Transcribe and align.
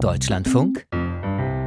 Deutschlandfunk 0.00 0.86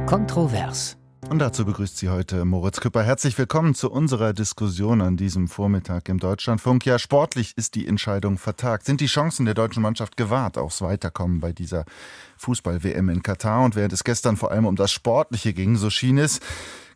Kontrovers. 0.06 0.96
Und 1.28 1.38
dazu 1.38 1.66
begrüßt 1.66 1.98
Sie 1.98 2.08
heute 2.08 2.46
Moritz 2.46 2.80
Küpper. 2.80 3.02
Herzlich 3.02 3.36
willkommen 3.36 3.74
zu 3.74 3.90
unserer 3.90 4.32
Diskussion 4.32 5.02
an 5.02 5.18
diesem 5.18 5.48
Vormittag 5.48 6.08
im 6.08 6.18
Deutschlandfunk. 6.18 6.86
Ja, 6.86 6.98
sportlich 6.98 7.52
ist 7.56 7.74
die 7.74 7.86
Entscheidung 7.86 8.38
vertagt. 8.38 8.86
Sind 8.86 9.02
die 9.02 9.06
Chancen 9.06 9.44
der 9.44 9.52
deutschen 9.52 9.82
Mannschaft 9.82 10.16
gewahrt 10.16 10.56
aufs 10.56 10.80
Weiterkommen 10.80 11.40
bei 11.40 11.52
dieser 11.52 11.84
Fußball-WM 12.38 13.10
in 13.10 13.22
Katar? 13.22 13.64
Und 13.64 13.76
während 13.76 13.92
es 13.92 14.02
gestern 14.02 14.38
vor 14.38 14.50
allem 14.50 14.64
um 14.64 14.76
das 14.76 14.92
Sportliche 14.92 15.52
ging, 15.52 15.76
so 15.76 15.90
schien 15.90 16.16
es, 16.16 16.40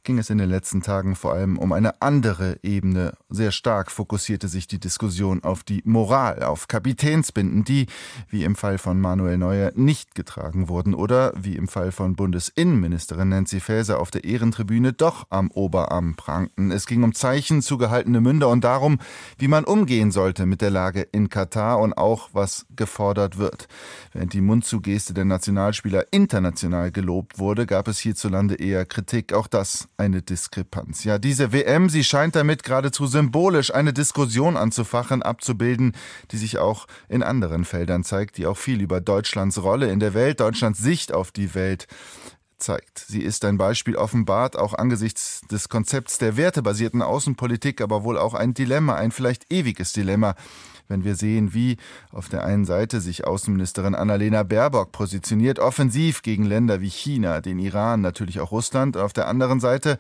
ging 0.07 0.19
es 0.19 0.31
in 0.31 0.39
den 0.39 0.49
letzten 0.49 0.81
Tagen 0.83 1.17
vor 1.17 1.35
allem 1.35 1.59
um 1.59 1.73
eine 1.73 2.01
andere 2.01 2.59
Ebene. 2.63 3.13
Sehr 3.29 3.51
stark 3.51 3.91
fokussierte 3.91 4.47
sich 4.49 4.69
die 4.69 4.79
Diskussion 4.79 5.43
auf 5.43 5.65
die 5.65 5.83
Moral, 5.85 6.45
auf 6.45 6.69
Kapitänsbinden, 6.69 7.65
die, 7.65 7.87
wie 8.29 8.45
im 8.45 8.55
Fall 8.55 8.79
von 8.79 9.01
Manuel 9.01 9.37
Neuer, 9.37 9.73
nicht 9.75 10.15
getragen 10.15 10.69
wurden 10.69 10.95
oder, 10.95 11.33
wie 11.37 11.57
im 11.57 11.67
Fall 11.67 11.91
von 11.91 12.15
Bundesinnenministerin 12.15 13.29
Nancy 13.29 13.59
Faeser 13.59 13.99
auf 13.99 14.13
der 14.13 14.25
Ehrentribüne, 14.25 14.93
doch 14.93 15.27
am 15.29 15.51
Oberarm 15.51 16.15
prangten. 16.15 16.71
Es 16.71 16.87
ging 16.87 17.03
um 17.03 17.13
Zeichen, 17.13 17.61
zugehaltene 17.61 18.21
Münder 18.21 18.49
und 18.49 18.63
darum, 18.63 18.99
wie 19.39 19.49
man 19.49 19.65
umgehen 19.65 20.13
sollte 20.13 20.47
mit 20.47 20.61
der 20.63 20.71
Lage 20.71 21.03
in 21.03 21.29
Katar 21.29 21.81
und 21.81 21.99
auch, 21.99 22.31
was 22.33 22.65
gefordert 22.77 23.39
wird. 23.39 23.67
Während 24.13 24.33
die 24.33 24.41
Mundzugeste 24.41 25.15
der 25.15 25.25
Nationalspieler 25.25 26.13
international 26.13 26.93
gelobt 26.93 27.41
wurde, 27.41 27.67
gab 27.67 27.89
es 27.89 27.99
hierzulande 27.99 28.55
eher 28.55 28.87
Kritik. 28.87 29.33
Auch 29.33 29.49
das 29.49 29.89
eine 29.99 30.23
Diskrepanz. 30.23 31.05
Ja, 31.05 31.19
diese 31.19 31.53
WM, 31.53 31.89
sie 31.89 32.05
scheint 32.05 32.37
damit 32.37 32.63
geradezu 32.63 33.07
symbolisch 33.07 33.73
eine 33.75 33.93
Diskussion 33.93 34.57
anzufachen, 34.57 35.23
abzubilden, 35.23 35.93
die 36.31 36.37
sich 36.37 36.59
auch 36.59 36.87
in 37.09 37.23
anderen 37.23 37.65
Feldern 37.65 38.05
zeigt, 38.05 38.37
die 38.37 38.47
auch 38.47 38.59
viel 38.59 38.81
über 38.81 39.01
Deutschlands 39.01 39.63
Rolle 39.63 39.91
in 39.91 40.01
der 40.01 40.15
Welt, 40.15 40.41
Deutschlands 40.41 40.79
Sicht 40.79 41.13
auf 41.13 41.33
die 41.33 41.55
Welt 41.55 41.87
zeigt. 42.59 42.99
Sie 42.99 43.23
ist 43.23 43.45
ein 43.45 43.59
Beispiel 43.59 43.97
offenbart 43.97 44.57
auch 44.57 44.75
angesichts 44.75 45.43
des 45.51 45.69
Konzepts 45.69 46.19
der 46.19 46.37
wertebasierten 46.37 47.03
Außenpolitik, 47.03 47.81
aber 47.81 48.05
wohl 48.05 48.19
auch 48.19 48.35
ein 48.35 48.55
Dilemma, 48.55 48.95
ein 48.95 49.13
vielleicht 49.13 49.53
ewiges 49.53 49.93
Dilemma, 49.93 50.35
wenn 50.89 51.05
wir 51.05 51.15
sehen, 51.15 51.55
wie 51.55 51.77
auf 52.11 52.29
der 52.29 52.45
einen 52.45 52.65
Seite 52.65 53.01
sich 53.01 53.27
Außenministerin 53.27 53.95
Annalena 53.95 54.43
Baerbock 54.43 54.93
positioniert, 54.93 55.59
offensiv 55.59 56.23
gegen 56.23 56.45
Länder 56.45 56.81
wie 56.81 56.91
China, 56.91 57.41
den 57.41 57.59
Iran, 57.59 58.01
natürlich 58.01 58.41
auch 58.41 58.53
Russland. 58.53 58.97
Auf 58.97 59.13
der 59.13 59.29
anderen 59.29 59.61
Seite, 59.61 59.99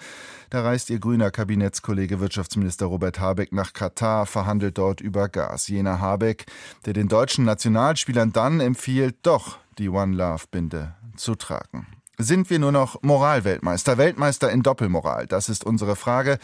da 0.50 0.62
reist 0.62 0.90
ihr 0.90 0.98
grüner 0.98 1.30
Kabinettskollege 1.30 2.20
Wirtschaftsminister 2.20 2.86
Robert 2.86 3.20
Habeck 3.20 3.52
nach 3.52 3.72
Katar, 3.72 4.26
verhandelt 4.26 4.78
dort 4.78 5.00
über 5.00 5.28
Gas. 5.28 5.68
Jener 5.68 6.00
Habeck, 6.00 6.46
der 6.84 6.92
den 6.92 7.08
deutschen 7.08 7.44
Nationalspielern 7.44 8.32
dann 8.32 8.60
empfiehlt, 8.60 9.16
doch 9.22 9.58
die 9.78 9.88
One 9.88 10.16
Love 10.16 10.44
Binde 10.50 10.94
zu 11.16 11.34
tragen. 11.34 11.86
Sind 12.18 12.48
wir 12.48 12.58
nur 12.58 12.72
noch 12.72 13.02
Moralweltmeister, 13.02 13.98
Weltmeister 13.98 14.50
in 14.50 14.62
Doppelmoral? 14.62 15.26
Das 15.26 15.50
ist 15.50 15.64
unsere 15.64 15.96
Frage 15.96 16.38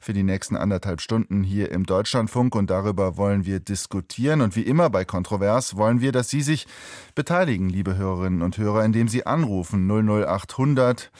für 0.00 0.14
die 0.14 0.22
nächsten 0.22 0.56
anderthalb 0.56 1.02
Stunden 1.02 1.42
hier 1.42 1.70
im 1.70 1.84
Deutschlandfunk 1.84 2.54
und 2.54 2.70
darüber 2.70 3.18
wollen 3.18 3.44
wir 3.44 3.60
diskutieren. 3.60 4.40
Und 4.40 4.56
wie 4.56 4.62
immer 4.62 4.88
bei 4.88 5.04
Kontrovers 5.04 5.76
wollen 5.76 6.00
wir, 6.00 6.12
dass 6.12 6.30
Sie 6.30 6.40
sich 6.40 6.66
beteiligen, 7.14 7.68
liebe 7.68 7.98
Hörerinnen 7.98 8.40
und 8.40 8.56
Hörer, 8.56 8.86
indem 8.86 9.08
Sie 9.08 9.26
anrufen 9.26 9.86
00800 9.86 11.10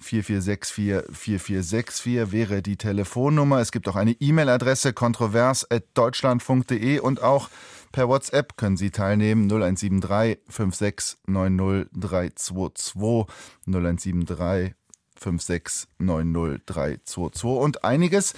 4464 0.00 1.12
4464 1.12 2.30
wäre 2.30 2.62
die 2.62 2.76
Telefonnummer. 2.76 3.58
Es 3.58 3.72
gibt 3.72 3.88
auch 3.88 3.96
eine 3.96 4.12
E-Mail-Adresse 4.12 4.92
kontrovers.deutschlandfunk.de 4.92 7.00
und 7.00 7.24
auch 7.24 7.48
Per 7.92 8.08
WhatsApp 8.08 8.56
können 8.56 8.76
Sie 8.76 8.90
teilnehmen 8.90 9.50
0173 9.50 10.38
5690322 10.50 13.26
0173 13.66 14.74
5690322 15.18 17.44
und 17.44 17.84
einiges 17.84 18.34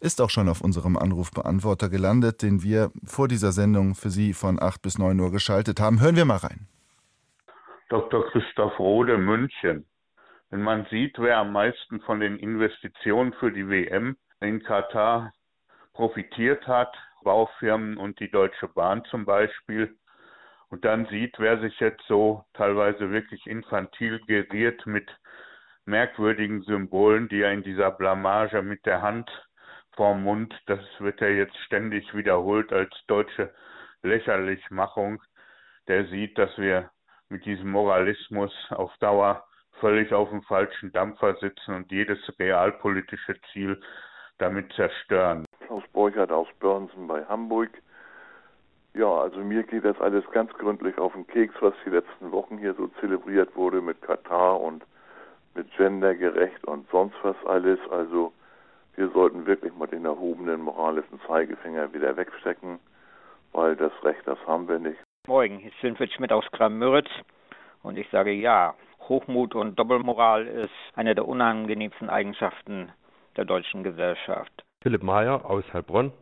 ist 0.00 0.20
auch 0.20 0.30
schon 0.30 0.48
auf 0.48 0.60
unserem 0.60 0.96
Anrufbeantworter 0.96 1.88
gelandet, 1.88 2.42
den 2.42 2.62
wir 2.62 2.90
vor 3.04 3.28
dieser 3.28 3.52
Sendung 3.52 3.94
für 3.94 4.10
Sie 4.10 4.34
von 4.34 4.60
8 4.60 4.82
bis 4.82 4.98
9 4.98 5.18
Uhr 5.18 5.30
geschaltet 5.30 5.80
haben. 5.80 6.00
Hören 6.00 6.16
wir 6.16 6.24
mal 6.24 6.36
rein. 6.36 6.68
Dr. 7.88 8.26
Christoph 8.30 8.78
Rode, 8.78 9.16
München. 9.16 9.86
Wenn 10.50 10.62
man 10.62 10.86
sieht, 10.90 11.18
wer 11.18 11.38
am 11.38 11.52
meisten 11.52 12.00
von 12.00 12.20
den 12.20 12.36
Investitionen 12.36 13.32
für 13.34 13.50
die 13.50 13.68
WM 13.68 14.16
in 14.40 14.62
Katar 14.62 15.32
profitiert 15.92 16.66
hat, 16.66 16.94
Baufirmen 17.26 17.96
und 17.96 18.20
die 18.20 18.30
Deutsche 18.30 18.68
Bahn 18.68 19.04
zum 19.06 19.24
Beispiel, 19.24 19.98
und 20.68 20.84
dann 20.84 21.06
sieht, 21.06 21.38
wer 21.38 21.58
sich 21.58 21.78
jetzt 21.80 22.04
so 22.06 22.44
teilweise 22.54 23.10
wirklich 23.10 23.44
infantil 23.46 24.20
geriert 24.26 24.86
mit 24.86 25.08
merkwürdigen 25.86 26.62
Symbolen, 26.62 27.28
die 27.28 27.40
er 27.40 27.52
in 27.52 27.64
dieser 27.64 27.90
Blamage 27.90 28.62
mit 28.62 28.86
der 28.86 29.02
Hand 29.02 29.28
vorm 29.96 30.22
Mund, 30.22 30.54
das 30.66 30.80
wird 31.00 31.20
ja 31.20 31.28
jetzt 31.28 31.56
ständig 31.64 32.14
wiederholt 32.14 32.72
als 32.72 32.90
deutsche 33.08 33.52
Lächerlichmachung, 34.02 35.20
der 35.88 36.06
sieht, 36.06 36.38
dass 36.38 36.56
wir 36.58 36.90
mit 37.28 37.44
diesem 37.44 37.70
Moralismus 37.70 38.52
auf 38.70 38.96
Dauer 38.98 39.44
völlig 39.80 40.12
auf 40.12 40.30
dem 40.30 40.42
falschen 40.42 40.92
Dampfer 40.92 41.34
sitzen 41.40 41.74
und 41.74 41.90
jedes 41.90 42.18
realpolitische 42.38 43.34
Ziel 43.52 43.80
damit 44.38 44.72
zerstören. 44.72 45.44
Klaus 45.66 45.82
Borchert 45.92 46.30
aus 46.30 46.48
Börnsen 46.60 47.06
bei 47.06 47.24
Hamburg. 47.24 47.70
Ja, 48.94 49.08
also 49.08 49.40
mir 49.40 49.62
geht 49.62 49.84
das 49.84 50.00
alles 50.00 50.24
ganz 50.30 50.52
gründlich 50.54 50.96
auf 50.98 51.12
den 51.12 51.26
Keks, 51.26 51.54
was 51.60 51.74
die 51.84 51.90
letzten 51.90 52.32
Wochen 52.32 52.58
hier 52.58 52.74
so 52.74 52.88
zelebriert 53.00 53.54
wurde 53.54 53.82
mit 53.82 54.00
Katar 54.00 54.60
und 54.60 54.84
mit 55.54 55.70
gendergerecht 55.76 56.64
und 56.64 56.88
sonst 56.90 57.16
was 57.22 57.36
alles. 57.44 57.78
Also 57.90 58.32
wir 58.94 59.10
sollten 59.10 59.46
wirklich 59.46 59.74
mal 59.74 59.86
den 59.86 60.04
erhobenen 60.04 60.62
moralischen 60.62 61.20
Zeigefinger 61.26 61.92
wieder 61.92 62.16
wegstecken, 62.16 62.78
weil 63.52 63.76
das 63.76 63.92
Recht, 64.02 64.22
das 64.24 64.38
haben 64.46 64.68
wir 64.68 64.78
nicht. 64.78 64.98
Moin, 65.26 65.60
ich 65.60 65.78
bin 65.82 65.96
Fritz 65.96 66.12
Schmidt 66.12 66.32
aus 66.32 66.44
Kram-Müritz 66.52 67.10
und 67.82 67.98
ich 67.98 68.08
sage 68.10 68.32
ja, 68.32 68.74
Hochmut 69.08 69.54
und 69.54 69.78
Doppelmoral 69.78 70.46
ist 70.46 70.70
eine 70.94 71.14
der 71.14 71.28
unangenehmsten 71.28 72.08
Eigenschaften 72.08 72.92
der 73.36 73.44
deutschen 73.44 73.82
Gesellschaft. 73.82 74.64
Philipp 74.82 75.02
Mayer 75.02 75.44
aus 75.48 75.64
Heilbronn. 75.72 76.12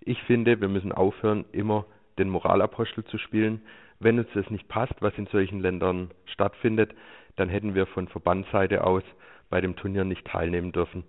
Ich 0.00 0.22
finde, 0.24 0.60
wir 0.60 0.68
müssen 0.68 0.92
aufhören, 0.92 1.44
immer 1.52 1.84
den 2.18 2.28
Moralapostel 2.28 3.04
zu 3.04 3.18
spielen. 3.18 3.62
Wenn 3.98 4.18
uns 4.18 4.28
das 4.34 4.48
nicht 4.50 4.68
passt, 4.68 4.94
was 5.00 5.16
in 5.18 5.26
solchen 5.26 5.60
Ländern 5.60 6.10
stattfindet, 6.26 6.92
dann 7.36 7.48
hätten 7.48 7.74
wir 7.74 7.86
von 7.86 8.08
Verbandsseite 8.08 8.84
aus 8.84 9.02
bei 9.50 9.60
dem 9.60 9.76
Turnier 9.76 10.04
nicht 10.04 10.26
teilnehmen 10.26 10.72
dürfen. 10.72 11.04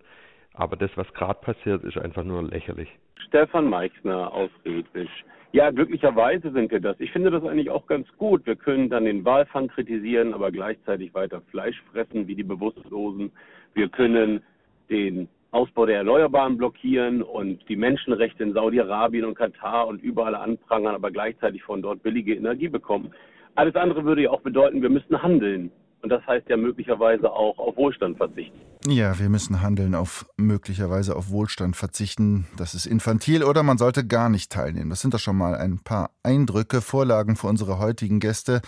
Aber 0.54 0.76
das, 0.76 0.92
was 0.96 1.12
gerade 1.14 1.40
passiert, 1.40 1.84
ist 1.84 1.98
einfach 1.98 2.24
nur 2.24 2.44
lächerlich. 2.44 2.90
Stefan 3.28 3.70
Meixner 3.70 4.34
aus 4.34 4.50
Redwisch. 4.66 5.24
Ja, 5.54 5.70
glücklicherweise 5.70 6.52
sind 6.52 6.72
wir 6.72 6.80
das. 6.80 7.00
Ich 7.00 7.12
finde 7.12 7.30
das 7.30 7.44
eigentlich 7.44 7.70
auch 7.70 7.86
ganz 7.86 8.08
gut. 8.18 8.46
Wir 8.46 8.56
können 8.56 8.90
dann 8.90 9.06
den 9.06 9.26
Walfang 9.26 9.68
kritisieren, 9.68 10.34
aber 10.34 10.52
gleichzeitig 10.52 11.14
weiter 11.14 11.42
Fleisch 11.52 11.82
fressen 11.92 12.28
wie 12.28 12.36
die 12.36 12.44
Bewusstlosen. 12.44 13.32
Wir 13.74 13.90
können 13.90 14.42
den 14.90 15.28
Ausbau 15.52 15.86
der 15.86 15.98
Erneuerbaren 15.98 16.58
blockieren 16.58 17.22
und 17.22 17.60
die 17.68 17.76
Menschenrechte 17.76 18.44
in 18.44 18.54
Saudi-Arabien 18.54 19.26
und 19.26 19.36
Katar 19.36 19.88
und 19.88 20.02
überall 20.02 20.36
anprangern, 20.36 20.96
aber 20.96 21.12
gleichzeitig 21.12 21.62
von 21.64 21.82
dort 21.82 22.02
billige 22.04 22.36
Energie 22.36 22.70
bekommen. 22.70 23.12
Alles 23.56 23.76
andere 23.76 24.06
würde 24.06 24.24
ja 24.24 24.30
auch 24.30 24.42
bedeuten, 24.42 24.82
wir 24.82 24.90
müssen 24.90 25.22
handeln. 25.22 25.72
Und 26.02 26.10
das 26.10 26.26
heißt 26.26 26.50
ja 26.50 26.58
möglicherweise 26.58 27.32
auch 27.32 27.60
auf 27.60 27.76
Wohlstand 27.78 28.18
verzichten. 28.18 28.58
Ja, 28.88 29.20
wir 29.20 29.30
müssen 29.30 29.62
handeln 29.62 29.94
auf 29.94 30.26
möglicherweise 30.36 31.16
auf 31.16 31.30
Wohlstand 31.30 31.76
verzichten. 31.76 32.48
Das 32.58 32.74
ist 32.74 32.88
infantil 32.88 33.44
oder 33.44 33.62
man 33.62 33.78
sollte 33.78 34.08
gar 34.08 34.30
nicht 34.30 34.52
teilnehmen. 34.52 34.90
Das 34.90 35.02
sind 35.02 35.14
doch 35.14 35.20
schon 35.20 35.38
mal 35.38 35.54
ein 35.54 35.80
paar 35.84 36.10
Eindrücke, 36.24 36.82
Vorlagen 36.82 37.36
für 37.36 37.48
unsere 37.48 37.78
heutigen 37.78 38.20
Gäste 38.20 38.62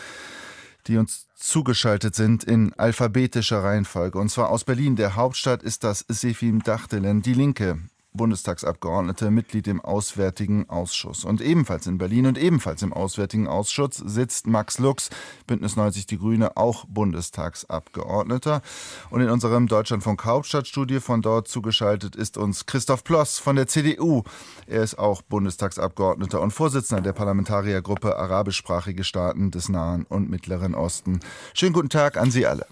die 0.87 0.97
uns 0.97 1.27
zugeschaltet 1.35 2.15
sind 2.15 2.43
in 2.43 2.73
alphabetischer 2.73 3.63
Reihenfolge. 3.63 4.17
Und 4.17 4.29
zwar 4.29 4.49
aus 4.49 4.63
Berlin, 4.63 4.95
der 4.95 5.15
Hauptstadt, 5.15 5.63
ist 5.63 5.83
das 5.83 6.05
Sefim 6.07 6.63
Dachtelen, 6.63 7.21
die 7.21 7.33
Linke. 7.33 7.79
Bundestagsabgeordnete, 8.13 9.31
Mitglied 9.31 9.67
im 9.67 9.81
Auswärtigen 9.81 10.69
Ausschuss. 10.69 11.25
Und 11.25 11.41
ebenfalls 11.41 11.87
in 11.87 11.97
Berlin 11.97 12.27
und 12.27 12.37
ebenfalls 12.37 12.81
im 12.81 12.93
Auswärtigen 12.93 13.47
Ausschuss 13.47 13.97
sitzt 13.97 14.47
Max 14.47 14.79
Lux, 14.79 15.09
Bündnis 15.47 15.75
90 15.75 16.05
Die 16.05 16.17
Grüne, 16.17 16.55
auch 16.57 16.85
Bundestagsabgeordneter. 16.85 18.61
Und 19.09 19.21
in 19.21 19.29
unserem 19.29 19.67
Deutschlandfunk 19.67 20.25
Hauptstadtstudio 20.25 20.99
von 20.99 21.21
dort 21.21 21.47
zugeschaltet 21.47 22.15
ist 22.15 22.37
uns 22.37 22.65
Christoph 22.65 23.03
Ploss 23.03 23.39
von 23.39 23.55
der 23.55 23.67
CDU. 23.67 24.23
Er 24.67 24.83
ist 24.83 24.97
auch 24.97 25.21
Bundestagsabgeordneter 25.21 26.41
und 26.41 26.51
Vorsitzender 26.51 27.01
der 27.01 27.13
Parlamentariergruppe 27.13 28.17
Arabischsprachige 28.17 29.03
Staaten 29.03 29.51
des 29.51 29.69
Nahen 29.69 30.05
und 30.07 30.29
Mittleren 30.29 30.75
Osten. 30.75 31.19
Schönen 31.53 31.73
guten 31.73 31.89
Tag 31.89 32.17
an 32.17 32.31
Sie 32.31 32.45
alle. 32.45 32.67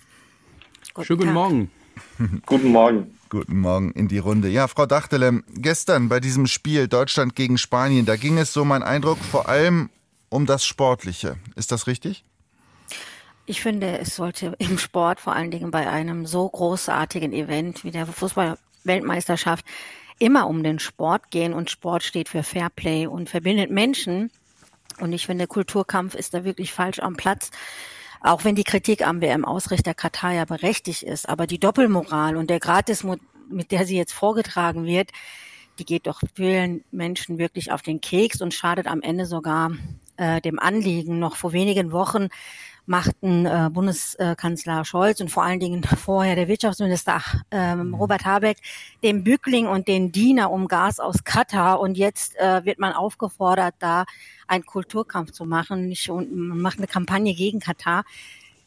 Guten 0.94 1.06
Schönen 1.06 1.20
guten 1.20 1.34
Morgen. 1.34 1.72
guten 2.46 2.70
Morgen. 2.70 3.18
Guten 3.30 3.60
Morgen 3.60 3.92
in 3.92 4.08
die 4.08 4.18
Runde. 4.18 4.50
Ja, 4.50 4.68
Frau 4.68 4.86
Dachtele, 4.86 5.42
gestern 5.54 6.10
bei 6.10 6.20
diesem 6.20 6.48
Spiel 6.48 6.88
Deutschland 6.88 7.36
gegen 7.36 7.58
Spanien, 7.58 8.06
da 8.06 8.16
ging 8.16 8.38
es 8.38 8.52
so 8.54 8.66
mein 8.66 8.84
Eindruck 8.84 9.20
vor 9.20 9.48
allem 9.48 9.90
um 10.30 10.46
das 10.46 10.66
Sportliche. 10.66 11.38
Ist 11.56 11.72
das 11.72 11.88
richtig? 11.88 12.24
Ich 13.46 13.62
finde, 13.62 13.98
es 14.00 14.16
sollte 14.16 14.56
im 14.60 14.78
Sport, 14.78 15.20
vor 15.20 15.34
allen 15.34 15.52
Dingen 15.52 15.72
bei 15.72 15.90
einem 15.90 16.26
so 16.26 16.48
großartigen 16.48 17.34
Event 17.34 17.84
wie 17.84 17.92
der 17.92 18.06
Fußball-Weltmeisterschaft, 18.06 19.66
immer 20.20 20.48
um 20.48 20.64
den 20.64 20.80
Sport 20.80 21.32
gehen 21.32 21.54
und 21.54 21.72
Sport 21.72 22.04
steht 22.04 22.30
für 22.30 22.44
Fairplay 22.44 23.08
und 23.08 23.30
verbindet 23.30 23.72
Menschen. 23.72 24.32
Und 25.00 25.14
ich 25.14 25.26
finde, 25.26 25.48
Kulturkampf 25.48 26.16
ist 26.16 26.34
da 26.34 26.44
wirklich 26.44 26.72
falsch 26.72 27.00
am 27.00 27.16
Platz. 27.16 27.50
Auch 28.22 28.44
wenn 28.44 28.56
die 28.56 28.64
Kritik 28.64 29.06
am 29.06 29.20
WM-Ausrichter 29.20 29.94
Katar 29.94 30.34
ja 30.34 30.46
berechtigt 30.46 31.04
ist, 31.04 31.28
aber 31.28 31.48
die 31.48 31.60
Doppelmoral 31.60 32.38
und 32.38 32.50
der 32.50 32.60
Gratis, 32.60 33.04
mit 33.50 33.72
der 33.72 33.86
sie 33.86 33.98
jetzt 33.98 34.14
vorgetragen 34.14 34.86
wird, 34.86 35.10
die 35.80 35.86
geht 35.86 36.06
doch 36.06 36.22
vielen 36.36 36.84
Menschen 36.92 37.40
wirklich 37.40 37.72
auf 37.72 37.82
den 37.82 38.02
Keks 38.02 38.42
und 38.42 38.54
schadet 38.54 38.86
am 38.86 39.02
Ende 39.02 39.26
sogar 39.26 39.72
äh, 40.18 40.40
dem 40.40 40.60
Anliegen. 40.60 41.18
Noch 41.18 41.36
vor 41.36 41.54
wenigen 41.54 41.92
Wochen 41.92 42.28
machten 42.86 43.45
äh, 43.45 43.69
Bundeskanzler 43.72 44.86
Scholz 44.86 45.22
und 45.22 45.30
vor 45.30 45.44
allen 45.44 45.60
Dingen 45.60 45.83
vorher 45.98 46.36
der 46.36 46.48
Wirtschaftsminister 46.48 47.22
ähm, 47.51 47.89
mhm. 47.89 47.94
Robert 47.95 48.25
Habeck 48.25 48.57
den 49.04 49.24
Bückling 49.24 49.68
und 49.68 49.88
den 49.88 50.12
Diener 50.12 50.51
um 50.51 50.68
Gas 50.68 51.00
aus 51.00 51.24
Katar 51.24 51.80
und 51.80 51.98
jetzt 51.98 52.36
äh, 52.38 52.66
wird 52.66 52.80
man 52.80 52.94
aufgefordert, 52.94 53.75
da 53.80 54.06
einen 54.48 54.66
Kulturkampf 54.66 55.31
zu 55.31 55.45
machen 55.45 55.94
und 56.10 56.36
man 56.36 56.60
macht 56.60 56.78
eine 56.78 56.88
Kampagne 56.88 57.33
gegen 57.33 57.60
Katar. 57.60 58.04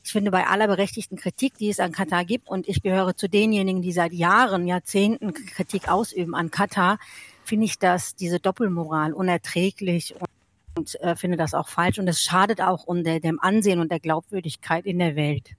Ich 0.03 0.13
finde, 0.13 0.31
bei 0.31 0.47
aller 0.47 0.67
berechtigten 0.67 1.17
Kritik, 1.17 1.57
die 1.57 1.71
es 1.71 1.81
an 1.81 1.91
Katar 1.91 2.27
gibt, 2.27 2.49
und 2.49 2.69
ich 2.69 2.83
gehöre 2.83 3.17
zu 3.17 3.27
denjenigen, 3.27 3.81
die 3.81 3.93
seit 3.93 4.13
Jahren, 4.13 4.67
Jahrzehnten 4.67 5.33
Kritik 5.33 5.89
ausüben 5.89 6.35
an 6.35 6.51
Katar, 6.51 6.99
finde 7.43 7.65
ich 7.65 7.79
das, 7.79 8.15
diese 8.15 8.39
Doppelmoral 8.39 9.15
unerträglich 9.15 10.15
und 10.15 10.29
und 10.77 11.01
äh, 11.01 11.17
finde 11.17 11.37
das 11.37 11.55
auch 11.55 11.69
falsch 11.69 11.99
und 11.99 12.09
es 12.09 12.21
schadet 12.21 12.61
auch 12.61 12.85
um 12.85 13.05
der, 13.05 13.21
dem 13.21 13.41
Ansehen 13.41 13.81
und 13.81 13.91
der 13.91 14.01
Glaubwürdigkeit 14.01 14.87
in 14.87 14.99
der 14.99 15.17
Welt. 15.17 15.51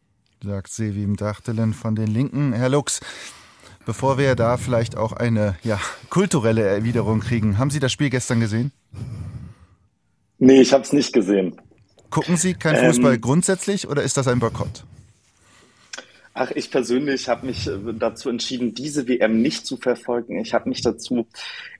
Sagt 0.43 0.71
Sevim 0.71 1.15
Dachtelen 1.15 1.73
von 1.73 1.95
den 1.95 2.07
Linken. 2.07 2.53
Herr 2.53 2.69
Lux, 2.69 2.99
bevor 3.85 4.17
wir 4.17 4.35
da 4.35 4.57
vielleicht 4.57 4.97
auch 4.97 5.13
eine 5.13 5.55
ja, 5.63 5.79
kulturelle 6.09 6.63
Erwiderung 6.63 7.21
kriegen, 7.21 7.57
haben 7.57 7.69
Sie 7.69 7.79
das 7.79 7.91
Spiel 7.91 8.09
gestern 8.09 8.39
gesehen? 8.39 8.71
Nee, 10.37 10.61
ich 10.61 10.73
habe 10.73 10.83
es 10.83 10.91
nicht 10.91 11.13
gesehen. 11.13 11.59
Gucken 12.09 12.37
Sie 12.37 12.53
kein 12.53 12.75
Fußball 12.75 13.15
ähm, 13.15 13.21
grundsätzlich 13.21 13.87
oder 13.87 14.03
ist 14.03 14.17
das 14.17 14.27
ein 14.27 14.39
Boykott? 14.39 14.83
Ach, 16.37 16.51
ich 16.51 16.69
persönlich 16.69 17.29
habe 17.29 17.45
mich 17.45 17.65
äh, 17.67 17.77
dazu 17.97 18.29
entschieden, 18.29 18.73
diese 18.73 19.07
WM 19.07 19.41
nicht 19.41 19.65
zu 19.65 19.77
verfolgen. 19.77 20.37
Ich 20.39 20.53
habe 20.53 20.67
mich 20.67 20.81
dazu 20.81 21.27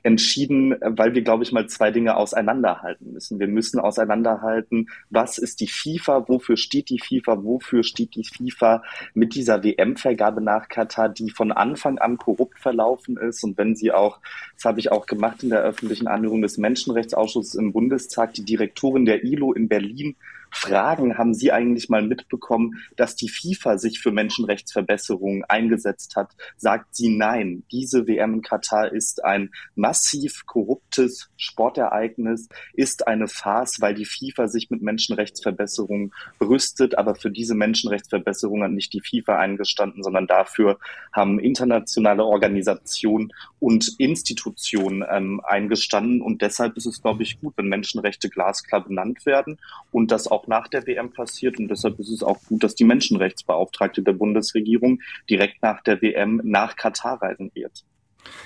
entschieden, 0.06 0.76
weil 0.82 1.16
wir, 1.16 1.24
glaube 1.24 1.44
ich, 1.44 1.52
mal 1.52 1.68
zwei 1.68 1.90
Dinge 1.90 2.16
auseinanderhalten 2.16 3.12
müssen. 3.12 3.40
Wir 3.40 3.48
müssen 3.48 3.80
auseinanderhalten, 3.80 4.88
was 5.10 5.40
ist 5.40 5.62
die 5.62 5.68
FIFA, 5.68 6.28
wofür 6.28 6.58
steht 6.58 6.90
die 6.90 7.00
FIFA, 7.00 7.44
wofür 7.44 7.84
steht 7.84 8.14
die 8.14 8.24
FIFA 8.24 8.84
mit 9.16 9.34
dieser 9.34 9.64
WM-Vergabe 9.64 10.42
nach 10.42 10.70
Katar, 10.70 11.10
die 11.10 11.32
von 11.32 11.52
Anfang 11.52 11.98
an 11.98 12.18
korrupt 12.18 12.60
verlaufen 12.60 13.18
ist. 13.18 13.44
Und 13.44 13.58
wenn 13.58 13.76
sie 13.76 13.92
auch, 13.92 14.20
das 14.54 14.66
habe 14.66 14.80
ich 14.80 14.92
auch 14.92 15.08
gemacht 15.08 15.42
in 15.42 15.50
der 15.50 15.64
öffentlichen 15.64 16.08
Anhörung 16.08 16.44
des 16.44 16.60
Menschenrechtsausschusses 16.60 17.56
im 17.56 17.74
Bundestag, 17.74 18.36
die 18.36 18.46
Direktorin 18.46 19.06
der 19.06 19.24
ILO 19.24 19.54
in 19.54 19.68
Berlin 19.68 20.16
fragen, 20.56 21.18
haben 21.18 21.34
Sie 21.34 21.52
eigentlich 21.52 21.90
mal 21.90 22.02
mitbekommen, 22.02 22.82
dass 22.96 23.16
die 23.16 23.30
FIFA 23.30 23.78
sich 23.78 24.00
für 24.00 24.12
Menschenrechtsverbesserungen 24.12 25.44
eingesetzt 25.46 26.16
hat? 26.16 26.32
Sagt 26.58 26.96
sie 26.96 27.10
nein. 27.10 27.64
Diese 27.72 28.08
WM 28.08 28.36
in 28.36 28.42
Katar 28.42 28.92
ist 28.92 29.24
ein 29.24 29.52
massiv 29.96 30.46
korruptes 30.46 31.30
Sportereignis, 31.38 32.50
ist 32.74 33.08
eine 33.08 33.30
Farce, 33.30 33.78
weil 33.80 33.94
die 33.94 34.04
FIFA 34.04 34.50
sich 34.50 34.70
mit 34.70 34.82
Menschenrechtsverbesserungen 34.82 36.12
rüstet. 36.42 36.98
Aber 36.98 37.16
für 37.16 37.32
diese 37.32 37.56
Menschenrechtsverbesserungen 37.56 38.64
hat 38.64 38.72
nicht 38.72 38.92
die 38.92 39.00
FIFA 39.00 39.38
eingestanden, 39.38 40.04
sondern 40.04 40.28
dafür 40.28 40.80
haben 41.14 41.40
internationale 41.40 42.26
Organisationen 42.26 43.32
und 43.60 43.96
Institutionen 43.98 45.06
ähm, 45.10 45.40
eingestanden. 45.46 46.22
Und 46.22 46.42
deshalb 46.42 46.76
ist 46.76 46.88
es, 46.88 47.02
glaube 47.02 47.24
ich, 47.24 47.40
gut, 47.40 47.54
wenn 47.56 47.70
Menschenrechte 47.70 48.30
glasklar 48.30 48.84
benannt 48.84 49.26
werden 49.26 49.60
und 49.92 50.12
das 50.12 50.28
auch 50.28 50.48
nach 50.48 50.68
der 50.68 50.86
WM 50.88 51.14
passiert. 51.14 51.58
Und 51.58 51.70
deshalb 51.70 52.00
ist 52.00 52.10
es 52.10 52.22
auch 52.22 52.44
gut, 52.50 52.66
dass 52.66 52.76
die 52.76 52.84
Menschenrechtsbeauftragte 52.84 54.04
der 54.04 54.14
Bundesregierung 54.14 55.00
direkt 55.30 55.62
nach 55.62 55.82
der 55.84 56.02
WM 56.02 56.42
nach 56.44 56.76
Katar 56.76 57.22
reisen 57.22 57.50
wird. 57.54 57.86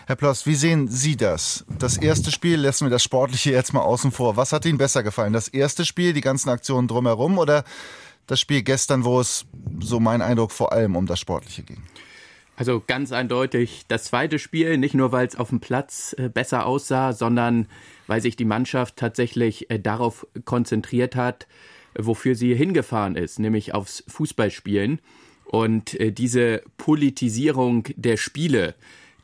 Herr 0.07 0.15
Ploss, 0.15 0.45
wie 0.45 0.55
sehen 0.55 0.87
Sie 0.87 1.15
das? 1.17 1.65
Das 1.77 1.97
erste 1.97 2.31
Spiel 2.31 2.59
lassen 2.59 2.85
wir 2.85 2.91
das 2.91 3.03
Sportliche 3.03 3.51
jetzt 3.51 3.73
mal 3.73 3.81
außen 3.81 4.11
vor. 4.11 4.37
Was 4.37 4.53
hat 4.53 4.65
Ihnen 4.65 4.77
besser 4.77 5.03
gefallen? 5.03 5.33
Das 5.33 5.47
erste 5.47 5.85
Spiel, 5.85 6.13
die 6.13 6.21
ganzen 6.21 6.49
Aktionen 6.49 6.87
drumherum 6.87 7.37
oder 7.37 7.63
das 8.27 8.39
Spiel 8.39 8.61
gestern, 8.61 9.05
wo 9.05 9.19
es, 9.19 9.45
so 9.79 9.99
mein 9.99 10.21
Eindruck, 10.21 10.51
vor 10.51 10.71
allem 10.71 10.95
um 10.95 11.05
das 11.05 11.19
Sportliche 11.19 11.63
ging? 11.63 11.83
Also 12.59 12.83
ganz 12.85 13.13
eindeutig 13.13 13.85
das 13.87 14.03
zweite 14.03 14.37
Spiel, 14.37 14.77
nicht 14.77 14.93
nur 14.93 15.13
weil 15.13 15.25
es 15.25 15.37
auf 15.37 15.47
dem 15.47 15.61
Platz 15.61 16.13
äh, 16.17 16.27
besser 16.27 16.65
aussah, 16.65 17.13
sondern 17.13 17.67
weil 18.07 18.21
sich 18.21 18.35
die 18.35 18.43
Mannschaft 18.43 18.97
tatsächlich 18.97 19.71
äh, 19.71 19.79
darauf 19.79 20.27
konzentriert 20.43 21.15
hat, 21.15 21.47
wofür 21.97 22.35
sie 22.35 22.53
hingefahren 22.53 23.15
ist, 23.15 23.39
nämlich 23.39 23.73
aufs 23.73 24.03
Fußballspielen. 24.07 24.99
Und 25.45 25.97
äh, 25.99 26.11
diese 26.11 26.61
Politisierung 26.77 27.85
der 27.95 28.17
Spiele, 28.17 28.75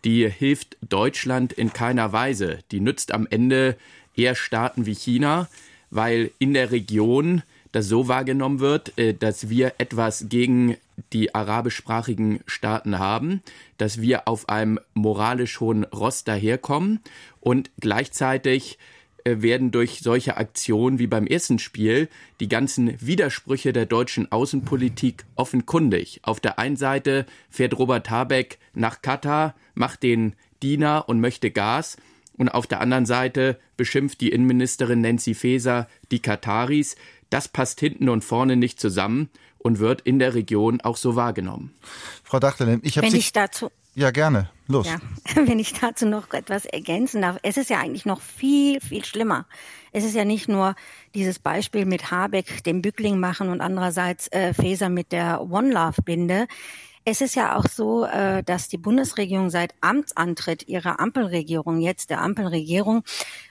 die 0.06 0.30
hilft 0.30 0.78
Deutschland 0.88 1.52
in 1.52 1.74
keiner 1.74 2.14
Weise. 2.14 2.60
Die 2.72 2.80
nützt 2.80 3.12
am 3.12 3.28
Ende 3.30 3.76
eher 4.16 4.36
Staaten 4.36 4.86
wie 4.86 4.96
China, 4.96 5.50
weil 5.90 6.32
in 6.40 6.54
der 6.54 6.72
Region 6.72 7.42
das 7.72 7.88
so 7.88 8.08
wahrgenommen 8.08 8.62
wird, 8.62 8.98
äh, 8.98 9.14
dass 9.14 9.50
wir 9.50 9.74
etwas 9.80 10.28
gegen 10.30 10.78
die 11.12 11.36
arabischsprachigen 11.36 12.40
Staaten 12.46 13.00
haben, 13.00 13.42
dass 13.78 14.00
wir 14.00 14.30
auf 14.30 14.48
einem 14.48 14.80
moralisch 14.94 15.60
hohen 15.60 15.84
Ross 15.84 16.24
daherkommen 16.24 17.02
und 17.42 17.70
gleichzeitig 17.82 18.78
werden 19.26 19.72
durch 19.72 20.02
solche 20.02 20.38
Aktionen 20.38 21.00
wie 21.00 21.08
beim 21.08 21.26
ersten 21.26 21.58
Spiel 21.58 22.10
die 22.40 22.48
ganzen 22.48 22.96
Widersprüche 23.02 23.74
der 23.74 23.88
deutschen 23.88 24.32
Außenpolitik 24.32 25.26
offenkundig. 25.36 26.20
Auf 26.24 26.40
der 26.40 26.60
einen 26.60 26.78
Seite 26.78 27.26
fährt 27.50 27.78
Robert 27.78 28.10
Habeck 28.10 28.60
nach 28.74 29.02
Katar, 29.02 29.56
macht 29.74 30.04
den 30.04 30.34
Diener 30.62 31.06
und 31.08 31.20
möchte 31.20 31.50
Gas. 31.52 31.98
Und 32.38 32.50
auf 32.50 32.68
der 32.68 32.82
anderen 32.82 33.06
Seite 33.06 33.60
beschimpft 33.78 34.22
die 34.22 34.30
Innenministerin 34.30 35.02
Nancy 35.02 35.34
Faeser 35.34 35.88
die 36.12 36.20
Kataris. 36.20 36.96
Das 37.30 37.48
passt 37.48 37.80
hinten 37.80 38.10
und 38.10 38.24
vorne 38.24 38.56
nicht 38.56 38.80
zusammen 38.80 39.30
und 39.58 39.80
wird 39.80 40.02
in 40.02 40.20
der 40.20 40.36
Region 40.36 40.82
auch 40.82 40.98
so 40.98 41.16
wahrgenommen. 41.16 41.74
Frau 42.24 42.40
Dachtelin, 42.40 42.82
ich 42.84 42.98
habe 42.98 43.10
Sie 43.10 43.18
ich 43.18 43.34
dazu 43.34 43.72
ja, 43.96 44.12
gerne. 44.12 44.50
Los. 44.68 44.88
Ja, 44.88 44.98
wenn 45.48 45.60
ich 45.60 45.74
dazu 45.74 46.06
noch 46.06 46.32
etwas 46.34 46.66
ergänzen 46.66 47.22
darf. 47.22 47.38
Es 47.44 47.58
ist 47.58 47.70
ja 47.70 47.80
eigentlich 47.80 48.06
noch 48.06 48.22
viel, 48.22 48.82
viel 48.82 49.06
schlimmer. 49.06 49.46
Es 49.92 50.04
ist 50.04 50.16
ja 50.16 50.26
nicht 50.26 50.50
nur 50.50 50.76
dieses 51.14 51.40
Beispiel 51.40 51.86
mit 51.86 52.12
Habeck, 52.12 52.64
dem 52.64 52.82
Bückling 52.82 53.20
machen 53.20 53.50
und 53.50 53.62
andererseits 53.62 54.28
äh, 54.30 54.54
Faeser 54.54 54.90
mit 54.90 55.12
der 55.12 55.42
One 55.42 55.72
Love 55.72 56.02
Binde. 56.04 56.48
Es 57.08 57.22
ist 57.22 57.36
ja 57.36 57.56
auch 57.56 57.68
so, 57.68 58.04
äh, 58.06 58.42
dass 58.42 58.68
die 58.68 58.80
Bundesregierung 58.80 59.52
seit 59.52 59.76
Amtsantritt 59.80 60.68
ihrer 60.68 61.00
Ampelregierung, 61.00 61.80
jetzt 61.80 62.10
der 62.10 62.20
Ampelregierung, 62.20 63.04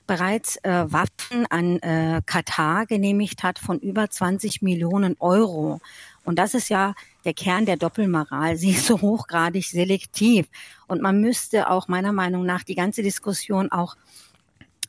bereits 0.08 0.56
äh, 0.64 0.86
Waffen 0.88 1.46
an 1.50 1.78
äh, 1.78 2.20
Katar 2.26 2.84
genehmigt 2.86 3.44
hat 3.44 3.60
von 3.60 3.78
über 3.78 4.10
20 4.10 4.60
Millionen 4.62 5.14
Euro. 5.20 5.80
Und 6.24 6.40
das 6.40 6.54
ist 6.54 6.68
ja 6.68 6.94
der 7.24 7.32
Kern 7.32 7.64
der 7.64 7.76
Doppelmoral. 7.76 8.56
Sie 8.56 8.70
ist 8.70 8.86
so 8.86 9.00
hochgradig 9.00 9.68
selektiv. 9.68 10.48
Und 10.88 11.00
man 11.00 11.20
müsste 11.20 11.70
auch 11.70 11.86
meiner 11.86 12.12
Meinung 12.12 12.44
nach 12.44 12.64
die 12.64 12.74
ganze 12.74 13.04
Diskussion 13.04 13.70
auch 13.70 13.94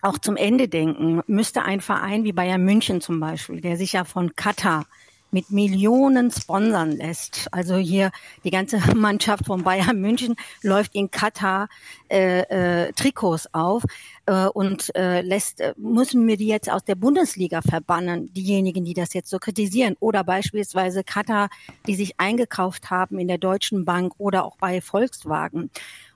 auch 0.01 0.17
zum 0.17 0.37
Ende 0.37 0.67
denken. 0.67 1.21
Müsste 1.27 1.63
ein 1.63 1.81
Verein 1.81 2.23
wie 2.23 2.33
Bayern 2.33 2.63
München 2.63 3.01
zum 3.01 3.19
Beispiel, 3.19 3.61
der 3.61 3.77
sich 3.77 3.93
ja 3.93 4.05
von 4.05 4.35
Katar 4.35 4.85
mit 5.31 5.51
Millionen 5.51 6.31
sponsern 6.31 6.91
lässt. 6.91 7.47
Also 7.51 7.75
hier 7.75 8.11
die 8.43 8.51
ganze 8.51 8.77
Mannschaft 8.95 9.45
von 9.45 9.63
Bayern 9.63 9.99
München 9.99 10.35
läuft 10.61 10.95
in 10.95 11.11
Katar 11.11 11.67
äh, 12.09 12.41
äh, 12.87 12.93
Trikots 12.93 13.53
auf 13.53 13.83
äh, 14.25 14.45
und 14.45 14.95
äh, 14.95 15.21
lässt, 15.21 15.61
äh, 15.61 15.73
müssen 15.77 16.25
wir 16.27 16.37
die 16.37 16.47
jetzt 16.47 16.71
aus 16.71 16.83
der 16.83 16.95
Bundesliga 16.95 17.61
verbannen, 17.61 18.33
diejenigen, 18.33 18.85
die 18.85 18.93
das 18.93 19.13
jetzt 19.13 19.29
so 19.29 19.39
kritisieren. 19.39 19.95
Oder 19.99 20.23
beispielsweise 20.23 21.03
Katar, 21.03 21.49
die 21.87 21.95
sich 21.95 22.19
eingekauft 22.19 22.89
haben 22.89 23.19
in 23.19 23.27
der 23.27 23.37
Deutschen 23.37 23.85
Bank 23.85 24.13
oder 24.17 24.45
auch 24.45 24.57
bei 24.57 24.81
Volkswagen. 24.81 25.69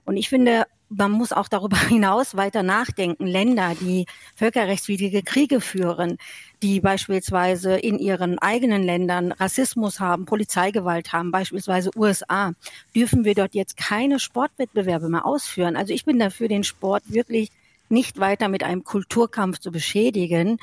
Und 0.05 0.17
ich 0.17 0.29
finde, 0.29 0.65
man 0.89 1.11
muss 1.11 1.31
auch 1.31 1.47
darüber 1.47 1.77
hinaus 1.87 2.35
weiter 2.35 2.63
nachdenken. 2.63 3.25
Länder, 3.25 3.75
die 3.79 4.05
völkerrechtswidrige 4.35 5.23
Kriege 5.23 5.61
führen, 5.61 6.17
die 6.61 6.81
beispielsweise 6.81 7.77
in 7.77 7.99
ihren 7.99 8.39
eigenen 8.39 8.83
Ländern 8.83 9.31
Rassismus 9.31 9.99
haben, 9.99 10.25
Polizeigewalt 10.25 11.13
haben, 11.13 11.31
beispielsweise 11.31 11.91
USA, 11.95 12.53
dürfen 12.95 13.23
wir 13.23 13.35
dort 13.35 13.53
jetzt 13.53 13.77
keine 13.77 14.19
Sportwettbewerbe 14.19 15.09
mehr 15.09 15.25
ausführen. 15.25 15.75
Also 15.75 15.93
ich 15.93 16.05
bin 16.05 16.19
dafür, 16.19 16.47
den 16.47 16.63
Sport 16.63 17.03
wirklich 17.07 17.49
nicht 17.87 18.19
weiter 18.19 18.49
mit 18.49 18.63
einem 18.63 18.83
Kulturkampf 18.83 19.59
zu 19.59 19.71
beschädigen, 19.71 20.59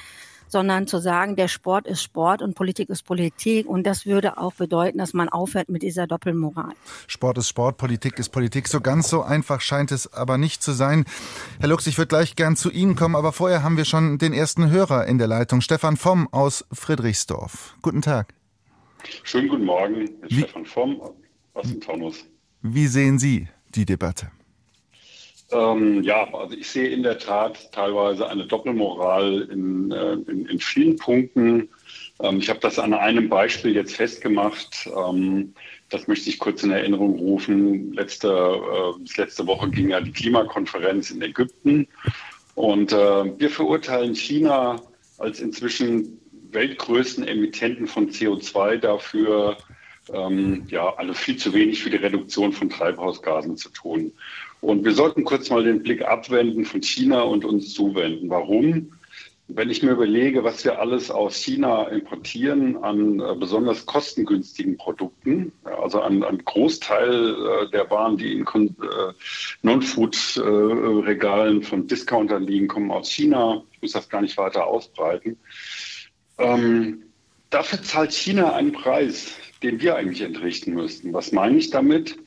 sondern 0.48 0.86
zu 0.86 0.98
sagen, 0.98 1.36
der 1.36 1.48
Sport 1.48 1.86
ist 1.86 2.02
Sport 2.02 2.42
und 2.42 2.54
Politik 2.54 2.88
ist 2.88 3.02
Politik. 3.02 3.66
Und 3.66 3.86
das 3.86 4.06
würde 4.06 4.38
auch 4.38 4.54
bedeuten, 4.54 4.98
dass 4.98 5.12
man 5.12 5.28
aufhört 5.28 5.68
mit 5.68 5.82
dieser 5.82 6.06
Doppelmoral. 6.06 6.72
Sport 7.06 7.38
ist 7.38 7.48
Sport, 7.48 7.76
Politik 7.76 8.18
ist 8.18 8.30
Politik. 8.30 8.68
So 8.68 8.80
ganz 8.80 9.08
so 9.08 9.22
einfach 9.22 9.60
scheint 9.60 9.92
es 9.92 10.12
aber 10.12 10.38
nicht 10.38 10.62
zu 10.62 10.72
sein. 10.72 11.04
Herr 11.60 11.68
Lux, 11.68 11.86
ich 11.86 11.98
würde 11.98 12.08
gleich 12.08 12.36
gern 12.36 12.56
zu 12.56 12.70
Ihnen 12.70 12.96
kommen, 12.96 13.16
aber 13.16 13.32
vorher 13.32 13.62
haben 13.62 13.76
wir 13.76 13.84
schon 13.84 14.18
den 14.18 14.32
ersten 14.32 14.70
Hörer 14.70 15.06
in 15.06 15.18
der 15.18 15.28
Leitung. 15.28 15.60
Stefan 15.60 15.96
Vomm 15.96 16.28
aus 16.32 16.64
Friedrichsdorf. 16.72 17.76
Guten 17.82 18.02
Tag. 18.02 18.34
Schönen 19.22 19.48
guten 19.48 19.64
Morgen, 19.64 20.10
Wie, 20.28 20.38
Stefan 20.38 20.64
Vomm 20.64 21.00
aus 21.54 21.68
dem 21.68 21.80
Taunus. 21.80 22.24
Wie 22.62 22.86
sehen 22.86 23.18
Sie 23.18 23.48
die 23.74 23.84
Debatte? 23.84 24.30
Ähm, 25.52 26.02
ja, 26.02 26.32
also 26.34 26.56
ich 26.56 26.68
sehe 26.68 26.88
in 26.88 27.02
der 27.02 27.18
Tat 27.18 27.70
teilweise 27.72 28.28
eine 28.28 28.46
Doppelmoral 28.46 29.42
in, 29.42 29.92
äh, 29.92 30.12
in, 30.12 30.46
in 30.46 30.58
vielen 30.58 30.96
Punkten. 30.96 31.68
Ähm, 32.20 32.38
ich 32.38 32.48
habe 32.48 32.60
das 32.60 32.78
an 32.78 32.94
einem 32.94 33.28
Beispiel 33.28 33.74
jetzt 33.74 33.94
festgemacht. 33.94 34.88
Ähm, 34.96 35.54
das 35.88 36.08
möchte 36.08 36.30
ich 36.30 36.38
kurz 36.38 36.64
in 36.64 36.72
Erinnerung 36.72 37.18
rufen. 37.18 37.92
Letzte, 37.92 38.28
äh, 38.28 39.20
letzte 39.20 39.46
Woche 39.46 39.70
ging 39.70 39.90
ja 39.90 40.00
die 40.00 40.12
Klimakonferenz 40.12 41.10
in 41.10 41.22
Ägypten. 41.22 41.86
Und 42.56 42.92
äh, 42.92 43.38
wir 43.38 43.50
verurteilen 43.50 44.14
China 44.14 44.80
als 45.18 45.40
inzwischen 45.40 46.20
weltgrößten 46.50 47.26
Emittenten 47.26 47.86
von 47.86 48.10
CO2 48.10 48.78
dafür, 48.78 49.58
ähm, 50.12 50.64
ja, 50.68 50.94
also 50.94 51.12
viel 51.14 51.36
zu 51.36 51.52
wenig 51.52 51.82
für 51.82 51.90
die 51.90 51.96
Reduktion 51.96 52.52
von 52.52 52.70
Treibhausgasen 52.70 53.56
zu 53.56 53.68
tun. 53.70 54.12
Und 54.60 54.84
wir 54.84 54.92
sollten 54.92 55.24
kurz 55.24 55.50
mal 55.50 55.64
den 55.64 55.82
Blick 55.82 56.02
abwenden 56.02 56.64
von 56.64 56.82
China 56.82 57.22
und 57.22 57.44
uns 57.44 57.74
zuwenden. 57.74 58.30
Warum? 58.30 58.92
Wenn 59.48 59.70
ich 59.70 59.80
mir 59.80 59.92
überlege, 59.92 60.42
was 60.42 60.64
wir 60.64 60.80
alles 60.80 61.08
aus 61.08 61.36
China 61.36 61.84
importieren 61.84 62.82
an 62.82 63.20
äh, 63.20 63.34
besonders 63.38 63.86
kostengünstigen 63.86 64.76
Produkten, 64.76 65.52
also 65.62 66.00
an, 66.00 66.24
an 66.24 66.44
Großteil 66.44 67.34
äh, 67.34 67.70
der 67.70 67.88
Waren, 67.88 68.16
die 68.16 68.32
in 68.32 68.44
äh, 68.44 69.12
Non-Food-Regalen 69.62 71.62
von 71.62 71.86
Discountern 71.86 72.42
liegen, 72.42 72.66
kommen 72.66 72.90
aus 72.90 73.08
China. 73.08 73.62
Ich 73.70 73.82
muss 73.82 73.92
das 73.92 74.08
gar 74.08 74.20
nicht 74.20 74.36
weiter 74.36 74.66
ausbreiten. 74.66 75.36
Ähm, 76.38 77.04
dafür 77.50 77.80
zahlt 77.82 78.12
China 78.12 78.52
einen 78.52 78.72
Preis, 78.72 79.36
den 79.62 79.80
wir 79.80 79.94
eigentlich 79.94 80.22
entrichten 80.22 80.74
müssten. 80.74 81.12
Was 81.12 81.30
meine 81.30 81.56
ich 81.56 81.70
damit? 81.70 82.18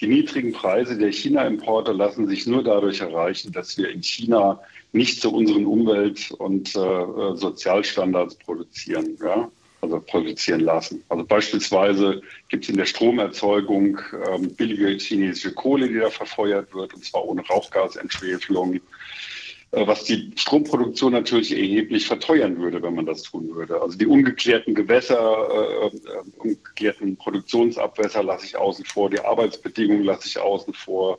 Die 0.00 0.08
niedrigen 0.08 0.52
Preise 0.52 0.98
der 0.98 1.12
China-Importe 1.12 1.92
lassen 1.92 2.26
sich 2.26 2.46
nur 2.46 2.64
dadurch 2.64 3.00
erreichen, 3.00 3.52
dass 3.52 3.78
wir 3.78 3.90
in 3.90 4.02
China 4.02 4.60
nicht 4.92 5.20
zu 5.20 5.32
unseren 5.32 5.66
Umwelt- 5.66 6.32
und 6.32 6.74
äh, 6.74 7.36
Sozialstandards 7.36 8.34
produzieren, 8.36 9.16
ja? 9.22 9.50
also 9.84 10.00
produzieren 10.00 10.60
lassen. 10.60 11.04
Also 11.08 11.24
beispielsweise 11.24 12.22
gibt 12.48 12.64
es 12.64 12.70
in 12.70 12.76
der 12.76 12.86
Stromerzeugung 12.86 13.98
ähm, 14.28 14.54
billige 14.54 14.88
chinesische 14.98 15.52
Kohle, 15.52 15.88
die 15.88 15.98
da 15.98 16.10
verfeuert 16.10 16.74
wird, 16.74 16.94
und 16.94 17.04
zwar 17.04 17.24
ohne 17.24 17.46
Rauchgasentschwefelung. 17.46 18.80
Äh, 19.74 19.86
was 19.86 20.04
die 20.04 20.30
Stromproduktion 20.36 21.12
natürlich 21.12 21.52
erheblich 21.52 22.06
verteuern 22.06 22.58
würde, 22.58 22.82
wenn 22.82 22.94
man 22.94 23.06
das 23.06 23.22
tun 23.22 23.54
würde. 23.54 23.80
Also 23.80 23.98
die 23.98 24.06
ungeklärten 24.06 24.74
Gewässer, 24.74 25.18
äh, 25.18 25.86
äh, 25.86 25.90
ungeklärten 26.36 27.16
Produktionsabwässer 27.16 28.22
lasse 28.22 28.46
ich 28.46 28.56
außen 28.56 28.84
vor, 28.84 29.10
die 29.10 29.20
Arbeitsbedingungen 29.20 30.04
lasse 30.04 30.28
ich 30.28 30.38
außen 30.38 30.74
vor. 30.74 31.18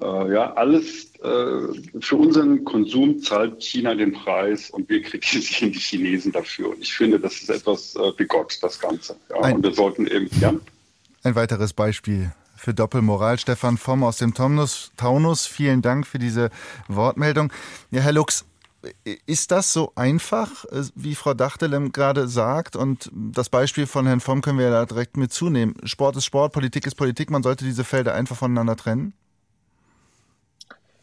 Äh, 0.00 0.32
ja, 0.32 0.52
alles 0.54 1.14
äh, 1.16 2.00
für 2.00 2.16
unseren 2.16 2.64
Konsum 2.64 3.20
zahlt 3.20 3.62
China 3.62 3.94
den 3.94 4.12
Preis 4.12 4.70
und 4.70 4.88
wir 4.88 5.02
kritisieren 5.02 5.72
die 5.72 5.78
Chinesen 5.78 6.32
dafür. 6.32 6.70
Und 6.70 6.82
ich 6.82 6.92
finde, 6.92 7.18
das 7.18 7.36
ist 7.36 7.50
etwas 7.50 7.96
äh, 7.96 8.12
bigott, 8.16 8.58
das 8.60 8.78
Ganze. 8.78 9.16
Ja, 9.30 9.36
und 9.52 9.62
wir 9.64 9.72
sollten 9.72 10.06
eben, 10.06 10.28
ja. 10.40 10.54
Ein 11.22 11.34
weiteres 11.34 11.72
Beispiel 11.72 12.32
für 12.58 12.74
Doppelmoral. 12.74 13.38
Stefan 13.38 13.78
Vomm 13.78 14.02
aus 14.02 14.18
dem 14.18 14.34
Taunus. 14.34 14.92
Taunus, 14.96 15.46
vielen 15.46 15.80
Dank 15.80 16.06
für 16.06 16.18
diese 16.18 16.50
Wortmeldung. 16.88 17.52
Ja, 17.90 18.02
Herr 18.02 18.12
Lux, 18.12 18.44
ist 19.26 19.50
das 19.50 19.72
so 19.72 19.92
einfach, 19.96 20.64
äh, 20.66 20.84
wie 20.94 21.14
Frau 21.14 21.34
Dachtelem 21.34 21.92
gerade 21.92 22.28
sagt? 22.28 22.76
Und 22.76 23.10
das 23.12 23.48
Beispiel 23.48 23.86
von 23.86 24.06
Herrn 24.06 24.20
Vomm 24.20 24.40
können 24.40 24.58
wir 24.58 24.66
ja 24.66 24.70
da 24.70 24.86
direkt 24.86 25.16
mit 25.16 25.32
zunehmen. 25.32 25.74
Sport 25.84 26.16
ist 26.16 26.24
Sport, 26.24 26.52
Politik 26.52 26.86
ist 26.86 26.94
Politik. 26.94 27.30
Man 27.30 27.42
sollte 27.42 27.64
diese 27.64 27.84
Felder 27.84 28.14
einfach 28.14 28.36
voneinander 28.36 28.76
trennen? 28.76 29.14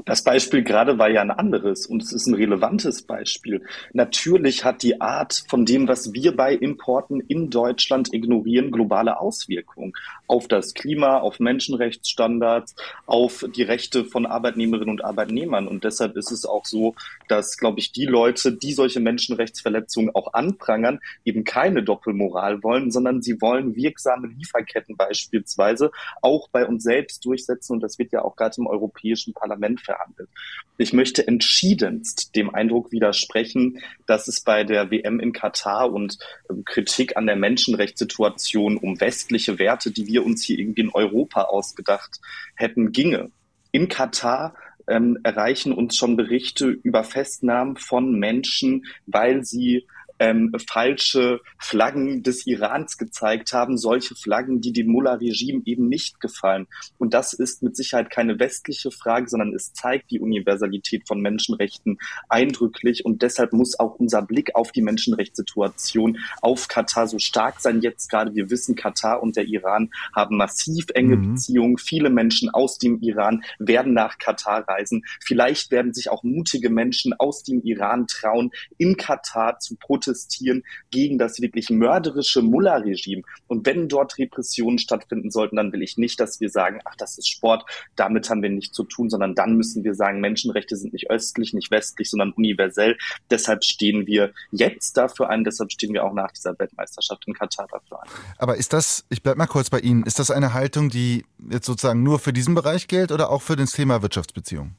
Das 0.06 0.24
Beispiel 0.24 0.64
gerade 0.64 1.00
war 1.00 1.10
ja 1.10 1.22
ein 1.22 1.32
anderes 1.32 1.88
und 1.88 2.04
es 2.04 2.14
ist 2.14 2.28
ein 2.28 2.36
relevantes 2.36 3.02
Beispiel. 3.02 3.64
Natürlich 3.92 4.64
hat 4.64 4.84
die 4.84 5.02
Art 5.02 5.44
von 5.48 5.66
dem, 5.66 5.88
was 5.88 6.14
wir 6.14 6.36
bei 6.36 6.54
Importen 6.54 7.22
in 7.22 7.50
Deutschland 7.50 8.14
ignorieren, 8.14 8.70
globale 8.70 9.20
Auswirkungen 9.20 9.94
auf 10.28 10.48
das 10.48 10.76
Klima, 10.76 11.18
auf 11.18 11.40
Menschenrechtsstandards, 11.40 12.76
auf 13.08 13.46
die 13.56 13.64
Rechte 13.64 14.06
von 14.06 14.28
Arbeitnehmerinnen 14.28 14.92
und 14.92 15.04
Arbeitnehmern. 15.04 15.68
Und 15.68 15.84
deshalb 15.84 16.16
ist 16.18 16.32
es 16.32 16.46
auch 16.46 16.66
so, 16.66 16.94
dass, 17.28 17.58
glaube 17.58 17.80
ich, 17.80 17.92
die 17.92 18.06
Leute, 18.06 18.52
die 18.52 18.74
solche 18.74 19.00
Menschenrechtsverletzungen 19.00 20.14
auch 20.14 20.34
anprangern, 20.34 21.00
eben 21.24 21.44
keine 21.44 21.82
Doppelmoral 21.82 22.62
wollen, 22.62 22.92
sondern 22.92 23.24
sie 23.24 23.42
wollen 23.42 23.76
wirksame 23.76 24.28
Lieferketten 24.28 24.98
beispielsweise 24.98 25.90
auch 26.22 26.48
bei 26.50 26.68
uns 26.68 26.84
selbst 26.84 27.26
durchsetzen. 27.26 27.74
Und 27.74 27.80
das 27.82 27.98
wird 27.98 28.12
ja 28.12 28.22
auch 28.22 28.36
gerade 28.36 28.54
im 28.60 28.68
Europäischen 28.68 29.34
Parlament 29.34 29.82
verhandelt 29.82 29.95
gehandelt. 29.96 30.30
Ich 30.78 30.92
möchte 30.92 31.26
entschiedenst 31.26 32.36
dem 32.36 32.54
Eindruck 32.54 32.92
widersprechen, 32.92 33.80
dass 34.06 34.28
es 34.28 34.42
bei 34.42 34.64
der 34.64 34.92
WM 34.92 35.20
in 35.20 35.32
Katar 35.32 35.92
und 35.92 36.18
ähm, 36.50 36.66
Kritik 36.66 37.16
an 37.16 37.26
der 37.26 37.38
Menschenrechtssituation 37.38 38.78
um 38.78 39.00
westliche 39.00 39.58
Werte, 39.58 39.92
die 39.92 40.08
wir 40.08 40.26
uns 40.26 40.44
hier 40.44 40.60
irgendwie 40.60 40.82
in 40.82 40.92
Europa 40.92 41.44
ausgedacht 41.44 42.20
hätten, 42.56 42.92
ginge. 42.92 43.32
In 43.72 43.88
Katar 43.88 44.56
ähm, 44.88 45.18
erreichen 45.24 45.72
uns 45.72 45.96
schon 45.96 46.18
Berichte 46.18 46.68
über 46.68 47.04
Festnahmen 47.04 47.78
von 47.78 48.20
Menschen, 48.20 48.86
weil 49.06 49.44
sie 49.44 49.88
ähm, 50.20 50.52
falsche 50.68 51.42
Flaggen 51.60 52.24
des 52.24 52.48
Irans 52.48 52.98
gezeigt 52.98 53.54
haben, 53.54 53.78
solche 53.78 54.16
Flaggen, 54.16 54.62
die 54.62 54.72
dem 54.72 54.88
Mullah-Regime 54.88 55.62
eben 55.66 55.90
nicht 55.90 56.20
gefallen. 56.20 56.68
Und 56.98 57.14
das 57.14 57.34
ist 57.34 57.64
mit 57.64 57.76
Sicherheit 57.76 58.10
keine 58.10 58.40
westliche 58.40 58.92
Frage, 58.92 59.30
sondern 59.30 59.54
es 59.54 59.74
zeigt 59.74 60.12
die 60.12 60.20
Universalität 60.20 61.08
von 61.08 61.20
Menschenrechten 61.22 61.98
eindrücklich. 62.30 63.06
Und 63.06 63.22
deshalb 63.22 63.54
muss 63.54 63.78
auch 63.80 63.96
unser 63.96 64.22
Blick 64.22 64.56
auf 64.56 64.72
die 64.72 64.82
Menschenrechtssituation 64.82 66.20
auf 66.42 66.68
Katar 66.68 67.08
so 67.08 67.20
stark 67.20 67.60
sein. 67.60 67.82
Jetzt 67.82 68.10
gerade, 68.10 68.36
wir 68.36 68.50
wissen, 68.50 68.76
Katar 68.76 69.22
und 69.22 69.36
der 69.36 69.46
Iran 69.46 69.90
haben 70.16 70.38
massiv 70.38 70.86
enge 70.94 71.18
mhm. 71.18 71.34
Beziehungen. 71.34 71.78
Viele 71.78 72.10
Menschen 72.10 72.50
aus 72.50 72.78
dem 72.78 73.02
Iran 73.02 73.44
werden 73.60 73.94
nach 73.94 74.18
Katar 74.18 74.68
reisen. 74.68 75.04
Vielleicht 75.22 75.72
werden 75.72 75.94
sich 75.94 76.10
auch 76.10 76.24
mutige 76.24 76.70
Menschen 76.70 77.14
aus 77.14 77.44
dem 77.44 77.62
Iran 77.64 78.08
trauen, 78.08 78.52
in 78.78 78.96
Katar 78.96 79.60
zu 79.60 79.76
protestieren 79.76 80.05
protestieren 80.06 80.64
gegen 80.92 81.18
das 81.18 81.42
wirklich 81.42 81.70
mörderische 81.70 82.42
Mullah-Regime. 82.42 83.24
Und 83.48 83.66
wenn 83.66 83.88
dort 83.88 84.18
Repressionen 84.18 84.78
stattfinden 84.78 85.32
sollten, 85.32 85.56
dann 85.56 85.72
will 85.72 85.82
ich 85.82 85.98
nicht, 85.98 86.20
dass 86.20 86.40
wir 86.40 86.50
sagen, 86.50 86.80
ach, 86.86 86.96
das 86.96 87.18
ist 87.18 87.28
Sport, 87.28 87.66
damit 87.96 88.30
haben 88.30 88.42
wir 88.42 88.50
nichts 88.50 88.76
zu 88.76 88.84
tun, 88.84 89.10
sondern 89.10 89.36
dann 89.36 89.56
müssen 89.56 89.84
wir 89.84 89.96
sagen, 89.96 90.22
Menschenrechte 90.22 90.76
sind 90.76 90.94
nicht 90.94 91.10
östlich, 91.10 91.54
nicht 91.54 91.72
westlich, 91.72 92.10
sondern 92.10 92.32
universell. 92.32 92.98
Deshalb 93.30 93.64
stehen 93.64 94.06
wir 94.08 94.34
jetzt 94.52 94.98
dafür 94.98 95.30
ein, 95.30 95.44
deshalb 95.44 95.72
stehen 95.72 95.94
wir 95.94 96.04
auch 96.04 96.14
nach 96.14 96.32
dieser 96.32 96.58
Weltmeisterschaft 96.60 97.24
in 97.28 97.34
Katar 97.34 97.68
dafür 97.72 98.02
ein. 98.04 98.10
Aber 98.38 98.58
ist 98.58 98.74
das, 98.74 99.06
ich 99.10 99.24
bleibe 99.24 99.38
mal 99.38 99.48
kurz 99.48 99.70
bei 99.70 99.80
Ihnen, 99.80 100.04
ist 100.04 100.20
das 100.20 100.32
eine 100.32 100.54
Haltung, 100.54 100.90
die 100.90 101.26
jetzt 101.50 101.66
sozusagen 101.66 102.04
nur 102.04 102.20
für 102.20 102.34
diesen 102.34 102.56
Bereich 102.56 102.88
gilt 102.88 103.12
oder 103.12 103.30
auch 103.30 103.42
für 103.42 103.56
das 103.56 103.72
Thema 103.72 104.02
Wirtschaftsbeziehungen? 104.02 104.76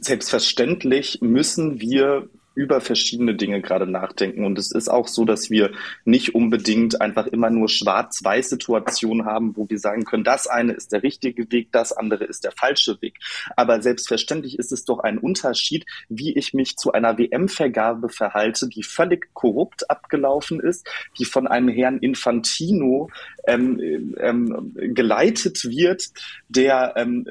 Selbstverständlich 0.00 1.18
müssen 1.20 1.80
wir 1.80 2.28
über 2.58 2.80
verschiedene 2.80 3.36
Dinge 3.36 3.62
gerade 3.62 3.86
nachdenken. 3.86 4.44
Und 4.44 4.58
es 4.58 4.72
ist 4.72 4.88
auch 4.88 5.06
so, 5.06 5.24
dass 5.24 5.48
wir 5.48 5.70
nicht 6.04 6.34
unbedingt 6.34 7.00
einfach 7.00 7.28
immer 7.28 7.50
nur 7.50 7.68
schwarz-weiß 7.68 8.50
Situationen 8.50 9.26
haben, 9.26 9.56
wo 9.56 9.70
wir 9.70 9.78
sagen 9.78 10.04
können, 10.04 10.24
das 10.24 10.48
eine 10.48 10.72
ist 10.72 10.90
der 10.90 11.04
richtige 11.04 11.52
Weg, 11.52 11.70
das 11.70 11.92
andere 11.92 12.24
ist 12.24 12.42
der 12.42 12.50
falsche 12.50 13.00
Weg. 13.00 13.20
Aber 13.54 13.80
selbstverständlich 13.80 14.58
ist 14.58 14.72
es 14.72 14.84
doch 14.84 14.98
ein 14.98 15.18
Unterschied, 15.18 15.86
wie 16.08 16.36
ich 16.36 16.52
mich 16.52 16.76
zu 16.76 16.90
einer 16.90 17.16
WM-Vergabe 17.16 18.08
verhalte, 18.08 18.68
die 18.68 18.82
völlig 18.82 19.32
korrupt 19.34 19.88
abgelaufen 19.88 20.58
ist, 20.58 20.84
die 21.16 21.26
von 21.26 21.46
einem 21.46 21.68
Herrn 21.68 21.98
Infantino 21.98 23.08
ähm, 23.48 24.14
ähm, 24.20 24.74
geleitet 24.94 25.64
wird, 25.64 26.08
der 26.48 26.94
ähm, 26.96 27.26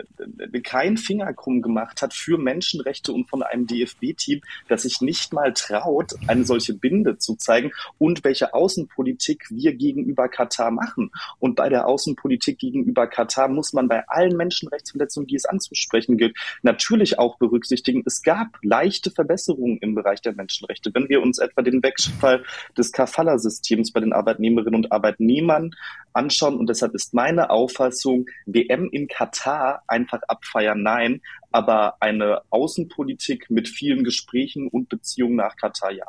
keinen 0.63 0.97
Finger 0.97 1.33
krumm 1.33 1.61
gemacht 1.61 2.01
hat 2.01 2.13
für 2.13 2.37
Menschenrechte 2.37 3.13
und 3.13 3.29
von 3.29 3.43
einem 3.43 3.67
DFB-Team, 3.67 4.41
das 4.67 4.83
sich 4.83 5.01
nicht 5.01 5.17
nicht 5.17 5.33
mal 5.33 5.51
traut, 5.53 6.13
eine 6.27 6.45
solche 6.45 6.73
Binde 6.73 7.17
zu 7.17 7.35
zeigen 7.35 7.71
und 7.97 8.23
welche 8.23 8.53
Außenpolitik 8.53 9.45
wir 9.49 9.73
gegenüber 9.73 10.29
Katar 10.29 10.69
machen. 10.71 11.11
Und 11.39 11.55
bei 11.55 11.69
der 11.69 11.87
Außenpolitik 11.87 12.59
gegenüber 12.59 13.07
Katar 13.07 13.47
muss 13.47 13.73
man 13.73 13.87
bei 13.87 14.07
allen 14.07 14.37
Menschenrechtsverletzungen, 14.37 15.27
die 15.27 15.35
es 15.35 15.45
anzusprechen 15.45 16.17
gilt, 16.17 16.37
natürlich 16.61 17.17
auch 17.17 17.37
berücksichtigen, 17.39 18.03
es 18.05 18.21
gab 18.21 18.59
leichte 18.61 19.09
Verbesserungen 19.11 19.79
im 19.79 19.95
Bereich 19.95 20.21
der 20.21 20.33
Menschenrechte. 20.33 20.93
Wenn 20.93 21.09
wir 21.09 21.21
uns 21.21 21.39
etwa 21.39 21.61
den 21.63 21.81
Wegfall 21.81 22.43
des 22.77 22.91
Kafala-Systems 22.91 23.91
bei 23.91 23.99
den 23.99 24.13
Arbeitnehmerinnen 24.13 24.75
und 24.75 24.91
Arbeitnehmern 24.91 25.71
anschauen, 26.13 26.57
und 26.57 26.67
deshalb 26.67 26.93
ist 26.95 27.13
meine 27.13 27.49
Auffassung, 27.49 28.25
WM 28.45 28.89
in 28.91 29.07
Katar 29.07 29.83
einfach 29.87 30.21
abfeiern, 30.27 30.81
nein, 30.81 31.21
aber 31.51 31.95
eine 32.01 32.41
Außenpolitik 32.49 33.49
mit 33.49 33.67
vielen 33.67 34.03
Gesprächen 34.03 34.67
und 34.67 34.89
Beziehungen 34.89 35.35
nach 35.35 35.55
Katar, 35.55 35.91
ja. 35.91 36.05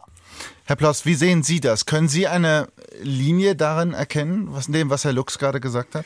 Herr 0.65 0.77
Ploss, 0.77 1.07
wie 1.07 1.15
sehen 1.15 1.43
Sie 1.43 1.61
das? 1.61 1.87
Können 1.87 2.09
Sie 2.09 2.27
eine 2.27 2.69
Linie 3.03 3.57
darin 3.57 3.93
erkennen, 3.93 4.49
was 4.51 4.67
in 4.67 4.75
dem, 4.75 4.91
was 4.91 5.05
Herr 5.05 5.13
Lux 5.13 5.39
gerade 5.39 5.61
gesagt 5.61 5.95
hat? 5.95 6.05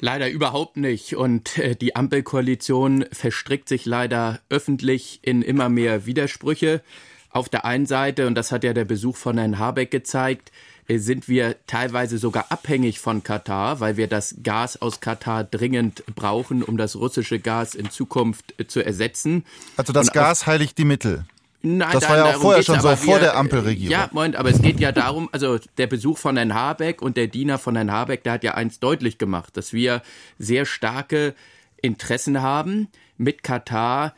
Leider 0.00 0.28
überhaupt 0.28 0.76
nicht. 0.76 1.16
Und 1.16 1.58
äh, 1.58 1.76
die 1.76 1.94
Ampelkoalition 1.94 3.06
verstrickt 3.12 3.68
sich 3.68 3.86
leider 3.86 4.40
öffentlich 4.48 5.20
in 5.22 5.42
immer 5.42 5.68
mehr 5.68 6.06
Widersprüche. 6.06 6.82
Auf 7.30 7.48
der 7.48 7.64
einen 7.64 7.86
Seite, 7.86 8.26
und 8.26 8.34
das 8.34 8.52
hat 8.52 8.64
ja 8.64 8.74
der 8.74 8.84
Besuch 8.84 9.16
von 9.16 9.38
Herrn 9.38 9.58
Habeck 9.58 9.90
gezeigt, 9.90 10.50
äh, 10.50 10.71
sind 10.88 11.28
wir 11.28 11.56
teilweise 11.66 12.18
sogar 12.18 12.46
abhängig 12.50 12.98
von 12.98 13.22
Katar, 13.22 13.80
weil 13.80 13.96
wir 13.96 14.08
das 14.08 14.36
Gas 14.42 14.80
aus 14.80 15.00
Katar 15.00 15.44
dringend 15.44 16.04
brauchen, 16.14 16.62
um 16.62 16.76
das 16.76 16.96
russische 16.96 17.38
Gas 17.38 17.74
in 17.74 17.90
Zukunft 17.90 18.54
äh, 18.58 18.66
zu 18.66 18.84
ersetzen. 18.84 19.44
Also 19.76 19.92
das 19.92 20.08
Und 20.08 20.14
Gas 20.14 20.46
heiligt 20.46 20.78
die 20.78 20.84
Mittel. 20.84 21.24
Nein, 21.64 21.90
das 21.92 22.08
war 22.08 22.16
ja 22.16 22.24
auch 22.24 22.40
vorher 22.40 22.62
schon 22.64 22.80
so, 22.80 22.88
wir, 22.88 22.96
vor 22.96 23.20
der 23.20 23.36
Ampelregierung. 23.36 23.92
Ja, 23.92 24.08
Moment, 24.10 24.34
aber 24.34 24.50
es 24.50 24.60
geht 24.60 24.80
ja 24.80 24.90
darum, 24.90 25.28
also 25.30 25.60
der 25.78 25.86
Besuch 25.86 26.18
von 26.18 26.36
Herrn 26.36 26.54
Habeck 26.54 27.00
und 27.00 27.16
der 27.16 27.28
Diener 27.28 27.58
von 27.58 27.76
Herrn 27.76 27.92
Habeck, 27.92 28.24
der 28.24 28.32
hat 28.32 28.42
ja 28.42 28.54
eins 28.54 28.80
deutlich 28.80 29.16
gemacht, 29.16 29.56
dass 29.56 29.72
wir 29.72 30.02
sehr 30.40 30.66
starke 30.66 31.34
Interessen 31.80 32.42
haben, 32.42 32.88
mit 33.16 33.44
Katar 33.44 34.08
äh, 34.08 34.10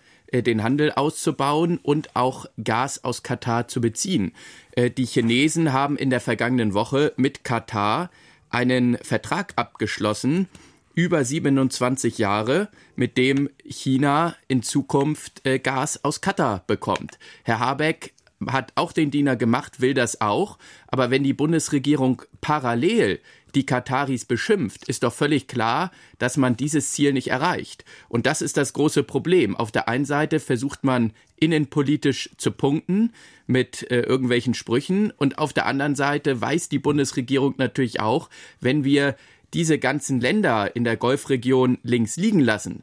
den 0.42 0.62
Handel 0.62 0.92
auszubauen 0.92 1.78
und 1.82 2.16
auch 2.16 2.46
Gas 2.62 3.04
aus 3.04 3.22
Katar 3.22 3.68
zu 3.68 3.80
beziehen. 3.80 4.32
Äh, 4.72 4.90
die 4.90 5.06
Chinesen 5.06 5.72
haben 5.72 5.96
in 5.96 6.10
der 6.10 6.20
vergangenen 6.20 6.74
Woche 6.74 7.12
mit 7.16 7.44
Katar 7.44 8.10
einen 8.50 8.96
Vertrag 8.98 9.52
abgeschlossen, 9.56 10.48
über 10.94 11.24
27 11.24 12.18
Jahre, 12.18 12.68
mit 12.94 13.18
dem 13.18 13.50
China 13.64 14.36
in 14.46 14.62
Zukunft 14.62 15.44
äh, 15.44 15.58
Gas 15.58 16.04
aus 16.04 16.20
Katar 16.20 16.62
bekommt. 16.66 17.18
Herr 17.42 17.58
Habeck 17.58 18.14
hat 18.46 18.72
auch 18.74 18.92
den 18.92 19.10
Diener 19.10 19.36
gemacht, 19.36 19.80
will 19.80 19.94
das 19.94 20.20
auch. 20.20 20.58
Aber 20.86 21.10
wenn 21.10 21.24
die 21.24 21.32
Bundesregierung 21.32 22.22
parallel 22.40 23.20
die 23.54 23.66
Kataris 23.66 24.24
beschimpft, 24.24 24.88
ist 24.88 25.02
doch 25.02 25.12
völlig 25.12 25.46
klar, 25.46 25.90
dass 26.18 26.36
man 26.36 26.56
dieses 26.56 26.92
Ziel 26.92 27.12
nicht 27.12 27.28
erreicht. 27.28 27.84
Und 28.08 28.26
das 28.26 28.42
ist 28.42 28.56
das 28.56 28.72
große 28.72 29.02
Problem. 29.02 29.56
Auf 29.56 29.72
der 29.72 29.88
einen 29.88 30.04
Seite 30.04 30.40
versucht 30.40 30.84
man 30.84 31.12
innenpolitisch 31.36 32.30
zu 32.36 32.50
punkten 32.50 33.12
mit 33.46 33.90
äh, 33.90 34.00
irgendwelchen 34.00 34.54
Sprüchen 34.54 35.10
und 35.10 35.38
auf 35.38 35.52
der 35.52 35.66
anderen 35.66 35.94
Seite 35.94 36.40
weiß 36.40 36.68
die 36.68 36.78
Bundesregierung 36.78 37.54
natürlich 37.58 38.00
auch, 38.00 38.30
wenn 38.60 38.84
wir 38.84 39.16
diese 39.52 39.78
ganzen 39.78 40.20
Länder 40.20 40.74
in 40.74 40.84
der 40.84 40.96
Golfregion 40.96 41.78
links 41.82 42.16
liegen 42.16 42.40
lassen, 42.40 42.82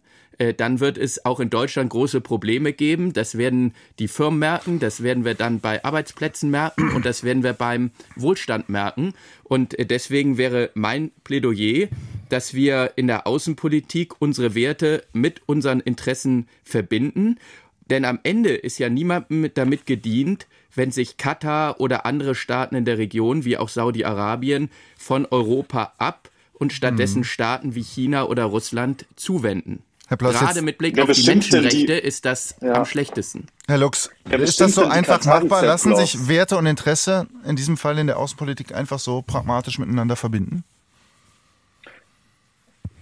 dann 0.53 0.79
wird 0.79 0.97
es 0.97 1.25
auch 1.25 1.39
in 1.39 1.49
Deutschland 1.49 1.89
große 1.89 2.21
Probleme 2.21 2.73
geben. 2.73 3.13
Das 3.13 3.37
werden 3.37 3.73
die 3.99 4.07
Firmen 4.07 4.39
merken, 4.39 4.79
das 4.79 5.03
werden 5.03 5.25
wir 5.25 5.35
dann 5.35 5.59
bei 5.59 5.83
Arbeitsplätzen 5.83 6.49
merken 6.49 6.91
und 6.91 7.05
das 7.05 7.23
werden 7.23 7.43
wir 7.43 7.53
beim 7.53 7.91
Wohlstand 8.15 8.69
merken. 8.69 9.13
Und 9.43 9.77
äh, 9.77 9.85
deswegen 9.85 10.37
wäre 10.37 10.71
mein 10.73 11.11
Plädoyer, 11.23 11.87
dass 12.29 12.53
wir 12.53 12.93
in 12.95 13.07
der 13.07 13.27
Außenpolitik 13.27 14.21
unsere 14.21 14.55
Werte 14.55 15.03
mit 15.13 15.41
unseren 15.47 15.79
Interessen 15.79 16.47
verbinden. 16.63 17.37
Denn 17.89 18.05
am 18.05 18.19
Ende 18.23 18.51
ist 18.55 18.79
ja 18.79 18.89
niemandem 18.89 19.51
damit 19.53 19.85
gedient, 19.85 20.47
wenn 20.73 20.91
sich 20.91 21.17
Katar 21.17 21.81
oder 21.81 22.05
andere 22.05 22.35
Staaten 22.35 22.75
in 22.75 22.85
der 22.85 22.97
Region, 22.97 23.43
wie 23.43 23.57
auch 23.57 23.69
Saudi-Arabien, 23.69 24.69
von 24.97 25.25
Europa 25.25 25.93
ab 25.97 26.29
und 26.53 26.71
stattdessen 26.71 27.17
hm. 27.17 27.23
Staaten 27.25 27.75
wie 27.75 27.83
China 27.83 28.25
oder 28.25 28.45
Russland 28.45 29.05
zuwenden. 29.15 29.83
Herr 30.11 30.17
Ploss, 30.17 30.39
Gerade 30.39 30.61
mit 30.61 30.77
Blick 30.77 30.97
ja, 30.97 31.05
auf 31.05 31.11
die 31.11 31.23
Menschenrechte 31.23 31.85
die, 31.85 31.93
ist 31.93 32.25
das 32.25 32.55
ja. 32.59 32.73
am 32.73 32.83
schlechtesten. 32.83 33.47
Herr 33.69 33.77
Lux, 33.77 34.09
ja, 34.29 34.37
ist 34.39 34.59
das 34.59 34.75
so 34.75 34.83
einfach 34.83 35.23
machbar? 35.23 35.63
Lassen 35.63 35.95
sich 35.95 36.27
Werte 36.27 36.57
und 36.57 36.65
Interesse 36.65 37.27
in 37.45 37.55
diesem 37.55 37.77
Fall 37.77 37.97
in 37.97 38.07
der 38.07 38.19
Außenpolitik 38.19 38.75
einfach 38.75 38.99
so 38.99 39.21
pragmatisch 39.21 39.79
miteinander 39.79 40.17
verbinden? 40.17 40.65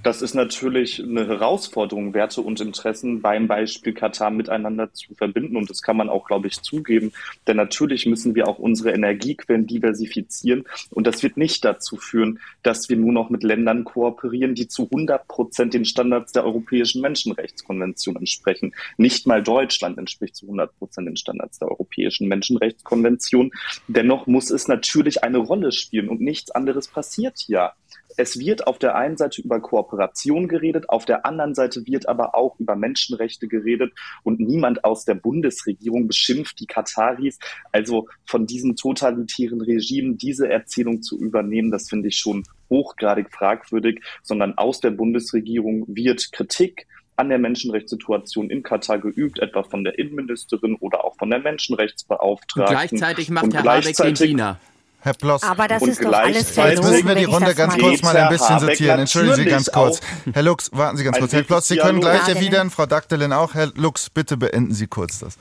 Das 0.02 0.22
ist 0.22 0.34
natürlich 0.34 1.04
eine 1.04 1.28
Herausforderung, 1.28 2.14
Werte 2.14 2.40
und 2.40 2.62
Interessen 2.62 3.22
beim 3.22 3.50
Beispiel 3.50 3.94
Katar 3.94 4.32
miteinander 4.32 4.94
zu 4.94 5.14
verbinden. 5.14 5.58
Und 5.58 5.70
das 5.70 5.82
kann 5.82 5.98
man 5.98 6.08
auch, 6.08 6.26
glaube 6.26 6.48
ich, 6.48 6.62
zugeben. 6.62 7.12
Denn 7.48 7.58
natürlich 7.58 8.06
müssen 8.06 8.34
wir 8.34 8.48
auch 8.48 8.60
unsere 8.60 8.92
Energiequellen 8.92 9.68
diversifizieren. 9.68 10.64
Und 10.90 11.06
das 11.06 11.22
wird 11.22 11.36
nicht 11.36 11.66
dazu 11.66 11.98
führen, 11.98 12.40
dass 12.64 12.88
wir 12.88 12.96
nur 12.96 13.12
noch 13.12 13.30
mit 13.30 13.44
Ländern 13.44 13.84
kooperieren, 13.84 14.56
die 14.56 14.70
zu 14.70 14.84
100 14.84 15.28
Prozent 15.28 15.74
den 15.74 15.84
Standards 15.84 16.32
der 16.32 16.46
Europäischen 16.46 17.02
Menschenrechtskonvention 17.02 18.16
entsprechen. 18.16 18.74
Nicht 18.96 19.28
mal 19.28 19.44
Deutschland 19.44 19.98
entspricht 19.98 20.38
zu 20.38 20.46
100 20.46 20.78
Prozent 20.80 21.08
den 21.08 21.18
Standards 21.18 21.60
der 21.60 21.68
Europäischen 21.68 22.30
Menschenrechtskonvention. 22.30 23.52
Dennoch 23.90 24.28
muss 24.28 24.50
es 24.50 24.70
natürlich 24.70 25.26
eine 25.26 25.40
Rolle 25.40 25.74
spielen 25.74 26.08
und 26.08 26.22
nichts 26.22 26.52
anderes 26.52 26.88
passiert 26.88 27.38
hier 27.38 27.74
es 28.18 28.40
wird 28.40 28.68
auf 28.68 28.80
der 28.80 28.96
einen 28.96 29.18
Seite 29.18 29.42
über 29.42 29.60
Kooperation 29.60 30.48
geredet, 30.48 30.90
auf 30.90 31.06
der 31.06 31.26
anderen 31.26 31.56
Seite 31.56 31.86
wird 31.86 32.08
aber 32.08 32.36
auch 32.36 32.60
über 32.60 32.76
Menschenrechte 32.76 33.48
geredet 33.48 33.94
und 34.24 34.40
niemand 34.40 34.84
aus 34.84 35.06
der 35.06 35.16
Bundesregierung 35.16 36.08
beschimpft 36.08 36.60
die 36.60 36.66
Kataris. 36.66 37.40
Also 37.72 38.08
von 38.26 38.46
diesem 38.46 38.76
totalitären 38.76 39.62
Regime 39.62 40.16
diese 40.16 40.50
Erzählung 40.50 41.02
zu 41.02 41.20
übernehmen, 41.20 41.72
das 41.72 41.90
finde 41.90 42.10
ich 42.10 42.18
schon 42.18 42.44
hochgradig 42.70 43.32
fragwürdig, 43.32 44.02
sondern 44.24 44.58
aus 44.58 44.80
der 44.80 44.92
Bundesregierung 44.92 45.86
wird 45.88 46.32
Kritik 46.32 46.88
an 47.16 47.30
der 47.30 47.38
Menschenrechtssituation 47.38 48.50
in 48.50 48.64
Katar 48.64 48.98
geübt, 48.98 49.40
etwa 49.40 49.64
von 49.64 49.84
der 49.84 50.00
Innenministerin 50.00 50.76
oder 50.76 51.04
auch 51.04 51.18
von 51.18 51.30
der 51.30 51.40
Menschenrechtsbeauftragten. 51.40 52.62
Und 52.62 52.70
gleichzeitig 52.70 53.30
macht 53.30 53.44
und 53.46 53.54
Herr 53.56 53.64
Habeck 53.64 53.96
den 53.98 54.14
Diener. 54.14 54.60
Herr 55.02 55.14
Ploss. 55.14 55.44
Aber 55.44 55.68
das 55.68 55.82
ist 55.84 56.04
doch 56.04 56.12
alles 56.12 56.56
Jetzt 56.56 56.84
müssen 56.84 57.08
wir 57.08 57.16
die 57.16 57.24
Runde 57.24 57.56
ganz 57.56 57.78
kurz 57.78 58.02
mal 58.02 58.16
ein 58.18 58.30
bisschen 58.30 58.60
sortieren. 58.60 59.00
Entschuldigen 59.00 59.36
Sie 59.36 59.46
ganz 59.46 59.72
kurz. 59.72 60.02
Herr 60.34 60.44
Lux, 60.44 60.72
warten 60.74 60.98
Sie 60.98 61.04
ganz 61.04 61.18
kurz. 61.18 61.32
Herr 61.32 61.44
Ploss, 61.44 61.68
Sie 61.68 61.78
können 61.78 62.02
gleich 62.02 62.28
erwidern. 62.28 62.70
Frau 62.70 62.86
Dagdelin 62.86 63.32
auch. 63.32 63.54
Herr 63.54 63.72
Lux, 63.76 64.10
bitte 64.10 64.36
beenden 64.36 64.74
Sie 64.74 64.88
kurz 64.88 65.20
das. 65.20 65.38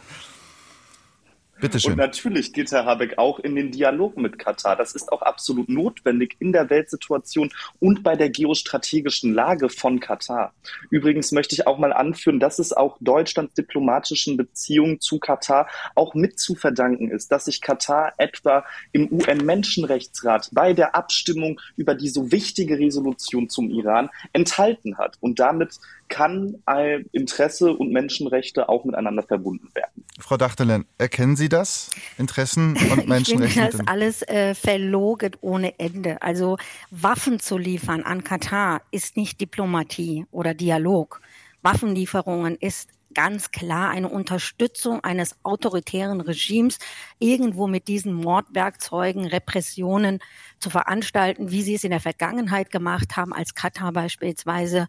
Bitte 1.61 1.81
schön. 1.81 1.93
Und 1.93 1.99
natürlich 1.99 2.53
geht 2.53 2.71
Herr 2.71 2.85
Habeck 2.85 3.19
auch 3.19 3.41
in 3.41 3.57
den 3.57 3.73
Dialog 3.73 4.17
mit 4.17 4.39
Katar. 4.39 4.77
Das 4.77 4.93
ist 4.93 5.11
auch 5.11 5.23
absolut 5.23 5.69
notwendig 5.69 6.37
in 6.39 6.53
der 6.53 6.71
Weltsituation 6.71 7.51
und 7.81 8.03
bei 8.03 8.15
der 8.15 8.31
geostrategischen 8.31 9.35
Lage 9.35 9.69
von 9.69 9.99
Katar. 9.99 10.53
Übrigens 10.91 11.33
möchte 11.33 11.55
ich 11.55 11.67
auch 11.67 11.79
mal 11.79 11.93
anführen, 11.93 12.39
dass 12.39 12.59
es 12.59 12.73
auch 12.73 12.97
Deutschlands 13.01 13.55
diplomatischen 13.55 14.37
Beziehungen 14.37 15.01
zu 15.01 15.19
Katar 15.19 15.69
auch 15.95 16.15
mit 16.15 16.39
zu 16.39 16.55
verdanken 16.55 17.11
ist, 17.11 17.33
dass 17.33 17.47
sich 17.47 17.61
Katar 17.61 18.13
etwa 18.19 18.65
im 18.93 19.11
UN-Menschenrechtsrat 19.11 20.51
bei 20.53 20.73
der 20.73 20.95
Abstimmung 20.95 21.61
über 21.77 21.95
die 21.95 22.09
so 22.09 22.31
wichtige 22.31 22.79
Resolution 22.79 23.49
zum 23.49 23.71
Iran 23.71 24.11
enthalten 24.33 24.97
hat 24.97 25.17
und 25.21 25.41
damit 25.41 25.81
kann 26.09 26.63
Interesse 27.13 27.73
und 27.73 27.93
Menschenrechte 27.93 28.69
auch 28.69 28.85
miteinander 28.85 29.23
verbunden 29.23 29.69
werden. 29.75 30.05
Frau 30.19 30.37
Dachtelen, 30.37 30.87
erkennen 30.99 31.37
Sie 31.37 31.49
das? 31.49 31.91
Interessen 32.19 32.77
und 32.93 33.07
Menschenrechte? 33.09 33.47
Ich 33.47 33.53
finde 33.55 33.71
das 33.71 33.87
alles 33.87 34.23
äh, 34.23 34.55
verlogen 34.55 35.33
ohne 35.41 35.79
Ende. 35.79 36.23
Also 36.23 36.57
Waffen 36.91 37.41
zu 37.41 37.59
liefern 37.59 38.03
an 38.03 38.25
Katar 38.25 38.83
ist 38.91 39.17
nicht 39.17 39.41
Diplomatie 39.41 40.27
oder 40.31 40.55
Dialog. 40.55 41.21
Waffenlieferungen 41.63 42.57
ist 42.57 42.91
ganz 43.15 43.51
klar 43.51 43.91
eine 43.91 44.09
Unterstützung 44.09 45.03
eines 45.03 45.37
autoritären 45.43 46.21
Regimes, 46.21 46.79
irgendwo 47.19 47.67
mit 47.67 47.89
diesen 47.89 48.13
Mordwerkzeugen, 48.13 49.27
Repressionen 49.27 50.21
zu 50.61 50.71
veranstalten, 50.71 51.51
wie 51.51 51.63
sie 51.63 51.75
es 51.75 51.85
in 51.85 51.91
der 51.91 52.01
Vergangenheit 52.01 52.71
gemacht 52.71 53.17
haben, 53.17 53.33
als 53.33 53.55
Katar 53.55 53.93
beispielsweise 53.93 54.87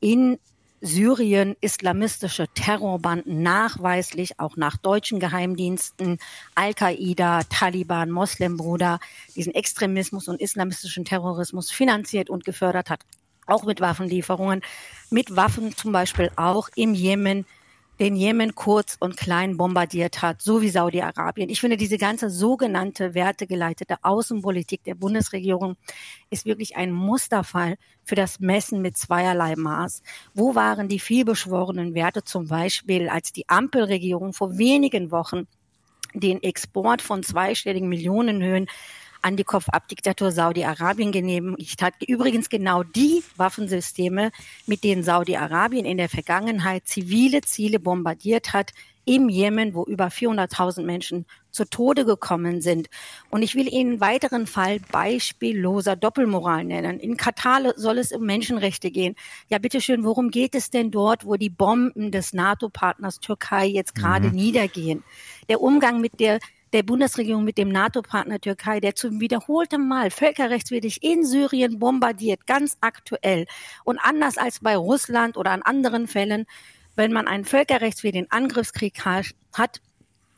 in 0.00 0.38
Syrien 0.80 1.56
islamistische 1.60 2.46
Terrorbanden 2.54 3.42
nachweislich 3.42 4.38
auch 4.38 4.56
nach 4.56 4.76
deutschen 4.76 5.18
Geheimdiensten, 5.18 6.18
Al-Qaida, 6.54 7.42
Taliban, 7.44 8.10
Moslembruder 8.10 9.00
diesen 9.34 9.54
Extremismus 9.54 10.28
und 10.28 10.40
islamistischen 10.40 11.04
Terrorismus 11.04 11.70
finanziert 11.70 12.30
und 12.30 12.44
gefördert 12.44 12.90
hat, 12.90 13.00
auch 13.46 13.64
mit 13.64 13.80
Waffenlieferungen, 13.80 14.62
mit 15.10 15.34
Waffen 15.34 15.74
zum 15.76 15.92
Beispiel 15.92 16.30
auch 16.36 16.68
im 16.76 16.94
Jemen 16.94 17.46
den 17.98 18.14
Jemen 18.14 18.54
kurz 18.54 18.96
und 19.00 19.16
klein 19.16 19.56
bombardiert 19.56 20.22
hat, 20.22 20.40
so 20.40 20.62
wie 20.62 20.68
Saudi-Arabien. 20.68 21.48
Ich 21.50 21.60
finde, 21.60 21.76
diese 21.76 21.98
ganze 21.98 22.30
sogenannte 22.30 23.14
wertegeleitete 23.14 23.96
Außenpolitik 24.02 24.84
der 24.84 24.94
Bundesregierung 24.94 25.76
ist 26.30 26.46
wirklich 26.46 26.76
ein 26.76 26.92
Musterfall 26.92 27.76
für 28.04 28.14
das 28.14 28.38
Messen 28.40 28.82
mit 28.82 28.96
zweierlei 28.96 29.56
Maß. 29.56 30.02
Wo 30.34 30.54
waren 30.54 30.88
die 30.88 31.00
vielbeschworenen 31.00 31.94
Werte 31.94 32.22
zum 32.22 32.46
Beispiel, 32.46 33.08
als 33.08 33.32
die 33.32 33.48
Ampelregierung 33.48 34.32
vor 34.32 34.58
wenigen 34.58 35.10
Wochen 35.10 35.46
den 36.14 36.42
Export 36.42 37.02
von 37.02 37.22
zweistelligen 37.22 37.88
Millionenhöhen 37.88 38.66
an 39.28 39.36
die 39.36 39.44
Kopfabdiktatur 39.44 40.32
Saudi-Arabien 40.32 41.12
genehmigt 41.12 41.82
hat. 41.82 41.92
Übrigens 42.06 42.48
genau 42.48 42.82
die 42.82 43.22
Waffensysteme, 43.36 44.30
mit 44.66 44.84
denen 44.84 45.02
Saudi-Arabien 45.02 45.84
in 45.84 45.98
der 45.98 46.08
Vergangenheit 46.08 46.86
zivile 46.86 47.42
Ziele 47.42 47.78
bombardiert 47.78 48.54
hat, 48.54 48.72
im 49.04 49.28
Jemen, 49.28 49.74
wo 49.74 49.84
über 49.84 50.08
400.000 50.08 50.82
Menschen 50.82 51.24
zu 51.50 51.64
Tode 51.64 52.04
gekommen 52.04 52.60
sind. 52.60 52.88
Und 53.30 53.42
ich 53.42 53.54
will 53.54 53.66
Ihnen 53.66 53.92
einen 53.92 54.00
weiteren 54.00 54.46
Fall 54.46 54.80
beispielloser 54.92 55.96
Doppelmoral 55.96 56.64
nennen. 56.64 57.00
In 57.00 57.16
Katar 57.16 57.72
soll 57.76 57.98
es 57.98 58.12
um 58.12 58.24
Menschenrechte 58.24 58.90
gehen. 58.90 59.14
Ja, 59.48 59.58
bitteschön, 59.58 60.04
worum 60.04 60.30
geht 60.30 60.54
es 60.54 60.70
denn 60.70 60.90
dort, 60.90 61.24
wo 61.24 61.36
die 61.36 61.48
Bomben 61.48 62.10
des 62.10 62.34
NATO-Partners 62.34 63.20
Türkei 63.20 63.66
jetzt 63.66 63.94
gerade 63.94 64.28
mhm. 64.28 64.34
niedergehen? 64.34 65.02
Der 65.48 65.62
Umgang 65.62 66.02
mit 66.02 66.20
der 66.20 66.38
der 66.72 66.82
Bundesregierung 66.82 67.44
mit 67.44 67.58
dem 67.58 67.68
NATO-Partner 67.68 68.40
Türkei, 68.40 68.80
der 68.80 68.94
zum 68.94 69.20
wiederholten 69.20 69.86
Mal 69.86 70.10
völkerrechtswidrig 70.10 71.02
in 71.02 71.24
Syrien 71.24 71.78
bombardiert, 71.78 72.46
ganz 72.46 72.76
aktuell. 72.80 73.46
Und 73.84 73.98
anders 73.98 74.38
als 74.38 74.60
bei 74.60 74.76
Russland 74.76 75.36
oder 75.36 75.50
an 75.50 75.62
anderen 75.62 76.08
Fällen, 76.08 76.46
wenn 76.96 77.12
man 77.12 77.28
einen 77.28 77.44
völkerrechtswidrigen 77.44 78.30
Angriffskrieg 78.30 79.04
hat, 79.04 79.80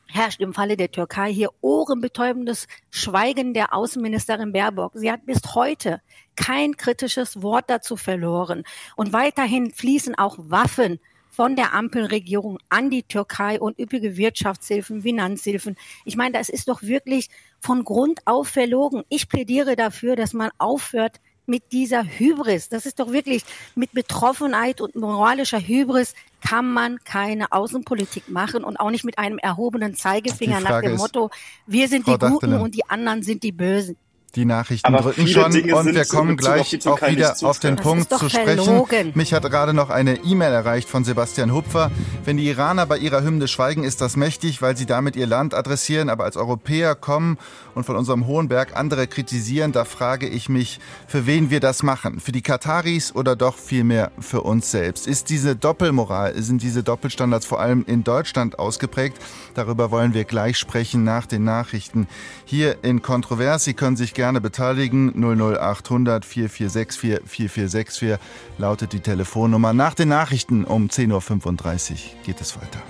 herrscht 0.06 0.40
im 0.40 0.52
Falle 0.52 0.76
der 0.76 0.90
Türkei 0.90 1.32
hier 1.32 1.50
ohrenbetäubendes 1.60 2.66
Schweigen 2.90 3.54
der 3.54 3.72
Außenministerin 3.72 4.52
Baerbock. 4.52 4.92
Sie 4.94 5.10
hat 5.10 5.24
bis 5.24 5.40
heute 5.54 6.00
kein 6.36 6.76
kritisches 6.76 7.42
Wort 7.42 7.70
dazu 7.70 7.96
verloren. 7.96 8.64
Und 8.96 9.12
weiterhin 9.12 9.70
fließen 9.70 10.16
auch 10.16 10.36
Waffen 10.38 11.00
von 11.40 11.56
der 11.56 11.72
Ampelregierung 11.72 12.58
an 12.68 12.90
die 12.90 13.02
Türkei 13.02 13.58
und 13.58 13.78
üppige 13.78 14.18
Wirtschaftshilfen, 14.18 15.00
Finanzhilfen. 15.00 15.74
Ich 16.04 16.14
meine, 16.14 16.36
das 16.36 16.50
ist 16.50 16.68
doch 16.68 16.82
wirklich 16.82 17.30
von 17.60 17.82
Grund 17.82 18.20
auf 18.26 18.48
verlogen. 18.48 19.04
Ich 19.08 19.26
plädiere 19.26 19.74
dafür, 19.74 20.16
dass 20.16 20.34
man 20.34 20.50
aufhört 20.58 21.18
mit 21.46 21.72
dieser 21.72 22.04
Hybris. 22.04 22.68
Das 22.68 22.84
ist 22.84 23.00
doch 23.00 23.10
wirklich 23.10 23.42
mit 23.74 23.92
Betroffenheit 23.92 24.82
und 24.82 24.96
moralischer 24.96 25.60
Hybris 25.60 26.14
kann 26.46 26.70
man 26.70 26.98
keine 27.04 27.52
Außenpolitik 27.52 28.28
machen 28.28 28.62
und 28.62 28.76
auch 28.78 28.90
nicht 28.90 29.04
mit 29.04 29.16
einem 29.16 29.38
erhobenen 29.38 29.94
Zeigefinger 29.94 30.60
nach 30.60 30.82
dem 30.82 30.96
Motto, 30.96 31.30
wir 31.66 31.88
sind 31.88 32.04
Frau 32.04 32.18
die 32.18 32.26
Guten 32.26 32.52
und 32.52 32.74
die 32.74 32.84
anderen 32.84 33.22
sind 33.22 33.44
die 33.44 33.52
Bösen. 33.52 33.96
Die 34.36 34.44
Nachrichten 34.44 34.86
Aber 34.86 35.02
drücken 35.02 35.26
schon 35.26 35.50
Dinge 35.50 35.74
und 35.74 35.92
wir 35.92 36.04
kommen 36.04 36.36
gleich 36.36 36.86
auch 36.86 37.02
wieder 37.02 37.34
auf 37.42 37.58
den 37.58 37.74
Punkt 37.76 38.10
zu 38.10 38.28
sprechen. 38.28 38.64
Verlogen. 38.64 39.12
Mich 39.14 39.32
hat 39.32 39.42
gerade 39.42 39.74
noch 39.74 39.90
eine 39.90 40.18
E-Mail 40.18 40.52
erreicht 40.52 40.88
von 40.88 41.02
Sebastian 41.02 41.52
Hupfer. 41.52 41.90
Wenn 42.24 42.36
die 42.36 42.46
Iraner 42.46 42.86
bei 42.86 42.98
ihrer 42.98 43.22
Hymne 43.24 43.48
schweigen, 43.48 43.82
ist 43.82 44.00
das 44.00 44.16
mächtig, 44.16 44.62
weil 44.62 44.76
sie 44.76 44.86
damit 44.86 45.16
ihr 45.16 45.26
Land 45.26 45.52
adressieren, 45.52 46.08
aber 46.08 46.24
als 46.24 46.36
Europäer 46.36 46.94
kommen 46.94 47.38
und 47.74 47.84
von 47.84 47.96
unserem 47.96 48.26
hohen 48.26 48.48
Berg 48.48 48.76
andere 48.76 49.08
kritisieren, 49.08 49.72
da 49.72 49.84
frage 49.84 50.28
ich 50.28 50.48
mich, 50.48 50.78
für 51.08 51.26
wen 51.26 51.50
wir 51.50 51.58
das 51.58 51.82
machen. 51.82 52.20
Für 52.20 52.32
die 52.32 52.42
Kataris 52.42 53.14
oder 53.14 53.34
doch 53.34 53.56
vielmehr 53.56 54.12
für 54.20 54.42
uns 54.42 54.70
selbst? 54.70 55.08
Ist 55.08 55.30
diese 55.30 55.56
Doppelmoral, 55.56 56.40
sind 56.40 56.62
diese 56.62 56.84
Doppelstandards 56.84 57.46
vor 57.46 57.60
allem 57.60 57.84
in 57.86 58.04
Deutschland 58.04 58.58
ausgeprägt? 58.60 59.18
Darüber 59.54 59.90
wollen 59.90 60.14
wir 60.14 60.24
gleich 60.24 60.56
sprechen 60.56 61.02
nach 61.02 61.26
den 61.26 61.42
Nachrichten. 61.42 62.06
Hier 62.44 62.84
in 62.84 63.02
Kontrovers, 63.02 63.64
Sie 63.64 63.74
können 63.74 63.96
sich 63.96 64.14
gerne 64.20 64.42
beteiligen. 64.42 65.14
00800 65.14 66.26
4464 66.26 67.26
4464 67.26 68.18
lautet 68.58 68.92
die 68.92 69.00
Telefonnummer. 69.00 69.72
Nach 69.72 69.94
den 69.94 70.10
Nachrichten 70.10 70.66
um 70.66 70.88
10.35 70.88 71.92
Uhr 71.92 71.98
geht 72.26 72.38
es 72.42 72.54
weiter. 72.60 72.82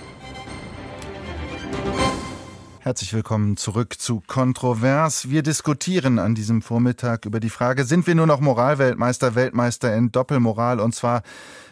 Herzlich 2.79 3.13
willkommen 3.13 3.55
zurück 3.55 3.97
zu 3.97 4.21
Kontrovers. 4.27 5.29
Wir 5.29 5.41
diskutieren 5.41 6.19
an 6.19 6.35
diesem 6.35 6.61
Vormittag 6.61 7.25
über 7.25 7.39
die 7.39 7.49
Frage, 7.49 7.85
sind 7.85 8.07
wir 8.07 8.15
nur 8.15 8.27
noch 8.27 8.41
Moralweltmeister, 8.41 9.33
Weltmeister 9.33 9.95
in 9.95 10.11
Doppelmoral 10.11 10.81
und 10.81 10.93
zwar 10.93 11.21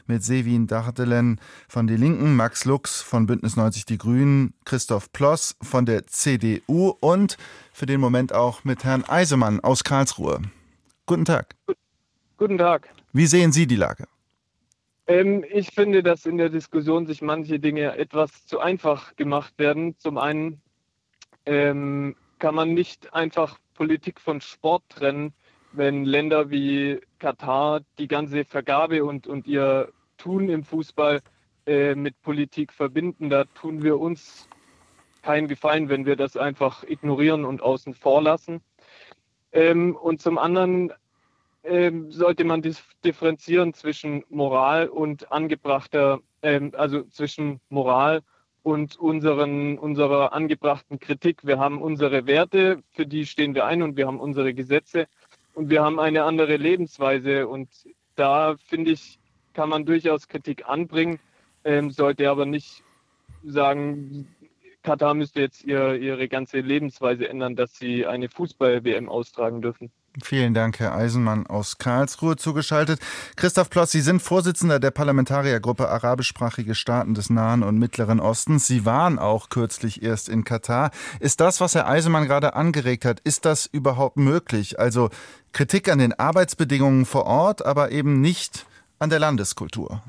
mit 0.05 0.23
Sevin 0.23 0.67
Dardelen 0.67 1.41
von 1.67 1.87
Die 1.87 1.95
Linken, 1.95 2.35
Max 2.35 2.63
Lux 2.63 3.01
von 3.01 3.25
Bündnis 3.25 3.55
90 3.55 3.85
Die 3.85 3.97
Grünen, 3.97 4.53
Christoph 4.65 5.11
Ploss 5.11 5.55
von 5.61 5.85
der 5.85 6.07
CDU 6.07 6.95
und 6.99 7.37
für 7.79 7.85
den 7.85 8.01
Moment 8.01 8.33
auch 8.33 8.65
mit 8.65 8.83
Herrn 8.83 9.05
Eisemann 9.07 9.61
aus 9.61 9.85
Karlsruhe. 9.85 10.41
Guten 11.05 11.23
Tag. 11.23 11.55
Guten 12.37 12.57
Tag. 12.57 12.89
Wie 13.13 13.25
sehen 13.25 13.53
Sie 13.53 13.67
die 13.67 13.77
Lage? 13.77 14.05
Ähm, 15.07 15.45
ich 15.49 15.71
finde, 15.71 16.03
dass 16.03 16.25
in 16.25 16.37
der 16.37 16.49
Diskussion 16.49 17.07
sich 17.07 17.21
manche 17.21 17.57
Dinge 17.57 17.97
etwas 17.97 18.45
zu 18.45 18.59
einfach 18.59 19.15
gemacht 19.15 19.53
werden. 19.57 19.95
Zum 19.97 20.17
einen 20.17 20.61
ähm, 21.45 22.17
kann 22.37 22.53
man 22.53 22.73
nicht 22.73 23.13
einfach 23.13 23.57
Politik 23.75 24.19
von 24.19 24.41
Sport 24.41 24.83
trennen, 24.89 25.33
wenn 25.71 26.03
Länder 26.03 26.49
wie 26.49 26.99
Katar 27.17 27.79
die 27.97 28.09
ganze 28.09 28.43
Vergabe 28.43 29.05
und, 29.05 29.25
und 29.25 29.47
ihr 29.47 29.89
Tun 30.17 30.49
im 30.49 30.65
Fußball 30.65 31.21
äh, 31.65 31.95
mit 31.95 32.21
Politik 32.23 32.73
verbinden. 32.73 33.29
Da 33.29 33.45
tun 33.45 33.83
wir 33.83 33.97
uns 33.97 34.49
keinen 35.21 35.47
Gefallen, 35.47 35.89
wenn 35.89 36.05
wir 36.05 36.15
das 36.15 36.37
einfach 36.37 36.83
ignorieren 36.83 37.45
und 37.45 37.61
außen 37.61 37.93
vor 37.93 38.21
lassen. 38.21 38.61
Ähm, 39.51 39.95
und 39.95 40.21
zum 40.21 40.37
anderen 40.37 40.93
ähm, 41.63 42.11
sollte 42.11 42.43
man 42.43 42.61
differenzieren 43.03 43.73
zwischen 43.73 44.23
Moral 44.29 44.87
und 44.87 45.31
angebrachter, 45.31 46.19
ähm, 46.41 46.71
also 46.75 47.03
zwischen 47.03 47.59
Moral 47.69 48.21
und 48.63 48.97
unseren, 48.97 49.77
unserer 49.77 50.33
angebrachten 50.33 50.99
Kritik. 50.99 51.45
Wir 51.45 51.59
haben 51.59 51.81
unsere 51.81 52.27
Werte, 52.27 52.83
für 52.91 53.05
die 53.05 53.25
stehen 53.25 53.55
wir 53.55 53.65
ein 53.65 53.81
und 53.81 53.97
wir 53.97 54.07
haben 54.07 54.19
unsere 54.19 54.53
Gesetze 54.53 55.07
und 55.53 55.69
wir 55.69 55.83
haben 55.83 55.99
eine 55.99 56.23
andere 56.23 56.57
Lebensweise. 56.57 57.47
Und 57.47 57.69
da 58.15 58.55
finde 58.67 58.91
ich, 58.91 59.19
kann 59.53 59.69
man 59.69 59.85
durchaus 59.85 60.27
Kritik 60.27 60.67
anbringen, 60.67 61.19
ähm, 61.63 61.89
sollte 61.91 62.29
aber 62.29 62.45
nicht 62.45 62.83
sagen, 63.43 64.27
Katar 64.83 65.13
müsste 65.13 65.41
jetzt 65.41 65.63
ihr, 65.63 65.95
ihre 65.95 66.27
ganze 66.27 66.59
Lebensweise 66.59 67.27
ändern, 67.27 67.55
dass 67.55 67.75
sie 67.75 68.05
eine 68.05 68.29
Fußball-WM 68.29 69.09
austragen 69.09 69.61
dürfen. 69.61 69.91
Vielen 70.23 70.53
Dank, 70.53 70.79
Herr 70.79 70.95
Eisenmann 70.95 71.45
aus 71.47 71.77
Karlsruhe 71.77 72.35
zugeschaltet. 72.35 72.99
Christoph 73.35 73.69
Ploss, 73.69 73.91
Sie 73.91 74.01
sind 74.01 74.21
Vorsitzender 74.21 74.79
der 74.79 74.91
Parlamentariergruppe 74.91 75.87
Arabischsprachige 75.87 76.75
Staaten 76.75 77.13
des 77.13 77.29
Nahen 77.29 77.61
und 77.61 77.77
Mittleren 77.77 78.19
Ostens. 78.19 78.65
Sie 78.65 78.85
waren 78.85 79.19
auch 79.19 79.49
kürzlich 79.49 80.01
erst 80.01 80.27
in 80.27 80.43
Katar. 80.43 80.91
Ist 81.19 81.39
das, 81.41 81.61
was 81.61 81.75
Herr 81.75 81.87
Eisenmann 81.87 82.25
gerade 82.25 82.55
angeregt 82.55 83.05
hat, 83.05 83.19
ist 83.19 83.45
das 83.45 83.65
überhaupt 83.67 84.17
möglich? 84.17 84.79
Also 84.79 85.09
Kritik 85.51 85.89
an 85.89 85.99
den 85.99 86.13
Arbeitsbedingungen 86.13 87.05
vor 87.05 87.25
Ort, 87.25 87.65
aber 87.65 87.91
eben 87.91 88.19
nicht 88.19 88.65
an 88.97 89.09
der 89.09 89.19
Landeskultur. 89.19 90.01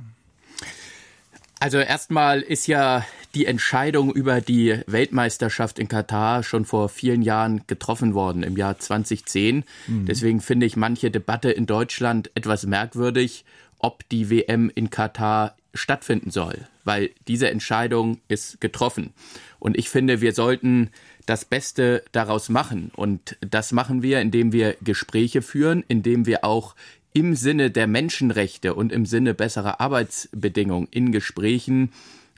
Also 1.60 1.78
erstmal 1.78 2.40
ist 2.40 2.66
ja 2.66 3.04
die 3.34 3.44
Entscheidung 3.44 4.12
über 4.12 4.40
die 4.40 4.80
Weltmeisterschaft 4.86 5.78
in 5.78 5.88
Katar 5.88 6.42
schon 6.42 6.64
vor 6.64 6.88
vielen 6.88 7.20
Jahren 7.20 7.66
getroffen 7.66 8.14
worden, 8.14 8.42
im 8.42 8.56
Jahr 8.56 8.78
2010. 8.78 9.64
Mhm. 9.86 10.06
Deswegen 10.06 10.40
finde 10.40 10.64
ich 10.64 10.76
manche 10.76 11.10
Debatte 11.10 11.50
in 11.50 11.66
Deutschland 11.66 12.30
etwas 12.34 12.64
merkwürdig, 12.64 13.44
ob 13.78 14.08
die 14.08 14.30
WM 14.30 14.70
in 14.74 14.88
Katar 14.88 15.54
stattfinden 15.74 16.30
soll, 16.30 16.66
weil 16.84 17.10
diese 17.28 17.50
Entscheidung 17.50 18.20
ist 18.28 18.60
getroffen. 18.60 19.12
Und 19.58 19.76
ich 19.76 19.90
finde, 19.90 20.22
wir 20.22 20.32
sollten 20.32 20.90
das 21.26 21.44
Beste 21.44 22.02
daraus 22.10 22.48
machen. 22.48 22.90
Und 22.96 23.36
das 23.40 23.70
machen 23.70 24.02
wir, 24.02 24.20
indem 24.20 24.52
wir 24.52 24.76
Gespräche 24.80 25.42
führen, 25.42 25.84
indem 25.86 26.26
wir 26.26 26.44
auch 26.44 26.74
im 27.12 27.34
Sinne 27.34 27.70
der 27.70 27.86
Menschenrechte 27.86 28.74
und 28.74 28.92
im 28.92 29.06
Sinne 29.06 29.34
besserer 29.34 29.80
Arbeitsbedingungen 29.80 30.88
in 30.90 31.12
Gesprächen 31.12 31.92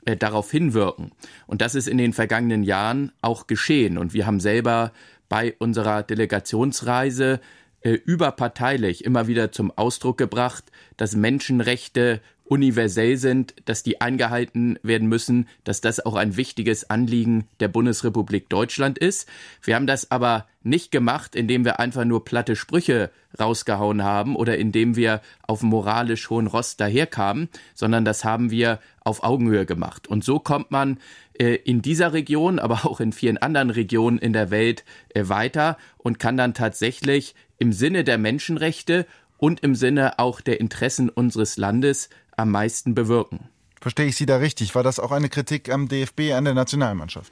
äh, 0.05 0.17
darauf 0.17 0.51
hinwirken. 0.51 1.11
Und 1.47 1.61
das 1.61 1.75
ist 1.75 1.87
in 1.87 1.97
den 1.97 2.13
vergangenen 2.13 2.63
Jahren 2.63 3.11
auch 3.21 3.47
geschehen. 3.47 3.97
Und 3.97 4.13
wir 4.13 4.25
haben 4.25 4.39
selber 4.39 4.91
bei 5.29 5.55
unserer 5.59 6.03
Delegationsreise 6.03 7.39
äh, 7.81 7.91
überparteilich 7.91 9.05
immer 9.05 9.27
wieder 9.27 9.51
zum 9.51 9.71
Ausdruck 9.71 10.17
gebracht, 10.17 10.65
dass 10.97 11.15
Menschenrechte 11.15 12.21
universell 12.45 13.17
sind, 13.17 13.55
dass 13.65 13.83
die 13.83 14.01
eingehalten 14.01 14.77
werden 14.83 15.07
müssen, 15.07 15.47
dass 15.63 15.81
das 15.81 16.05
auch 16.05 16.15
ein 16.15 16.35
wichtiges 16.35 16.89
Anliegen 16.89 17.47
der 17.59 17.69
Bundesrepublik 17.69 18.49
Deutschland 18.49 18.97
ist. 18.97 19.27
Wir 19.61 19.75
haben 19.75 19.87
das 19.87 20.11
aber 20.11 20.45
nicht 20.61 20.91
gemacht, 20.91 21.35
indem 21.35 21.65
wir 21.65 21.79
einfach 21.79 22.05
nur 22.05 22.25
platte 22.25 22.55
Sprüche 22.55 23.11
rausgehauen 23.39 24.03
haben 24.03 24.35
oder 24.35 24.57
indem 24.57 24.95
wir 24.95 25.21
auf 25.47 25.61
moralisch 25.61 26.29
hohen 26.29 26.47
Rost 26.47 26.79
daherkamen, 26.79 27.49
sondern 27.73 28.05
das 28.05 28.23
haben 28.23 28.51
wir 28.51 28.79
auf 29.01 29.23
Augenhöhe 29.23 29.65
gemacht. 29.65 30.07
Und 30.07 30.23
so 30.23 30.39
kommt 30.39 30.69
man 30.71 30.99
äh, 31.33 31.55
in 31.55 31.81
dieser 31.81 32.13
Region, 32.13 32.59
aber 32.59 32.85
auch 32.85 32.99
in 32.99 33.11
vielen 33.13 33.37
anderen 33.37 33.69
Regionen 33.69 34.17
in 34.17 34.33
der 34.33 34.51
Welt 34.51 34.83
äh, 35.09 35.27
weiter 35.27 35.77
und 35.97 36.19
kann 36.19 36.37
dann 36.37 36.53
tatsächlich 36.53 37.35
im 37.57 37.71
Sinne 37.71 38.03
der 38.03 38.17
Menschenrechte 38.17 39.05
und 39.37 39.61
im 39.61 39.75
Sinne 39.75 40.19
auch 40.19 40.39
der 40.39 40.61
Interessen 40.61 41.09
unseres 41.09 41.57
Landes 41.57 42.09
am 42.37 42.51
meisten 42.51 42.95
bewirken. 42.95 43.49
Verstehe 43.81 44.05
ich 44.05 44.15
Sie 44.15 44.25
da 44.25 44.37
richtig? 44.37 44.75
War 44.75 44.83
das 44.83 44.99
auch 44.99 45.11
eine 45.11 45.29
Kritik 45.29 45.69
am 45.69 45.87
DFB, 45.87 46.31
an 46.33 46.45
der 46.45 46.53
Nationalmannschaft? 46.53 47.31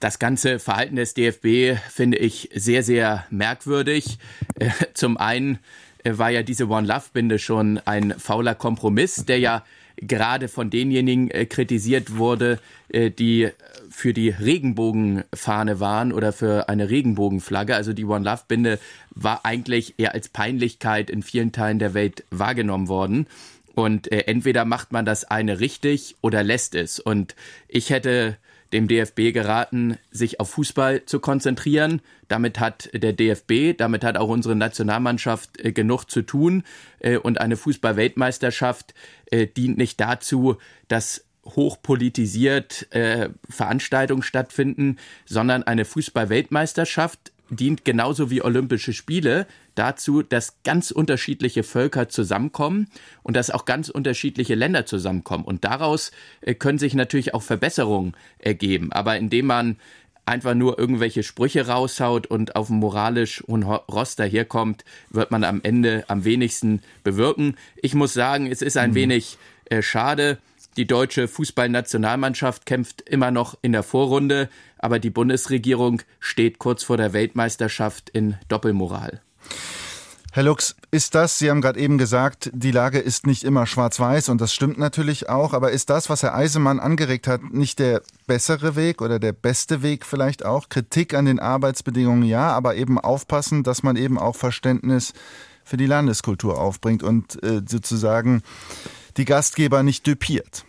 Das 0.00 0.18
ganze 0.18 0.58
Verhalten 0.58 0.96
des 0.96 1.14
DFB 1.14 1.78
finde 1.90 2.18
ich 2.18 2.50
sehr, 2.54 2.82
sehr 2.82 3.26
merkwürdig. 3.30 4.18
Äh, 4.58 4.70
zum 4.94 5.16
einen 5.16 5.58
äh, 6.04 6.16
war 6.16 6.30
ja 6.30 6.42
diese 6.42 6.68
One 6.68 6.86
Love 6.86 7.06
Binde 7.12 7.38
schon 7.38 7.80
ein 7.84 8.14
fauler 8.18 8.54
Kompromiss, 8.54 9.24
der 9.24 9.38
ja 9.38 9.64
gerade 9.96 10.48
von 10.48 10.70
denjenigen 10.70 11.30
äh, 11.30 11.46
kritisiert 11.46 12.16
wurde, 12.16 12.58
die 12.94 13.48
für 13.88 14.12
die 14.12 14.28
Regenbogenfahne 14.28 15.80
waren 15.80 16.12
oder 16.12 16.34
für 16.34 16.68
eine 16.68 16.90
Regenbogenflagge. 16.90 17.74
Also 17.74 17.94
die 17.94 18.04
One 18.04 18.24
Love 18.24 18.42
Binde 18.48 18.78
war 19.14 19.46
eigentlich 19.46 19.94
eher 19.96 20.12
als 20.12 20.28
Peinlichkeit 20.28 21.08
in 21.08 21.22
vielen 21.22 21.52
Teilen 21.52 21.78
der 21.78 21.94
Welt 21.94 22.24
wahrgenommen 22.30 22.88
worden. 22.88 23.26
Und 23.74 24.10
entweder 24.12 24.64
macht 24.64 24.92
man 24.92 25.04
das 25.04 25.24
eine 25.24 25.60
richtig 25.60 26.16
oder 26.20 26.42
lässt 26.42 26.74
es. 26.74 27.00
Und 27.00 27.34
ich 27.68 27.90
hätte 27.90 28.36
dem 28.72 28.88
DFB 28.88 29.32
geraten, 29.32 29.98
sich 30.10 30.40
auf 30.40 30.50
Fußball 30.50 31.04
zu 31.04 31.20
konzentrieren. 31.20 32.00
Damit 32.28 32.58
hat 32.58 32.88
der 32.94 33.12
DFB, 33.12 33.76
damit 33.76 34.02
hat 34.02 34.16
auch 34.16 34.28
unsere 34.28 34.56
Nationalmannschaft 34.56 35.62
äh, 35.62 35.72
genug 35.72 36.06
zu 36.06 36.22
tun. 36.22 36.64
Äh, 36.98 37.18
und 37.18 37.40
eine 37.40 37.56
Fußballweltmeisterschaft 37.56 38.94
äh, 39.30 39.46
dient 39.46 39.78
nicht 39.78 40.00
dazu, 40.00 40.56
dass 40.88 41.26
hochpolitisiert 41.44 42.92
äh, 42.94 43.30
Veranstaltungen 43.48 44.22
stattfinden, 44.22 44.98
sondern 45.26 45.64
eine 45.64 45.84
Fußballweltmeisterschaft 45.84 47.32
dient 47.50 47.84
genauso 47.84 48.30
wie 48.30 48.42
Olympische 48.42 48.92
Spiele 48.92 49.46
dazu, 49.74 50.22
dass 50.22 50.56
ganz 50.64 50.90
unterschiedliche 50.90 51.62
Völker 51.62 52.08
zusammenkommen 52.08 52.88
und 53.22 53.36
dass 53.36 53.50
auch 53.50 53.64
ganz 53.64 53.88
unterschiedliche 53.88 54.54
Länder 54.54 54.86
zusammenkommen. 54.86 55.44
Und 55.44 55.64
daraus 55.64 56.12
äh, 56.40 56.54
können 56.54 56.78
sich 56.78 56.94
natürlich 56.94 57.34
auch 57.34 57.42
Verbesserungen 57.42 58.14
ergeben. 58.38 58.92
Aber 58.92 59.16
indem 59.16 59.46
man 59.46 59.76
einfach 60.24 60.54
nur 60.54 60.78
irgendwelche 60.78 61.22
Sprüche 61.22 61.66
raushaut 61.66 62.26
und 62.26 62.54
auf 62.56 62.68
dem 62.68 62.76
moralisch 62.76 63.42
hohen 63.46 63.64
Rost 63.64 64.18
daherkommt, 64.18 64.84
wird 65.10 65.30
man 65.30 65.44
am 65.44 65.60
Ende 65.62 66.04
am 66.08 66.24
wenigsten 66.24 66.80
bewirken. 67.02 67.56
Ich 67.76 67.94
muss 67.94 68.14
sagen, 68.14 68.46
es 68.46 68.62
ist 68.62 68.76
ein 68.76 68.90
mhm. 68.90 68.94
wenig 68.94 69.38
äh, 69.66 69.82
schade. 69.82 70.38
Die 70.76 70.86
deutsche 70.86 71.28
Fußballnationalmannschaft 71.28 72.64
kämpft 72.64 73.02
immer 73.02 73.30
noch 73.30 73.58
in 73.60 73.72
der 73.72 73.82
Vorrunde, 73.82 74.48
aber 74.82 74.98
die 74.98 75.10
Bundesregierung 75.10 76.02
steht 76.20 76.58
kurz 76.58 76.82
vor 76.82 76.98
der 76.98 77.14
Weltmeisterschaft 77.14 78.10
in 78.10 78.36
Doppelmoral. 78.48 79.22
Herr 80.34 80.44
Lux, 80.44 80.76
ist 80.90 81.14
das, 81.14 81.38
Sie 81.38 81.50
haben 81.50 81.60
gerade 81.60 81.78
eben 81.78 81.98
gesagt, 81.98 82.50
die 82.54 82.70
Lage 82.70 82.98
ist 82.98 83.26
nicht 83.26 83.44
immer 83.44 83.66
schwarz-weiß 83.66 84.30
und 84.30 84.40
das 84.40 84.54
stimmt 84.54 84.78
natürlich 84.78 85.28
auch, 85.28 85.52
aber 85.52 85.72
ist 85.72 85.90
das, 85.90 86.08
was 86.08 86.22
Herr 86.22 86.34
Eisemann 86.34 86.80
angeregt 86.80 87.26
hat, 87.26 87.52
nicht 87.52 87.78
der 87.78 88.00
bessere 88.26 88.74
Weg 88.74 89.02
oder 89.02 89.18
der 89.18 89.34
beste 89.34 89.82
Weg 89.82 90.06
vielleicht 90.06 90.42
auch? 90.42 90.70
Kritik 90.70 91.12
an 91.12 91.26
den 91.26 91.38
Arbeitsbedingungen 91.38 92.22
ja, 92.22 92.50
aber 92.50 92.76
eben 92.76 92.98
aufpassen, 92.98 93.62
dass 93.62 93.82
man 93.82 93.96
eben 93.96 94.18
auch 94.18 94.34
Verständnis 94.34 95.12
für 95.64 95.76
die 95.76 95.86
Landeskultur 95.86 96.58
aufbringt 96.58 97.02
und 97.02 97.42
äh, 97.42 97.60
sozusagen 97.68 98.40
die 99.18 99.26
Gastgeber 99.26 99.82
nicht 99.82 100.06
düpiert. 100.06 100.64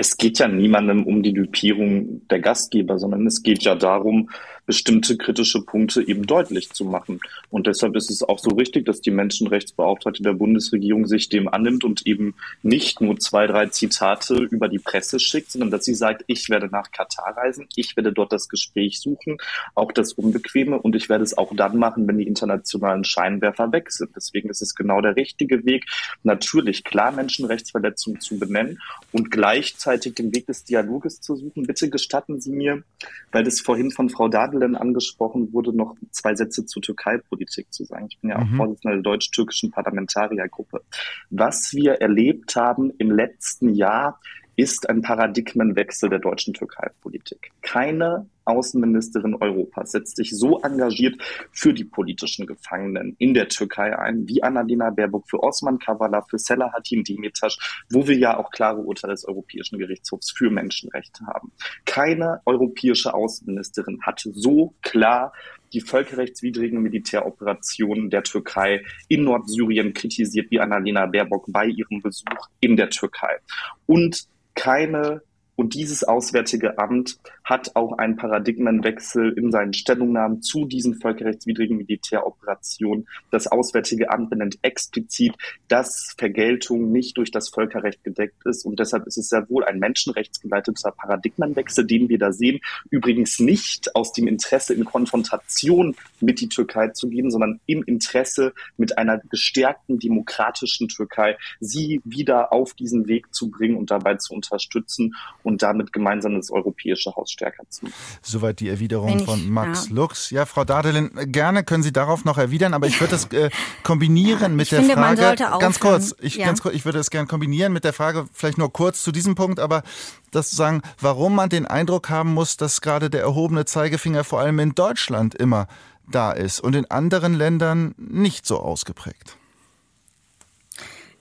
Es 0.00 0.16
geht 0.16 0.38
ja 0.38 0.48
niemandem 0.48 1.04
um 1.04 1.22
die 1.22 1.34
Dupierung 1.34 2.26
der 2.28 2.40
Gastgeber, 2.40 2.98
sondern 2.98 3.26
es 3.26 3.42
geht 3.42 3.64
ja 3.64 3.74
darum, 3.74 4.30
bestimmte 4.70 5.16
kritische 5.16 5.62
Punkte 5.62 6.06
eben 6.06 6.28
deutlich 6.28 6.70
zu 6.70 6.84
machen. 6.84 7.18
Und 7.50 7.66
deshalb 7.66 7.96
ist 7.96 8.08
es 8.08 8.22
auch 8.22 8.38
so 8.38 8.50
richtig, 8.50 8.86
dass 8.86 9.00
die 9.00 9.10
Menschenrechtsbeauftragte 9.10 10.22
der 10.22 10.34
Bundesregierung 10.34 11.08
sich 11.08 11.28
dem 11.28 11.48
annimmt 11.48 11.82
und 11.82 12.06
eben 12.06 12.36
nicht 12.62 13.00
nur 13.00 13.18
zwei, 13.18 13.48
drei 13.48 13.66
Zitate 13.66 14.34
über 14.36 14.68
die 14.68 14.78
Presse 14.78 15.18
schickt, 15.18 15.50
sondern 15.50 15.72
dass 15.72 15.84
sie 15.84 15.94
sagt, 15.94 16.22
ich 16.28 16.48
werde 16.50 16.68
nach 16.68 16.92
Katar 16.92 17.36
reisen, 17.36 17.66
ich 17.74 17.96
werde 17.96 18.12
dort 18.12 18.30
das 18.30 18.48
Gespräch 18.48 19.00
suchen, 19.00 19.38
auch 19.74 19.90
das 19.90 20.12
Unbequeme 20.12 20.78
und 20.78 20.94
ich 20.94 21.08
werde 21.08 21.24
es 21.24 21.36
auch 21.36 21.52
dann 21.56 21.76
machen, 21.76 22.06
wenn 22.06 22.18
die 22.18 22.28
internationalen 22.28 23.02
Scheinwerfer 23.02 23.72
weg 23.72 23.90
sind. 23.90 24.12
Deswegen 24.14 24.50
ist 24.50 24.62
es 24.62 24.76
genau 24.76 25.00
der 25.00 25.16
richtige 25.16 25.64
Weg, 25.64 25.86
natürlich 26.22 26.84
klar 26.84 27.10
Menschenrechtsverletzungen 27.10 28.20
zu 28.20 28.38
benennen 28.38 28.78
und 29.10 29.32
gleichzeitig 29.32 30.14
den 30.14 30.32
Weg 30.32 30.46
des 30.46 30.62
Dialoges 30.62 31.20
zu 31.20 31.34
suchen. 31.34 31.66
Bitte 31.66 31.90
gestatten 31.90 32.40
Sie 32.40 32.52
mir, 32.52 32.84
weil 33.32 33.42
das 33.42 33.58
vorhin 33.58 33.90
von 33.90 34.10
Frau 34.10 34.28
Dadel 34.28 34.59
Kanzlerin 34.60 34.76
angesprochen 34.76 35.52
wurde, 35.52 35.76
noch 35.76 35.96
zwei 36.10 36.34
Sätze 36.34 36.66
zur 36.66 36.82
Türkei-Politik 36.82 37.72
zu 37.72 37.84
sagen. 37.84 38.06
Ich 38.10 38.18
bin 38.20 38.30
ja 38.30 38.38
auch 38.38 38.44
mhm. 38.44 38.56
Vorsitzender 38.56 38.96
der 38.96 39.02
deutsch-türkischen 39.02 39.70
Parlamentariergruppe. 39.70 40.82
Was 41.30 41.72
wir 41.72 41.94
erlebt 41.94 42.56
haben 42.56 42.92
im 42.98 43.10
letzten 43.10 43.74
Jahr, 43.74 44.20
ist 44.60 44.90
ein 44.90 45.00
Paradigmenwechsel 45.00 46.10
der 46.10 46.18
deutschen 46.18 46.52
Türkei-Politik. 46.52 47.50
Keine 47.62 48.28
Außenministerin 48.44 49.34
Europas 49.36 49.92
setzt 49.92 50.16
sich 50.16 50.36
so 50.36 50.60
engagiert 50.60 51.14
für 51.50 51.72
die 51.72 51.84
politischen 51.84 52.46
Gefangenen 52.46 53.16
in 53.18 53.32
der 53.32 53.48
Türkei 53.48 53.98
ein, 53.98 54.28
wie 54.28 54.42
Annalena 54.42 54.90
Baerbock 54.90 55.30
für 55.30 55.42
Osman 55.42 55.78
Kavala, 55.78 56.20
für 56.28 56.38
Selahattin 56.38 57.04
Demirtas, 57.04 57.56
wo 57.90 58.06
wir 58.06 58.18
ja 58.18 58.36
auch 58.36 58.50
klare 58.50 58.80
Urteile 58.80 59.14
des 59.14 59.24
Europäischen 59.24 59.78
Gerichtshofs 59.78 60.30
für 60.30 60.50
Menschenrechte 60.50 61.24
haben. 61.26 61.52
Keine 61.86 62.42
europäische 62.44 63.14
Außenministerin 63.14 64.00
hat 64.02 64.20
so 64.30 64.74
klar 64.82 65.32
die 65.72 65.80
völkerrechtswidrigen 65.80 66.80
Militäroperationen 66.82 68.10
der 68.10 68.22
Türkei 68.22 68.82
in 69.08 69.24
Nordsyrien 69.24 69.94
kritisiert, 69.94 70.50
wie 70.50 70.60
Annalena 70.60 71.06
Baerbock 71.06 71.46
bei 71.48 71.66
ihrem 71.66 72.02
Besuch 72.02 72.48
in 72.60 72.76
der 72.76 72.90
Türkei. 72.90 73.38
Und 73.86 74.26
keine 74.54 75.22
und 75.56 75.74
dieses 75.74 76.04
Auswärtige 76.04 76.78
Amt 76.78 77.18
hat 77.50 77.74
auch 77.74 77.98
einen 77.98 78.16
Paradigmenwechsel 78.16 79.32
in 79.36 79.50
seinen 79.50 79.72
Stellungnahmen 79.72 80.40
zu 80.40 80.66
diesen 80.66 80.94
völkerrechtswidrigen 80.94 81.76
Militäroperationen. 81.76 83.08
Das 83.32 83.48
Auswärtige 83.48 84.10
Amt 84.10 84.30
benennt 84.30 84.58
explizit, 84.62 85.34
dass 85.66 86.14
Vergeltung 86.16 86.92
nicht 86.92 87.16
durch 87.18 87.32
das 87.32 87.48
Völkerrecht 87.48 88.04
gedeckt 88.04 88.46
ist. 88.46 88.64
Und 88.64 88.78
deshalb 88.78 89.04
ist 89.08 89.18
es 89.18 89.28
sehr 89.28 89.50
wohl 89.50 89.64
ein 89.64 89.80
menschenrechtsgeleiteter 89.80 90.92
Paradigmenwechsel, 90.92 91.84
den 91.84 92.08
wir 92.08 92.18
da 92.18 92.30
sehen. 92.30 92.60
Übrigens 92.88 93.40
nicht 93.40 93.96
aus 93.96 94.12
dem 94.12 94.28
Interesse 94.28 94.72
in 94.72 94.84
Konfrontation 94.84 95.96
mit 96.20 96.40
die 96.40 96.48
Türkei 96.48 96.88
zu 96.88 97.08
gehen, 97.08 97.32
sondern 97.32 97.58
im 97.66 97.82
Interesse 97.82 98.52
mit 98.76 98.96
einer 98.96 99.18
gestärkten 99.28 99.98
demokratischen 99.98 100.86
Türkei, 100.86 101.36
sie 101.58 102.00
wieder 102.04 102.52
auf 102.52 102.74
diesen 102.74 103.08
Weg 103.08 103.34
zu 103.34 103.50
bringen 103.50 103.76
und 103.76 103.90
dabei 103.90 104.14
zu 104.14 104.34
unterstützen 104.34 105.16
und 105.42 105.62
damit 105.62 105.92
gemeinsam 105.92 106.36
das 106.36 106.52
europäische 106.52 107.16
Haus 107.16 107.39
stärker 107.40 107.62
zu. 107.70 107.86
Soweit 108.22 108.60
die 108.60 108.68
Erwiderung 108.68 109.20
ich, 109.20 109.24
von 109.24 109.48
Max 109.48 109.88
ja. 109.88 109.94
Lux. 109.94 110.30
Ja, 110.30 110.44
Frau 110.44 110.64
Dadelin, 110.64 111.10
gerne 111.32 111.64
können 111.64 111.82
Sie 111.82 111.92
darauf 111.92 112.24
noch 112.24 112.36
erwidern, 112.36 112.74
aber 112.74 112.86
ich 112.86 113.00
würde 113.00 113.12
das 113.12 113.32
äh, 113.32 113.50
kombinieren 113.82 114.56
mit 114.56 114.64
ich 114.64 114.70
der 114.70 114.80
finde, 114.80 114.94
Frage. 114.94 115.36
ganz 115.58 115.80
kurz, 115.80 116.14
ich, 116.20 116.36
ja. 116.36 116.46
ganz 116.46 116.60
kurz, 116.60 116.74
ich 116.74 116.84
würde 116.84 116.98
es 116.98 117.10
gerne 117.10 117.26
kombinieren 117.26 117.72
mit 117.72 117.84
der 117.84 117.94
Frage, 117.94 118.28
vielleicht 118.32 118.58
nur 118.58 118.70
kurz 118.72 119.02
zu 119.02 119.10
diesem 119.10 119.34
Punkt, 119.34 119.58
aber 119.58 119.82
das 120.30 120.50
zu 120.50 120.56
sagen, 120.56 120.82
warum 121.00 121.34
man 121.34 121.48
den 121.48 121.66
Eindruck 121.66 122.10
haben 122.10 122.34
muss, 122.34 122.56
dass 122.56 122.82
gerade 122.82 123.08
der 123.08 123.22
erhobene 123.22 123.64
Zeigefinger 123.64 124.22
vor 124.22 124.40
allem 124.40 124.58
in 124.58 124.74
Deutschland 124.74 125.34
immer 125.34 125.66
da 126.06 126.32
ist 126.32 126.60
und 126.60 126.74
in 126.74 126.90
anderen 126.90 127.34
Ländern 127.34 127.94
nicht 127.96 128.46
so 128.46 128.60
ausgeprägt. 128.60 129.36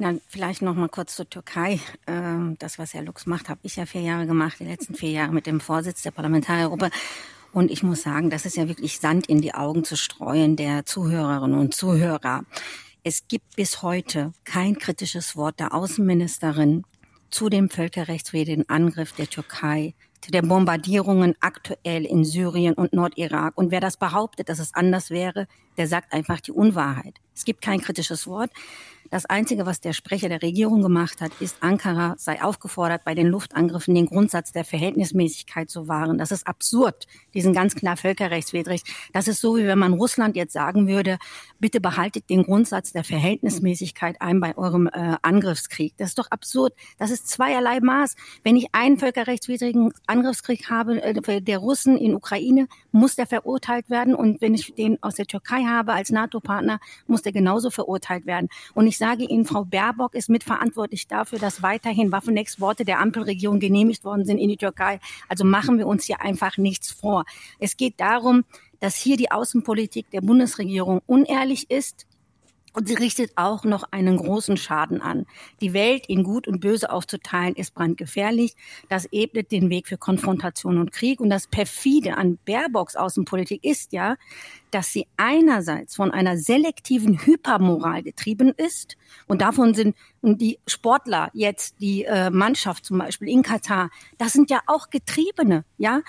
Na, 0.02 0.14
vielleicht 0.30 0.62
noch 0.62 0.76
mal 0.76 0.88
kurz 0.88 1.18
zur 1.18 1.30
Türkei. 1.30 1.82
Ähm, 2.08 2.56
das, 2.60 2.80
was 2.80 2.94
Herr 2.94 3.04
Lux 3.04 3.26
macht, 3.26 3.50
habe 3.50 3.60
ich 3.64 3.76
ja 3.76 3.86
vier 3.86 4.00
Jahre 4.00 4.26
gemacht, 4.26 4.56
die 4.62 4.64
letzten 4.64 4.96
vier 4.96 5.12
Jahre 5.12 5.34
mit 5.34 5.46
dem 5.46 5.60
Vorsitz 5.60 6.04
der 6.04 6.12
Parlamentariergruppe. 6.12 6.90
Und 7.52 7.70
ich 7.70 7.84
muss 7.84 8.04
sagen, 8.04 8.30
das 8.30 8.46
ist 8.46 8.56
ja 8.56 8.70
wirklich 8.70 9.00
Sand 9.00 9.28
in 9.28 9.42
die 9.42 9.54
Augen 9.54 9.84
zu 9.84 9.98
streuen 9.98 10.56
der 10.56 10.86
Zuhörerinnen 10.86 11.60
und 11.60 11.74
Zuhörer. 11.74 12.46
Es 13.04 13.28
gibt 13.28 13.58
bis 13.58 13.82
heute 13.82 14.32
kein 14.46 14.78
kritisches 14.78 15.36
Wort 15.36 15.60
der 15.60 15.74
Außenministerin 15.74 16.86
zu 17.30 17.50
dem 17.50 17.70
völkerrechtswidrigen 17.70 18.70
Angriff 18.70 19.12
der 19.12 19.30
Türkei, 19.30 19.96
zu 20.22 20.32
den 20.32 20.48
Bombardierungen 20.48 21.36
aktuell 21.42 22.06
in 22.06 22.24
Syrien 22.24 22.74
und 22.74 22.94
Nordirak. 22.94 23.58
Und 23.58 23.70
wer 23.70 23.82
das 23.82 23.98
behauptet, 23.98 24.48
dass 24.48 24.60
es 24.60 24.74
anders 24.74 25.10
wäre, 25.10 25.48
der 25.76 25.88
sagt 25.88 26.14
einfach 26.14 26.40
die 26.40 26.54
Unwahrheit. 26.54 27.16
Es 27.40 27.46
gibt 27.46 27.62
kein 27.62 27.80
kritisches 27.80 28.28
Wort. 28.28 28.52
Das 29.12 29.26
Einzige, 29.26 29.66
was 29.66 29.82
der 29.82 29.94
Sprecher 29.94 30.30
der 30.30 30.44
Regierung 30.44 30.84
gemacht 30.84 31.20
hat, 31.20 31.32
ist, 31.40 31.64
Ankara 31.64 32.14
sei 32.18 32.44
aufgefordert, 32.44 33.04
bei 33.06 33.16
den 33.16 33.26
Luftangriffen 33.26 33.96
den 33.96 34.06
Grundsatz 34.06 34.52
der 34.52 34.64
Verhältnismäßigkeit 34.64 35.68
zu 35.68 35.88
wahren. 35.88 36.20
Das 36.20 36.32
ist 36.32 36.46
absurd. 36.46 37.08
Die 37.34 37.42
sind 37.42 37.54
ganz 37.54 37.74
klar 37.74 37.98
völkerrechtswidrig. 37.98 38.84
Das 39.12 39.28
ist 39.28 39.42
so, 39.42 39.58
wie 39.58 39.66
wenn 39.66 39.80
man 39.80 39.94
Russland 39.94 40.36
jetzt 40.36 40.54
sagen 40.54 40.88
würde, 40.88 41.18
bitte 41.60 41.82
behaltet 41.82 42.30
den 42.30 42.44
Grundsatz 42.44 42.92
der 42.92 43.04
Verhältnismäßigkeit 43.04 44.22
ein 44.22 44.40
bei 44.40 44.56
eurem 44.56 44.88
äh, 44.88 45.16
Angriffskrieg. 45.24 45.96
Das 45.98 46.10
ist 46.10 46.20
doch 46.20 46.30
absurd. 46.30 46.74
Das 47.00 47.10
ist 47.10 47.28
zweierlei 47.28 47.80
Maß. 47.80 48.16
Wenn 48.44 48.58
ich 48.58 48.68
einen 48.74 49.00
völkerrechtswidrigen 49.00 49.92
Angriffskrieg 50.06 50.70
habe, 50.70 51.02
äh, 51.02 51.42
der 51.42 51.58
Russen 51.58 51.98
in 51.98 52.14
Ukraine, 52.14 52.68
muss 52.92 53.16
der 53.16 53.26
verurteilt 53.26 53.90
werden. 53.90 54.14
Und 54.14 54.40
wenn 54.40 54.54
ich 54.54 54.76
den 54.76 55.02
aus 55.02 55.16
der 55.16 55.26
Türkei 55.26 55.64
habe 55.64 55.94
als 55.94 56.12
NATO-Partner, 56.12 56.80
muss 57.08 57.24
der 57.24 57.29
genauso 57.32 57.70
verurteilt 57.70 58.26
werden. 58.26 58.50
Und 58.74 58.88
ich 58.88 58.98
sage 58.98 59.24
Ihnen, 59.24 59.46
Frau 59.46 59.66
Baerbock 59.66 60.16
ist 60.16 60.30
mitverantwortlich 60.30 61.08
dafür, 61.08 61.40
dass 61.40 61.62
weiterhin 61.62 62.12
Waffenexporte 62.12 62.86
der 62.86 63.00
Ampelregierung 63.00 63.60
genehmigt 63.60 64.04
worden 64.04 64.26
sind 64.26 64.38
in 64.38 64.50
die 64.50 64.58
Türkei. 64.58 65.00
Also 65.28 65.46
machen 65.46 65.78
wir 65.78 65.88
uns 65.88 66.06
hier 66.06 66.22
einfach 66.22 66.58
nichts 66.58 66.92
vor. 66.92 67.26
Es 67.60 67.78
geht 67.78 68.00
darum, 68.00 68.44
dass 68.80 68.96
hier 68.96 69.18
die 69.18 69.32
Außenpolitik 69.32 70.10
der 70.12 70.22
Bundesregierung 70.22 71.02
unehrlich 71.06 71.70
ist, 71.70 72.06
und 72.74 72.88
sie 72.88 72.96
richtet 72.96 73.32
auch 73.36 73.64
noch 73.64 73.84
einen 73.92 74.18
großen 74.18 74.58
Schaden 74.58 75.02
an. 75.02 75.26
Die 75.62 75.74
Welt 75.74 76.06
in 76.08 76.24
Gut 76.24 76.48
und 76.48 76.60
Böse 76.60 76.92
aufzuteilen, 76.92 77.56
ist 77.56 77.74
brandgefährlich. 77.74 78.56
Das 78.90 79.08
ebnet 79.12 79.52
den 79.52 79.70
Weg 79.70 79.88
für 79.88 79.98
Konfrontation 79.98 80.78
und 80.78 80.92
Krieg. 80.92 81.20
Und 81.20 81.30
das 81.30 81.48
perfide 81.48 82.18
an 82.18 82.38
Baerbocks 82.46 82.96
Außenpolitik 82.96 83.64
ist 83.64 83.94
ja, 83.94 84.16
dass 84.72 84.94
sie 84.94 85.08
einerseits 85.18 85.96
von 85.96 86.12
einer 86.12 86.38
selektiven 86.38 87.26
Hypermoral 87.26 88.04
getrieben 88.04 88.54
ist. 88.56 88.98
Und 89.28 89.42
davon 89.42 89.74
sind 89.74 89.96
die 90.22 90.60
Sportler 90.68 91.32
jetzt, 91.34 91.82
die 91.82 92.04
äh, 92.04 92.30
Mannschaft 92.30 92.86
zum 92.86 93.00
Beispiel 93.00 93.30
in 93.30 93.42
Katar, 93.42 93.90
das 94.18 94.34
sind 94.34 94.50
ja 94.50 94.60
auch 94.68 94.90
Getriebene, 94.90 95.66
ja. 95.78 96.02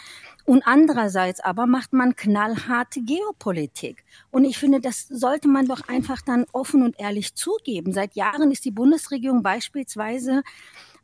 Und 0.50 0.66
andererseits 0.66 1.38
aber 1.38 1.68
macht 1.68 1.92
man 1.92 2.16
knallharte 2.16 3.02
Geopolitik. 3.02 4.02
Und 4.32 4.44
ich 4.44 4.58
finde, 4.58 4.80
das 4.80 5.06
sollte 5.06 5.46
man 5.46 5.66
doch 5.66 5.86
einfach 5.86 6.22
dann 6.22 6.44
offen 6.50 6.82
und 6.82 6.98
ehrlich 6.98 7.36
zugeben. 7.36 7.92
Seit 7.92 8.16
Jahren 8.16 8.50
ist 8.50 8.64
die 8.64 8.72
Bundesregierung 8.72 9.44
beispielsweise 9.44 10.42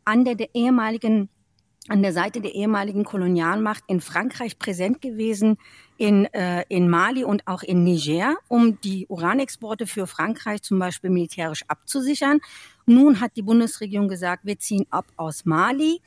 an 0.05 0.25
der, 0.25 0.35
der 0.35 0.53
ehemaligen 0.53 1.29
an 1.89 2.03
der 2.03 2.13
Seite 2.13 2.41
der 2.41 2.57
ehemaligen 2.57 3.05
Kolonialmacht 3.05 3.85
in 3.87 4.01
Frankreich 4.01 4.59
präsent 4.59 5.01
gewesen, 5.01 5.59
in, 5.97 6.25
äh, 6.35 6.65
in 6.69 6.89
Mali 6.91 7.23
und 7.23 7.47
auch 7.47 7.63
in 7.63 7.85
Niger, 7.85 8.35
um 8.49 8.81
die 8.81 9.07
Uranexporte 9.07 9.87
für 9.87 10.09
Frankreich 10.09 10.63
zum 10.63 10.81
Beispiel 10.81 11.11
militärisch 11.11 11.63
abzusichern. 11.69 12.41
Nun 12.87 13.21
hat 13.21 13.37
die 13.37 13.43
Bundesregierung 13.43 14.09
gesagt, 14.09 14.45
wir 14.45 14.59
ziehen 14.59 14.87
ab 14.91 15.07
aus 15.17 15.45
Mali 15.45 16.01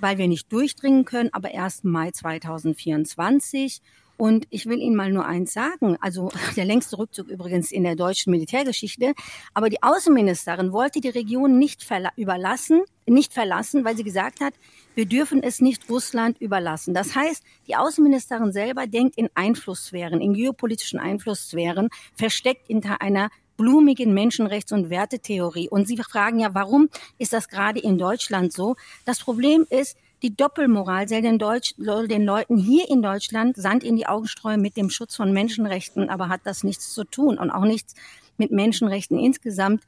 weil 0.00 0.18
wir 0.18 0.28
nicht 0.28 0.52
durchdringen 0.52 1.04
können, 1.04 1.30
aber 1.32 1.50
erst 1.50 1.84
Mai 1.84 2.10
2024. 2.10 3.80
Und 4.18 4.46
ich 4.48 4.64
will 4.64 4.78
Ihnen 4.78 4.96
mal 4.96 5.12
nur 5.12 5.26
eins 5.26 5.52
sagen, 5.52 5.98
also 6.00 6.30
der 6.56 6.64
längste 6.64 6.98
Rückzug 6.98 7.28
übrigens 7.28 7.70
in 7.70 7.84
der 7.84 7.96
deutschen 7.96 8.30
Militärgeschichte, 8.30 9.12
aber 9.52 9.68
die 9.68 9.82
Außenministerin 9.82 10.72
wollte 10.72 11.00
die 11.00 11.10
Region 11.10 11.58
nicht 11.58 11.86
überlassen, 12.16 12.82
nicht 13.06 13.32
verlassen, 13.32 13.84
weil 13.84 13.96
sie 13.96 14.04
gesagt 14.04 14.40
hat, 14.40 14.54
wir 14.94 15.06
dürfen 15.06 15.42
es 15.42 15.60
nicht 15.60 15.88
Russland 15.90 16.40
überlassen. 16.40 16.94
Das 16.94 17.14
heißt, 17.14 17.42
die 17.68 17.76
Außenministerin 17.76 18.52
selber 18.52 18.86
denkt 18.86 19.16
in 19.16 19.28
Einflusssphären, 19.34 20.20
in 20.20 20.32
geopolitischen 20.32 20.98
Einflusssphären, 20.98 21.88
versteckt 22.14 22.66
hinter 22.68 23.02
einer 23.02 23.30
blumigen 23.56 24.12
Menschenrechts- 24.14 24.72
und 24.72 24.90
Wertetheorie. 24.90 25.68
Und 25.68 25.88
Sie 25.88 25.96
fragen 25.96 26.40
ja, 26.40 26.54
warum 26.54 26.88
ist 27.18 27.32
das 27.32 27.48
gerade 27.48 27.80
in 27.80 27.98
Deutschland 27.98 28.52
so? 28.52 28.76
Das 29.04 29.20
Problem 29.20 29.66
ist, 29.70 29.96
die 30.22 30.34
Doppelmoral 30.34 31.08
soll 31.08 31.22
den, 31.22 31.38
Deutsch, 31.38 31.74
den 31.76 32.24
Leuten 32.24 32.56
hier 32.56 32.88
in 32.88 33.02
Deutschland 33.02 33.56
Sand 33.56 33.84
in 33.84 33.96
die 33.96 34.06
Augen 34.06 34.26
streuen 34.26 34.62
mit 34.62 34.76
dem 34.76 34.88
Schutz 34.88 35.14
von 35.14 35.32
Menschenrechten, 35.32 36.08
aber 36.08 36.28
hat 36.28 36.40
das 36.44 36.64
nichts 36.64 36.92
zu 36.92 37.04
tun 37.04 37.38
und 37.38 37.50
auch 37.50 37.64
nichts 37.64 37.94
mit 38.38 38.50
Menschenrechten 38.50 39.18
insgesamt, 39.18 39.84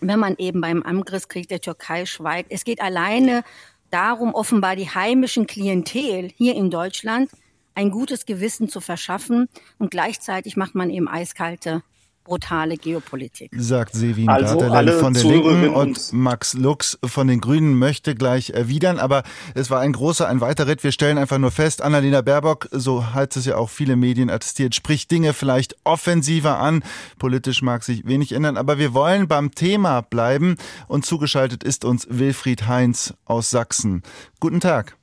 wenn 0.00 0.18
man 0.18 0.36
eben 0.38 0.60
beim 0.60 0.82
Angriffskrieg 0.82 1.48
der 1.48 1.60
Türkei 1.60 2.06
schweigt. 2.06 2.50
Es 2.50 2.64
geht 2.64 2.80
alleine 2.80 3.44
darum, 3.90 4.34
offenbar 4.34 4.76
die 4.76 4.90
heimischen 4.90 5.46
Klientel 5.46 6.30
hier 6.36 6.54
in 6.54 6.70
Deutschland 6.70 7.30
ein 7.74 7.90
gutes 7.90 8.26
Gewissen 8.26 8.68
zu 8.68 8.80
verschaffen 8.80 9.48
und 9.78 9.90
gleichzeitig 9.90 10.56
macht 10.56 10.74
man 10.74 10.90
eben 10.90 11.08
eiskalte 11.08 11.82
brutale 12.26 12.76
Geopolitik. 12.76 13.52
Sagt 13.56 13.94
Sevin 13.94 14.28
also 14.28 14.58
Gartelen 14.58 14.98
von 14.98 15.14
der 15.14 15.24
Linken 15.24 15.68
und 15.68 16.12
Max 16.12 16.54
Lux 16.54 16.98
von 17.04 17.28
den 17.28 17.40
Grünen 17.40 17.78
möchte 17.78 18.14
gleich 18.14 18.50
erwidern. 18.50 18.98
Aber 18.98 19.22
es 19.54 19.70
war 19.70 19.80
ein 19.80 19.92
großer, 19.92 20.28
ein 20.28 20.40
weiter 20.40 20.66
Ritt. 20.66 20.82
Wir 20.82 20.92
stellen 20.92 21.18
einfach 21.18 21.38
nur 21.38 21.52
fest, 21.52 21.82
Annalena 21.82 22.20
Baerbock, 22.20 22.68
so 22.72 23.14
hat 23.14 23.36
es 23.36 23.46
ja 23.46 23.56
auch 23.56 23.70
viele 23.70 23.96
Medien 23.96 24.28
attestiert, 24.28 24.74
spricht 24.74 25.10
Dinge 25.10 25.32
vielleicht 25.32 25.76
offensiver 25.84 26.58
an. 26.58 26.82
Politisch 27.18 27.62
mag 27.62 27.84
sich 27.84 28.06
wenig 28.06 28.32
ändern. 28.32 28.56
Aber 28.56 28.78
wir 28.78 28.92
wollen 28.92 29.28
beim 29.28 29.52
Thema 29.52 30.00
bleiben. 30.00 30.56
Und 30.88 31.06
zugeschaltet 31.06 31.62
ist 31.62 31.84
uns 31.84 32.06
Wilfried 32.10 32.66
Heinz 32.66 33.14
aus 33.24 33.50
Sachsen. 33.50 34.02
Guten 34.40 34.60
Tag. 34.60 34.96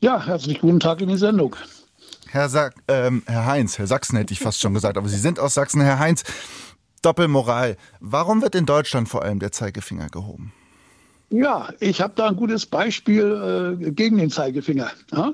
Ja, 0.00 0.26
herzlich 0.26 0.60
guten 0.60 0.80
Tag 0.80 1.00
in 1.00 1.08
die 1.08 1.16
Sendung. 1.16 1.54
Herr, 2.32 2.48
Sa 2.48 2.70
ähm, 2.86 3.22
Herr 3.26 3.46
Heinz, 3.46 3.76
Herr 3.78 3.88
Sachsen 3.88 4.16
hätte 4.16 4.32
ich 4.32 4.38
fast 4.38 4.60
schon 4.60 4.72
gesagt, 4.72 4.96
aber 4.96 5.08
Sie 5.08 5.18
sind 5.18 5.40
aus 5.40 5.54
Sachsen. 5.54 5.80
Herr 5.80 5.98
Heinz, 5.98 6.22
Doppelmoral. 7.02 7.76
Warum 7.98 8.40
wird 8.40 8.54
in 8.54 8.66
Deutschland 8.66 9.08
vor 9.08 9.22
allem 9.22 9.40
der 9.40 9.50
Zeigefinger 9.50 10.08
gehoben? 10.08 10.52
Ja, 11.30 11.70
ich 11.80 12.00
habe 12.00 12.12
da 12.14 12.28
ein 12.28 12.36
gutes 12.36 12.66
Beispiel 12.66 13.78
äh, 13.82 13.90
gegen 13.90 14.18
den 14.18 14.30
Zeigefinger. 14.30 14.90
Ja? 15.12 15.32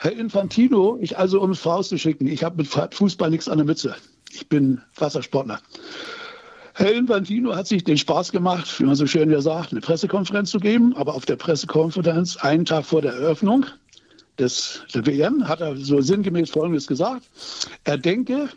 Herr 0.00 0.12
Infantino, 0.12 0.98
ich 1.00 1.16
also 1.16 1.40
um 1.40 1.52
es 1.52 1.60
vorauszuschicken, 1.60 2.26
ich 2.26 2.44
habe 2.44 2.56
mit 2.56 2.68
Fußball 2.68 3.30
nichts 3.30 3.48
an 3.48 3.58
der 3.58 3.66
Mütze. 3.66 3.96
Ich 4.30 4.48
bin 4.48 4.82
Wassersportler. 4.96 5.60
Herr 6.74 6.92
Infantino 6.92 7.54
hat 7.54 7.68
sich 7.68 7.84
den 7.84 7.96
Spaß 7.96 8.32
gemacht, 8.32 8.80
wie 8.80 8.84
man 8.84 8.96
so 8.96 9.06
schön 9.06 9.30
ja 9.30 9.40
sagt, 9.40 9.72
eine 9.72 9.80
Pressekonferenz 9.80 10.50
zu 10.50 10.58
geben, 10.58 10.94
aber 10.96 11.14
auf 11.14 11.24
der 11.24 11.36
Pressekonferenz 11.36 12.36
einen 12.38 12.64
Tag 12.66 12.84
vor 12.84 13.00
der 13.00 13.12
Eröffnung 13.12 13.66
des, 14.38 14.80
der 14.94 15.06
WM 15.06 15.46
hat 15.48 15.60
er 15.60 15.76
so 15.76 16.00
sinngemäß 16.00 16.50
Folgendes 16.50 16.86
gesagt. 16.86 17.24
Er 17.84 17.98
denke, 17.98 18.48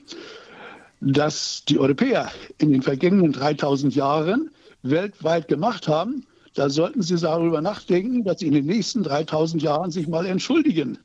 dass 1.01 1.63
die 1.67 1.79
Europäer 1.79 2.31
in 2.57 2.71
den 2.71 2.81
vergangenen 2.81 3.31
3000 3.31 3.95
Jahren 3.95 4.51
weltweit 4.83 5.47
gemacht 5.47 5.87
haben, 5.87 6.25
da 6.55 6.69
sollten 6.69 7.01
sie 7.01 7.17
darüber 7.17 7.61
nachdenken, 7.61 8.23
dass 8.23 8.39
sie 8.39 8.47
in 8.47 8.53
den 8.53 8.65
nächsten 8.65 9.03
3000 9.03 9.61
Jahren 9.61 9.91
sich 9.91 10.07
mal 10.07 10.25
entschuldigen, 10.25 10.97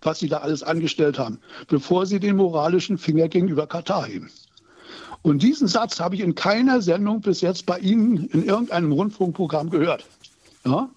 was 0.00 0.18
sie 0.18 0.28
da 0.28 0.38
alles 0.38 0.62
angestellt 0.62 1.18
haben, 1.18 1.38
bevor 1.68 2.06
sie 2.06 2.18
den 2.18 2.36
moralischen 2.36 2.96
Finger 2.96 3.28
gegenüber 3.28 3.66
Katar 3.66 4.06
heben. 4.06 4.30
Und 5.22 5.42
diesen 5.42 5.68
Satz 5.68 6.00
habe 6.00 6.14
ich 6.14 6.20
in 6.20 6.34
keiner 6.34 6.82
Sendung 6.82 7.20
bis 7.20 7.40
jetzt 7.40 7.64
bei 7.64 7.78
Ihnen 7.78 8.28
in 8.28 8.44
irgendeinem 8.44 8.92
Rundfunkprogramm 8.92 9.70
gehört. 9.70 10.04
Ja? 10.66 10.90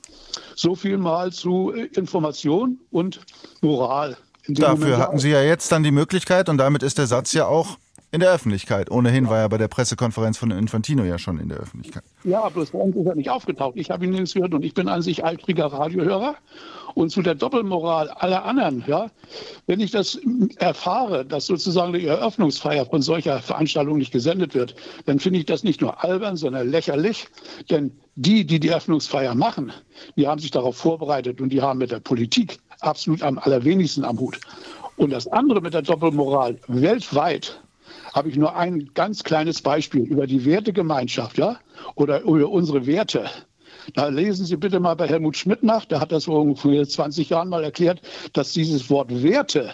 So 0.58 0.74
viel 0.74 0.98
mal 0.98 1.32
zu 1.32 1.72
äh, 1.72 1.86
Information 1.96 2.80
und 2.90 3.22
Moral. 3.62 4.18
Dafür 4.48 4.78
Moment 4.78 4.98
hatten 4.98 5.20
Sie 5.20 5.30
ja 5.30 5.44
jetzt 5.44 5.72
dann 5.72 5.84
die 5.84 5.92
Möglichkeit 5.92 6.50
und 6.50 6.58
damit 6.58 6.82
ist 6.82 6.98
der 6.98 7.06
Satz 7.06 7.34
ja 7.34 7.46
auch 7.46 7.78
in 8.12 8.22
der 8.22 8.32
Öffentlichkeit. 8.32 8.90
Ohnehin 8.90 9.30
war 9.30 9.38
er 9.38 9.50
bei 9.50 9.60
der 9.60 9.68
Pressekonferenz 9.68 10.38
von 10.38 10.50
Infantino 10.50 11.04
ja 11.04 11.20
schon 11.20 11.38
in 11.40 11.50
der 11.50 11.60
Öffentlichkeit. 11.60 12.04
Ja, 12.24 12.50
bloß 12.50 12.72
bei 12.72 12.80
uns 12.80 12.96
ist 12.96 13.06
er 13.06 13.16
nicht 13.16 13.30
aufgetaucht. 13.30 13.74
Ich 13.76 13.92
habe 13.92 14.06
ihn 14.06 14.12
nirgends 14.12 14.34
gehört 14.34 14.54
und 14.56 14.64
ich 14.64 14.74
bin 14.74 14.88
an 14.88 15.04
sich 15.04 15.24
altriger 15.24 15.66
Radiohörer. 15.68 16.36
Und 16.98 17.12
zu 17.12 17.22
der 17.22 17.36
Doppelmoral 17.36 18.10
aller 18.10 18.44
anderen, 18.44 18.84
ja, 18.88 19.12
wenn 19.68 19.80
ich 19.80 19.92
das 19.92 20.20
erfahre, 20.56 21.24
dass 21.24 21.46
sozusagen 21.46 21.94
die 21.94 22.08
Eröffnungsfeier 22.08 22.88
von 22.88 23.04
solcher 23.04 23.38
Veranstaltung 23.38 24.00
nicht 24.00 24.12
gesendet 24.12 24.56
wird, 24.56 24.74
dann 25.06 25.20
finde 25.20 25.38
ich 25.38 25.46
das 25.46 25.64
nicht 25.64 25.80
nur 25.80 26.04
albern, 26.04 26.38
sondern 26.38 26.68
lächerlich. 26.68 27.28
Denn 27.70 27.92
die, 28.16 28.46
die 28.46 28.60
die 28.60 28.70
Eröffnungsfeier 28.70 29.36
machen, 29.36 29.72
die 30.16 30.28
haben 30.28 30.42
sich 30.42 30.50
darauf 30.50 30.76
vorbereitet 30.76 31.40
und 31.40 31.50
die 31.50 31.62
haben 31.62 31.78
mit 31.78 31.92
der 31.92 32.00
Politik 32.00 32.58
absolut 32.80 33.22
am 33.22 33.38
allerwenigsten 33.38 34.04
am 34.04 34.20
Hut. 34.20 34.40
Und 34.96 35.12
das 35.12 35.28
andere 35.28 35.62
mit 35.62 35.76
der 35.76 35.84
Doppelmoral 35.84 36.58
weltweit 36.68 37.62
habe 38.14 38.30
ich 38.30 38.38
nur 38.38 38.56
ein 38.56 38.90
ganz 38.96 39.24
kleines 39.24 39.62
Beispiel 39.62 40.02
über 40.02 40.26
die 40.26 40.46
Wertegemeinschaft, 40.46 41.38
ja, 41.38 41.60
oder 41.94 42.22
über 42.22 42.50
unsere 42.50 42.88
Werte. 42.88 43.30
Da 43.94 44.08
lesen 44.08 44.46
Sie 44.46 44.58
bitte 44.58 44.80
mal 44.80 44.96
bei 44.96 45.08
Helmut 45.08 45.38
Schmidt 45.38 45.64
nach, 45.64 45.86
der 45.86 46.00
hat 46.00 46.12
das 46.12 46.26
vor 46.26 46.42
ungefähr 46.42 46.88
20 46.88 47.30
Jahren 47.30 47.50
mal 47.50 47.64
erklärt, 47.64 48.02
dass 48.34 48.54
dieses 48.54 48.90
Wort 48.90 49.24
Werte 49.24 49.74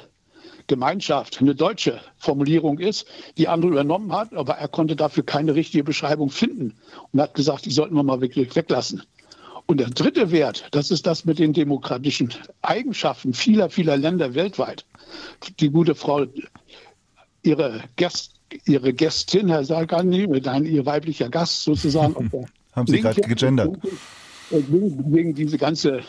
Gemeinschaft 0.67 1.41
eine 1.41 1.55
deutsche 1.55 1.99
Formulierung 2.17 2.79
ist, 2.79 3.05
die 3.37 3.47
andere 3.47 3.71
übernommen 3.71 4.13
hat, 4.13 4.33
aber 4.33 4.53
er 4.53 4.67
konnte 4.69 4.95
dafür 4.95 5.23
keine 5.23 5.55
richtige 5.55 5.83
Beschreibung 5.83 6.29
finden 6.29 6.75
und 7.11 7.21
hat 7.21 7.33
gesagt, 7.33 7.65
die 7.65 7.71
sollten 7.71 7.95
wir 7.95 8.03
mal 8.03 8.21
wirklich 8.21 8.55
weglassen. 8.55 9.03
Und 9.65 9.79
der 9.79 9.89
dritte 9.89 10.31
Wert, 10.31 10.67
das 10.71 10.91
ist 10.91 11.05
das 11.05 11.25
mit 11.25 11.39
den 11.39 11.53
demokratischen 11.53 12.33
Eigenschaften 12.61 13.33
vieler, 13.33 13.69
vieler 13.69 13.97
Länder 13.97 14.35
weltweit. 14.35 14.85
Die 15.59 15.69
gute 15.69 15.95
Frau, 15.95 16.25
ihre 17.43 17.83
Gäste, 17.95 18.33
Ihre 18.65 18.93
Gästin, 18.93 19.49
Herr 19.49 19.65
Sagani, 19.65 20.27
mit 20.27 20.47
einem 20.47 20.67
Ihr 20.67 20.85
weiblicher 20.85 21.27
Gast 21.27 21.63
sozusagen. 21.63 22.31
Haben 22.75 22.87
Sie 22.87 23.01
gerade 23.01 23.21
gegendert? 23.21 23.77
Wegen 24.49 25.35
diese 25.35 25.57
ganze 25.57 26.01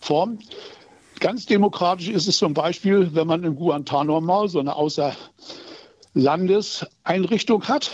Form. 0.00 0.38
Ganz 1.20 1.46
demokratisch 1.46 2.08
ist 2.08 2.26
es 2.26 2.38
zum 2.38 2.54
Beispiel, 2.54 3.14
wenn 3.14 3.28
man 3.28 3.44
in 3.44 3.54
Guantanamo 3.54 4.48
so 4.48 4.58
eine 4.58 4.74
Außerlandeseinrichtung 4.74 7.68
hat 7.68 7.92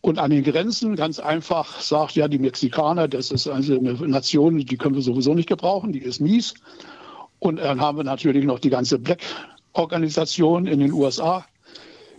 und 0.00 0.18
an 0.18 0.30
den 0.30 0.42
Grenzen 0.42 0.96
ganz 0.96 1.18
einfach 1.18 1.80
sagt, 1.80 2.14
ja, 2.14 2.28
die 2.28 2.38
Mexikaner, 2.38 3.08
das 3.08 3.30
ist 3.30 3.46
also 3.46 3.78
eine 3.78 3.92
Nation, 3.92 4.56
die 4.56 4.76
können 4.78 4.94
wir 4.94 5.02
sowieso 5.02 5.34
nicht 5.34 5.48
gebrauchen, 5.48 5.92
die 5.92 5.98
ist 5.98 6.20
mies. 6.20 6.54
Und 7.40 7.56
dann 7.56 7.80
haben 7.80 7.98
wir 7.98 8.04
natürlich 8.04 8.44
noch 8.44 8.58
die 8.58 8.70
ganze 8.70 8.98
Black-Organisation 8.98 10.66
in 10.66 10.80
den 10.80 10.92
USA, 10.92 11.44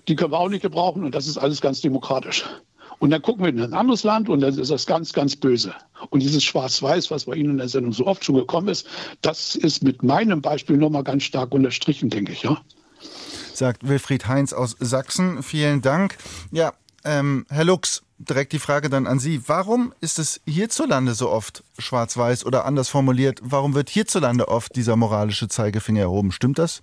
die 0.07 0.15
können 0.15 0.31
wir 0.31 0.39
auch 0.39 0.49
nicht 0.49 0.61
gebrauchen 0.61 1.03
und 1.03 1.15
das 1.15 1.27
ist 1.27 1.37
alles 1.37 1.61
ganz 1.61 1.81
demokratisch. 1.81 2.45
Und 2.99 3.11
dann 3.11 3.21
gucken 3.21 3.43
wir 3.43 3.49
in 3.49 3.61
ein 3.61 3.73
anderes 3.73 4.03
Land 4.03 4.29
und 4.29 4.41
dann 4.41 4.57
ist 4.57 4.71
das 4.71 4.85
ganz, 4.85 5.13
ganz 5.13 5.35
böse. 5.35 5.73
Und 6.09 6.21
dieses 6.21 6.43
Schwarz-Weiß, 6.43 7.11
was 7.11 7.25
bei 7.25 7.35
Ihnen 7.35 7.51
in 7.51 7.57
der 7.57 7.69
Sendung 7.69 7.93
so 7.93 8.05
oft 8.05 8.23
schon 8.23 8.35
gekommen 8.35 8.67
ist, 8.67 8.85
das 9.21 9.55
ist 9.55 9.83
mit 9.83 10.03
meinem 10.03 10.41
Beispiel 10.41 10.77
nochmal 10.77 11.03
ganz 11.03 11.23
stark 11.23 11.53
unterstrichen, 11.53 12.09
denke 12.09 12.33
ich. 12.33 12.43
Ja? 12.43 12.61
Sagt 13.53 13.87
Wilfried 13.87 14.27
Heinz 14.27 14.53
aus 14.53 14.75
Sachsen. 14.79 15.43
Vielen 15.43 15.81
Dank. 15.81 16.17
Ja, 16.51 16.73
ähm, 17.05 17.45
Herr 17.49 17.63
Lux, 17.63 18.03
direkt 18.17 18.51
die 18.51 18.59
Frage 18.59 18.89
dann 18.89 19.07
an 19.07 19.19
Sie. 19.19 19.41
Warum 19.47 19.93
ist 20.01 20.19
es 20.19 20.41
hierzulande 20.45 21.13
so 21.13 21.29
oft 21.29 21.63
schwarz-weiß 21.77 22.45
oder 22.45 22.65
anders 22.65 22.89
formuliert, 22.89 23.39
warum 23.41 23.75
wird 23.75 23.89
hierzulande 23.89 24.49
oft 24.49 24.75
dieser 24.75 24.97
moralische 24.97 25.47
Zeigefinger 25.47 26.01
erhoben? 26.01 26.31
Stimmt 26.31 26.59
das? 26.59 26.81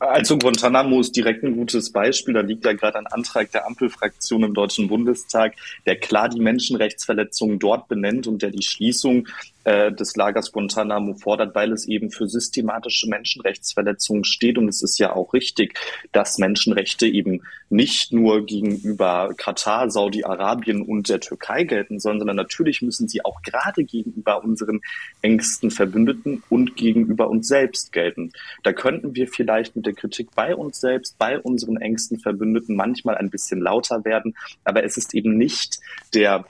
Also 0.00 0.38
Guantanamo 0.38 1.00
ist 1.00 1.16
direkt 1.16 1.42
ein 1.42 1.56
gutes 1.56 1.90
Beispiel. 1.90 2.34
Da 2.34 2.40
liegt 2.40 2.64
ja 2.64 2.72
gerade 2.72 2.98
ein 2.98 3.06
Antrag 3.08 3.50
der 3.50 3.66
Ampelfraktion 3.66 4.44
im 4.44 4.54
Deutschen 4.54 4.86
Bundestag, 4.86 5.54
der 5.86 5.96
klar 5.96 6.28
die 6.28 6.40
Menschenrechtsverletzungen 6.40 7.58
dort 7.58 7.88
benennt 7.88 8.26
und 8.26 8.42
der 8.42 8.50
die 8.50 8.62
Schließung 8.62 9.26
äh, 9.68 9.92
des 9.92 10.16
Lagers 10.16 10.50
Guantanamo 10.50 11.12
fordert, 11.12 11.54
weil 11.54 11.72
es 11.72 11.86
eben 11.86 12.10
für 12.10 12.26
systematische 12.26 13.06
Menschenrechtsverletzungen 13.06 14.24
steht. 14.24 14.56
Und 14.56 14.66
es 14.66 14.82
ist 14.82 14.98
ja 14.98 15.14
auch 15.14 15.34
richtig, 15.34 15.78
dass 16.10 16.38
Menschenrechte 16.38 17.06
eben 17.06 17.42
nicht 17.68 18.10
nur 18.10 18.46
gegenüber 18.46 19.34
Katar, 19.36 19.90
Saudi-Arabien 19.90 20.80
und 20.80 21.10
der 21.10 21.20
Türkei 21.20 21.64
gelten, 21.64 22.00
sondern 22.00 22.34
natürlich 22.34 22.80
müssen 22.80 23.08
sie 23.08 23.22
auch 23.26 23.42
gerade 23.42 23.84
gegenüber 23.84 24.42
unseren 24.42 24.80
engsten 25.20 25.70
Verbündeten 25.70 26.42
und 26.48 26.74
gegenüber 26.76 27.28
uns 27.28 27.46
selbst 27.46 27.92
gelten. 27.92 28.32
Da 28.62 28.72
könnten 28.72 29.14
wir 29.14 29.28
vielleicht 29.28 29.76
mit 29.76 29.84
der 29.84 29.92
Kritik 29.92 30.30
bei 30.34 30.56
uns 30.56 30.80
selbst, 30.80 31.18
bei 31.18 31.38
unseren 31.38 31.76
engsten 31.76 32.18
Verbündeten 32.18 32.74
manchmal 32.74 33.16
ein 33.16 33.28
bisschen 33.28 33.60
lauter 33.60 34.02
werden, 34.06 34.34
aber 34.64 34.82
es 34.84 34.96
ist 34.96 35.14
eben 35.14 35.36
nicht 35.36 35.78
der 36.14 36.46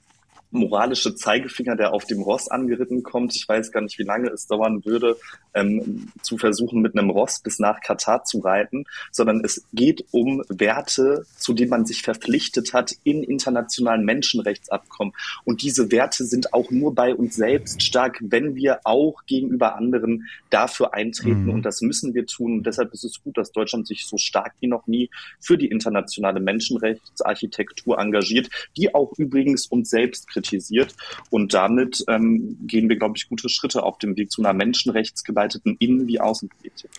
moralische 0.50 1.14
Zeigefinger, 1.14 1.76
der 1.76 1.92
auf 1.92 2.04
dem 2.04 2.22
Ross 2.22 2.48
angeritten 2.48 3.02
kommt. 3.02 3.36
Ich 3.36 3.48
weiß 3.48 3.70
gar 3.70 3.82
nicht, 3.82 3.98
wie 3.98 4.04
lange 4.04 4.28
es 4.28 4.46
dauern 4.46 4.84
würde, 4.84 5.16
ähm, 5.54 6.10
zu 6.22 6.38
versuchen, 6.38 6.80
mit 6.80 6.96
einem 6.96 7.10
Ross 7.10 7.40
bis 7.40 7.58
nach 7.58 7.80
Katar 7.80 8.24
zu 8.24 8.38
reiten, 8.40 8.84
sondern 9.12 9.44
es 9.44 9.64
geht 9.72 10.04
um 10.10 10.42
Werte, 10.48 11.26
zu 11.36 11.52
denen 11.52 11.70
man 11.70 11.86
sich 11.86 12.02
verpflichtet 12.02 12.72
hat 12.72 12.92
in 13.04 13.22
internationalen 13.22 14.04
Menschenrechtsabkommen. 14.04 15.14
Und 15.44 15.62
diese 15.62 15.90
Werte 15.90 16.24
sind 16.24 16.54
auch 16.54 16.70
nur 16.70 16.94
bei 16.94 17.14
uns 17.14 17.36
selbst 17.36 17.82
stark, 17.82 18.18
wenn 18.20 18.54
wir 18.54 18.80
auch 18.84 19.24
gegenüber 19.26 19.76
anderen 19.76 20.28
dafür 20.50 20.94
eintreten. 20.94 21.44
Mhm. 21.44 21.50
Und 21.50 21.62
das 21.62 21.82
müssen 21.82 22.14
wir 22.14 22.26
tun. 22.26 22.58
Und 22.58 22.66
deshalb 22.66 22.92
ist 22.94 23.04
es 23.04 23.22
gut, 23.22 23.36
dass 23.36 23.52
Deutschland 23.52 23.86
sich 23.86 24.06
so 24.06 24.16
stark 24.16 24.54
wie 24.60 24.66
noch 24.66 24.86
nie 24.86 25.10
für 25.40 25.58
die 25.58 25.66
internationale 25.66 26.40
Menschenrechtsarchitektur 26.40 27.98
engagiert, 27.98 28.48
die 28.76 28.94
auch 28.94 29.12
übrigens 29.18 29.66
uns 29.66 29.90
selbst 29.90 30.26
kritisiert. 30.38 30.94
Und 31.30 31.54
damit 31.54 32.04
ähm, 32.08 32.58
gehen 32.66 32.88
wir, 32.88 32.96
glaube 32.96 33.16
ich, 33.16 33.28
gute 33.28 33.48
Schritte 33.48 33.82
auf 33.82 33.98
dem 33.98 34.16
Weg 34.16 34.30
zu 34.30 34.42
einer 34.42 34.52
menschenrechtsgeleiteten 34.52 35.76
Innen- 35.78 36.06
wie 36.06 36.20
Außenpolitik. 36.20 36.90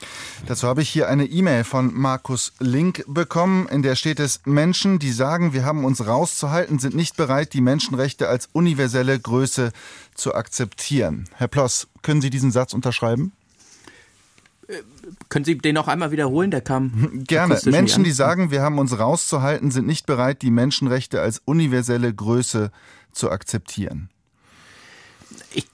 Dazu 0.45 0.67
habe 0.67 0.81
ich 0.81 0.89
hier 0.89 1.07
eine 1.07 1.25
E-Mail 1.25 1.63
von 1.63 1.93
Markus 1.93 2.53
Link 2.59 3.03
bekommen, 3.07 3.67
in 3.69 3.81
der 3.81 3.95
steht 3.95 4.19
es, 4.19 4.41
Menschen, 4.45 4.99
die 4.99 5.11
sagen, 5.11 5.53
wir 5.53 5.65
haben 5.65 5.85
uns 5.85 6.05
rauszuhalten, 6.05 6.79
sind 6.79 6.95
nicht 6.95 7.17
bereit, 7.17 7.53
die 7.53 7.61
Menschenrechte 7.61 8.27
als 8.27 8.49
universelle 8.53 9.19
Größe 9.19 9.71
zu 10.15 10.35
akzeptieren. 10.35 11.29
Herr 11.35 11.47
Ploss, 11.47 11.87
können 12.01 12.21
Sie 12.21 12.29
diesen 12.29 12.51
Satz 12.51 12.73
unterschreiben? 12.73 13.31
Können 15.29 15.45
Sie 15.45 15.57
den 15.57 15.73
noch 15.73 15.87
einmal 15.87 16.11
wiederholen? 16.11 16.51
Der 16.51 16.61
kam. 16.61 17.23
Gerne. 17.25 17.59
Menschen, 17.65 18.03
die 18.03 18.11
sagen, 18.11 18.51
wir 18.51 18.61
haben 18.61 18.77
uns 18.77 18.99
rauszuhalten, 18.99 19.71
sind 19.71 19.87
nicht 19.87 20.05
bereit, 20.05 20.43
die 20.43 20.51
Menschenrechte 20.51 21.21
als 21.21 21.41
universelle 21.43 22.13
Größe 22.13 22.71
zu 23.11 23.31
akzeptieren. 23.31 24.09
Ich, 25.53 25.65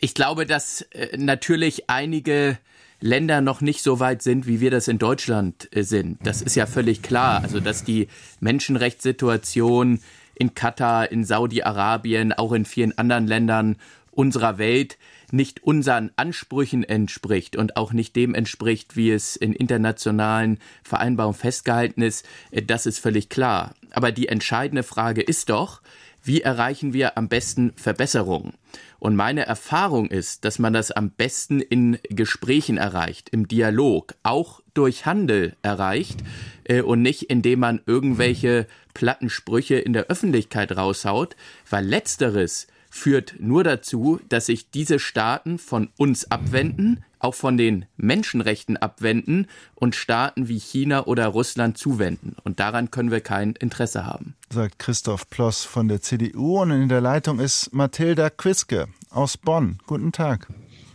ich 0.00 0.14
glaube, 0.14 0.46
dass 0.46 0.82
äh, 0.92 1.16
natürlich 1.16 1.88
einige 1.90 2.58
Länder 3.00 3.40
noch 3.40 3.60
nicht 3.60 3.82
so 3.82 4.00
weit 4.00 4.22
sind, 4.22 4.46
wie 4.46 4.60
wir 4.60 4.70
das 4.70 4.88
in 4.88 4.98
Deutschland 4.98 5.68
äh, 5.76 5.82
sind. 5.82 6.18
Das 6.24 6.40
ist 6.40 6.54
ja 6.54 6.66
völlig 6.66 7.02
klar. 7.02 7.42
Also, 7.42 7.60
dass 7.60 7.84
die 7.84 8.08
Menschenrechtssituation 8.40 10.00
in 10.34 10.54
Katar, 10.54 11.10
in 11.10 11.24
Saudi-Arabien, 11.24 12.32
auch 12.32 12.52
in 12.52 12.64
vielen 12.64 12.96
anderen 12.96 13.26
Ländern 13.26 13.76
unserer 14.12 14.58
Welt 14.58 14.98
nicht 15.32 15.62
unseren 15.62 16.10
Ansprüchen 16.16 16.84
entspricht 16.84 17.56
und 17.56 17.76
auch 17.76 17.92
nicht 17.92 18.14
dem 18.14 18.34
entspricht, 18.34 18.96
wie 18.96 19.10
es 19.10 19.34
in 19.34 19.54
internationalen 19.54 20.58
Vereinbarungen 20.84 21.38
festgehalten 21.38 22.02
ist, 22.02 22.26
äh, 22.50 22.62
das 22.62 22.86
ist 22.86 22.98
völlig 22.98 23.28
klar. 23.28 23.74
Aber 23.90 24.12
die 24.12 24.28
entscheidende 24.28 24.82
Frage 24.82 25.22
ist 25.22 25.48
doch, 25.48 25.80
wie 26.22 26.40
erreichen 26.40 26.92
wir 26.92 27.18
am 27.18 27.28
besten 27.28 27.72
Verbesserungen? 27.76 28.54
Und 28.98 29.16
meine 29.16 29.44
Erfahrung 29.44 30.08
ist, 30.08 30.44
dass 30.44 30.58
man 30.58 30.72
das 30.72 30.92
am 30.92 31.10
besten 31.10 31.60
in 31.60 31.98
Gesprächen 32.08 32.76
erreicht, 32.76 33.28
im 33.30 33.48
Dialog, 33.48 34.14
auch 34.22 34.60
durch 34.74 35.06
Handel 35.06 35.56
erreicht 35.62 36.20
äh, 36.64 36.82
und 36.82 37.02
nicht 37.02 37.24
indem 37.24 37.60
man 37.60 37.80
irgendwelche 37.86 38.66
platten 38.94 39.28
Sprüche 39.28 39.76
in 39.76 39.92
der 39.92 40.06
Öffentlichkeit 40.06 40.76
raushaut, 40.76 41.36
weil 41.68 41.84
letzteres 41.84 42.68
führt 42.92 43.36
nur 43.38 43.64
dazu, 43.64 44.20
dass 44.28 44.46
sich 44.46 44.70
diese 44.70 44.98
Staaten 44.98 45.58
von 45.58 45.88
uns 45.96 46.30
abwenden, 46.30 47.02
auch 47.20 47.34
von 47.34 47.56
den 47.56 47.86
Menschenrechten 47.96 48.76
abwenden 48.76 49.48
und 49.74 49.96
Staaten 49.96 50.46
wie 50.46 50.58
China 50.58 51.06
oder 51.06 51.28
Russland 51.28 51.78
zuwenden. 51.78 52.36
Und 52.44 52.60
daran 52.60 52.90
können 52.90 53.10
wir 53.10 53.22
kein 53.22 53.52
Interesse 53.52 54.04
haben. 54.04 54.34
Sagt 54.50 54.78
Christoph 54.78 55.30
Ploss 55.30 55.64
von 55.64 55.88
der 55.88 56.02
CDU 56.02 56.60
und 56.60 56.70
in 56.70 56.90
der 56.90 57.00
Leitung 57.00 57.40
ist 57.40 57.72
Mathilda 57.72 58.28
Quiske 58.28 58.88
aus 59.08 59.38
Bonn. 59.38 59.78
Guten 59.86 60.12
Tag. 60.12 60.48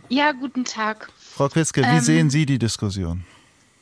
Ja, 0.08 0.30
guten 0.30 0.64
Tag. 0.64 1.10
Frau 1.18 1.48
Quiske, 1.48 1.82
wie 1.82 1.96
ähm, 1.96 2.00
sehen 2.00 2.30
Sie 2.30 2.46
die 2.46 2.60
Diskussion? 2.60 3.24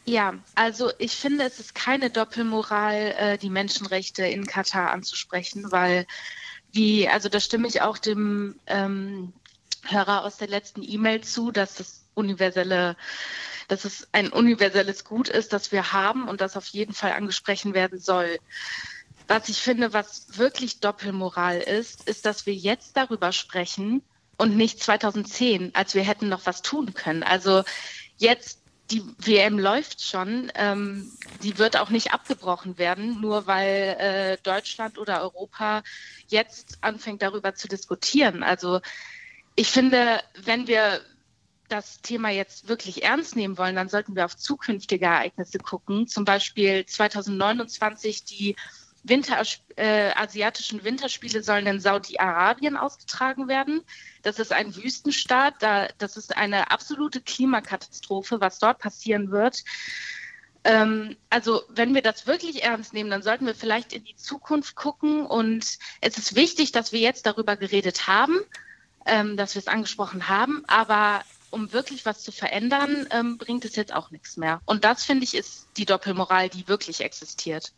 Ja, 0.07 0.35
also 0.55 0.91
ich 0.99 1.13
finde, 1.13 1.45
es 1.45 1.61
ist 1.61 1.75
keine 1.75 2.09
Doppelmoral, 2.09 3.15
äh, 3.19 3.39
die 3.39 3.51
Menschenrechte 3.51 4.25
in 4.25 4.47
Katar 4.47 4.91
anzusprechen, 4.91 5.67
weil 5.71 6.07
wie, 6.77 7.09
also 7.09 7.29
da 7.29 7.41
stimme 7.41 7.67
ich 7.67 7.83
auch 7.83 7.99
dem 7.99 8.61
ähm, 8.67 9.33
Hörer 9.85 10.25
aus 10.25 10.37
der 10.37 10.49
letzten 10.49 10.83
E-Mail 10.83 11.23
zu, 11.23 11.51
dass 11.51 11.75
das 11.75 12.05
universelle, 12.15 12.97
dass 13.69 13.85
es 13.85 14.07
ein 14.13 14.33
universelles 14.33 15.05
Gut 15.05 15.29
ist, 15.29 15.53
das 15.53 15.73
wir 15.73 15.93
haben 15.93 16.29
und 16.29 16.41
das 16.41 16.57
auf 16.57 16.67
jeden 16.67 16.95
Fall 16.95 17.13
angesprochen 17.13 17.75
werden 17.75 17.99
soll. 17.99 18.39
Was 19.29 19.49
ich 19.49 19.61
finde, 19.61 19.93
was 19.93 20.39
wirklich 20.39 20.79
Doppelmoral 20.79 21.59
ist, 21.59 22.09
ist, 22.09 22.27
dass 22.27 22.47
wir 22.47 22.55
jetzt 22.55 22.97
darüber 22.97 23.33
sprechen 23.33 24.03
und 24.39 24.57
nicht 24.57 24.81
2010, 24.83 25.75
als 25.75 25.95
wir 25.95 26.03
hätten 26.03 26.29
noch 26.29 26.47
was 26.47 26.63
tun 26.63 26.95
können. 26.95 27.25
Also 27.25 27.65
jetzt 28.19 28.61
die 28.91 29.03
WM 29.19 29.59
läuft 29.59 30.03
schon. 30.03 30.51
Ähm, 30.55 31.11
die 31.43 31.59
wird 31.59 31.77
auch 31.77 31.91
nicht 31.91 32.13
abgebrochen 32.13 32.79
werden, 32.79 33.21
nur 33.21 33.47
weil 33.47 33.97
äh, 33.99 34.37
Deutschland 34.43 34.99
oder 34.99 35.23
Europa 35.23 35.83
jetzt 36.29 36.79
anfängt 36.83 37.23
darüber 37.23 37.55
zu 37.55 37.69
diskutieren. 37.69 38.43
Also 38.43 38.81
ich 39.55 39.69
finde, 39.69 40.21
wenn 40.35 40.67
wir 40.67 41.01
das 41.69 42.01
Thema 42.01 42.31
jetzt 42.31 42.69
wirklich 42.69 43.03
ernst 43.03 43.35
nehmen 43.35 43.59
wollen, 43.59 43.75
dann 43.75 43.89
sollten 43.89 44.15
wir 44.15 44.25
auf 44.25 44.37
zukünftige 44.37 45.07
Ereignisse 45.07 45.59
gucken. 45.59 46.07
Zum 46.07 46.25
Beispiel 46.25 46.87
2029 46.87 48.25
die 48.25 48.57
Winter, 49.09 49.43
äh, 49.77 50.11
asiatischen 50.15 50.85
Winterspiele 50.85 51.43
sollen 51.43 51.67
in 51.67 51.81
Saudi-Arabien 51.81 52.77
ausgetragen 52.77 53.49
werden. 53.49 53.83
Das 54.23 54.39
ist 54.39 54.53
ein 54.53 54.75
Wüstenstaat. 54.75 55.55
Da, 55.61 55.89
das 55.99 56.17
ist 56.17 56.37
eine 56.37 56.71
absolute 56.71 57.21
Klimakatastrophe, 57.21 58.41
was 58.41 58.59
dort 58.59 58.79
passieren 58.79 59.31
wird. 59.31 59.65
Ähm, 60.65 61.17
also 61.31 61.63
wenn 61.69 61.95
wir 61.95 62.03
das 62.03 62.27
wirklich 62.27 62.65
ernst 62.65 62.93
nehmen, 62.93 63.11
dann 63.11 63.23
sollten 63.23 63.47
wir 63.47 63.55
vielleicht 63.55 63.93
in 63.93 64.05
die 64.05 64.17
Zukunft 64.17 64.75
gucken. 64.75 65.25
Und 65.25 65.79
es 66.01 66.19
ist 66.19 66.35
wichtig, 66.35 66.73
dass 66.73 66.93
wir 66.93 67.01
jetzt 67.01 67.27
darüber 67.27 67.57
geredet 67.57 68.09
haben, 68.09 68.39
ähm, 69.07 69.37
dass 69.37 69.55
wir 69.55 69.61
es 69.61 69.69
angesprochen 69.69 70.29
haben. 70.29 70.65
Aber 70.67 71.23
um 71.51 71.73
wirklich 71.73 72.05
was 72.05 72.23
zu 72.23 72.33
verändern, 72.33 73.07
ähm, 73.11 73.39
bringt 73.39 73.65
es 73.65 73.77
jetzt 73.77 73.95
auch 73.95 74.11
nichts 74.11 74.37
mehr. 74.37 74.61
Und 74.65 74.85
das, 74.85 75.05
finde 75.05 75.25
ich, 75.25 75.35
ist 75.35 75.69
die 75.77 75.87
Doppelmoral, 75.87 76.49
die 76.49 76.67
wirklich 76.67 77.01
existiert. 77.01 77.73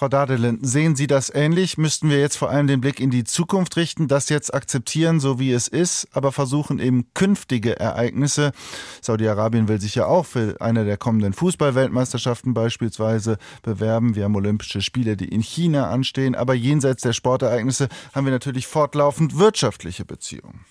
Frau 0.00 0.08
Dadelin, 0.08 0.60
sehen 0.62 0.96
Sie 0.96 1.06
das 1.06 1.28
ähnlich? 1.28 1.76
Müssten 1.76 2.08
wir 2.08 2.18
jetzt 2.18 2.36
vor 2.36 2.48
allem 2.48 2.66
den 2.66 2.80
Blick 2.80 3.00
in 3.00 3.10
die 3.10 3.24
Zukunft 3.24 3.76
richten, 3.76 4.08
das 4.08 4.30
jetzt 4.30 4.54
akzeptieren, 4.54 5.20
so 5.20 5.38
wie 5.38 5.52
es 5.52 5.68
ist, 5.68 6.08
aber 6.12 6.32
versuchen 6.32 6.78
eben 6.78 7.12
künftige 7.12 7.78
Ereignisse. 7.78 8.52
Saudi-Arabien 9.02 9.68
will 9.68 9.78
sich 9.78 9.96
ja 9.96 10.06
auch 10.06 10.24
für 10.24 10.58
eine 10.58 10.86
der 10.86 10.96
kommenden 10.96 11.34
Fußballweltmeisterschaften 11.34 12.54
beispielsweise 12.54 13.36
bewerben. 13.60 14.14
Wir 14.16 14.24
haben 14.24 14.36
Olympische 14.36 14.80
Spiele, 14.80 15.18
die 15.18 15.28
in 15.28 15.42
China 15.42 15.90
anstehen. 15.90 16.34
Aber 16.34 16.54
jenseits 16.54 17.02
der 17.02 17.12
Sportereignisse 17.12 17.90
haben 18.14 18.24
wir 18.24 18.32
natürlich 18.32 18.66
fortlaufend 18.66 19.36
wirtschaftliche 19.36 20.06
Beziehungen. 20.06 20.64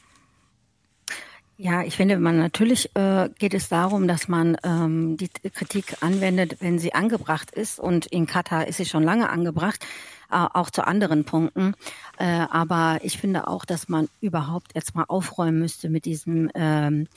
Ja, 1.61 1.83
ich 1.83 1.97
finde, 1.97 2.17
man 2.19 2.37
natürlich 2.37 2.89
äh, 2.95 3.27
geht 3.37 3.53
es 3.53 3.67
darum, 3.67 4.07
dass 4.07 4.29
man 4.29 4.55
ähm, 4.63 5.17
die 5.17 5.27
Kritik 5.27 5.97
anwendet, 5.99 6.55
wenn 6.61 6.79
sie 6.79 6.93
angebracht 6.93 7.51
ist. 7.51 7.81
Und 7.81 8.05
in 8.05 8.27
Katar 8.27 8.65
ist 8.65 8.77
sie 8.77 8.85
schon 8.85 9.03
lange 9.03 9.29
angebracht, 9.29 9.85
äh, 10.31 10.37
auch 10.37 10.69
zu 10.69 10.87
anderen 10.87 11.25
Punkten. 11.25 11.73
Äh, 12.17 12.45
aber 12.49 12.99
ich 13.03 13.17
finde 13.17 13.49
auch, 13.49 13.65
dass 13.65 13.89
man 13.89 14.07
überhaupt 14.21 14.73
jetzt 14.73 14.95
mal 14.95 15.03
aufräumen 15.09 15.59
müsste 15.59 15.89
mit 15.89 16.05
diesem 16.05 16.49
ähm, 16.55 17.07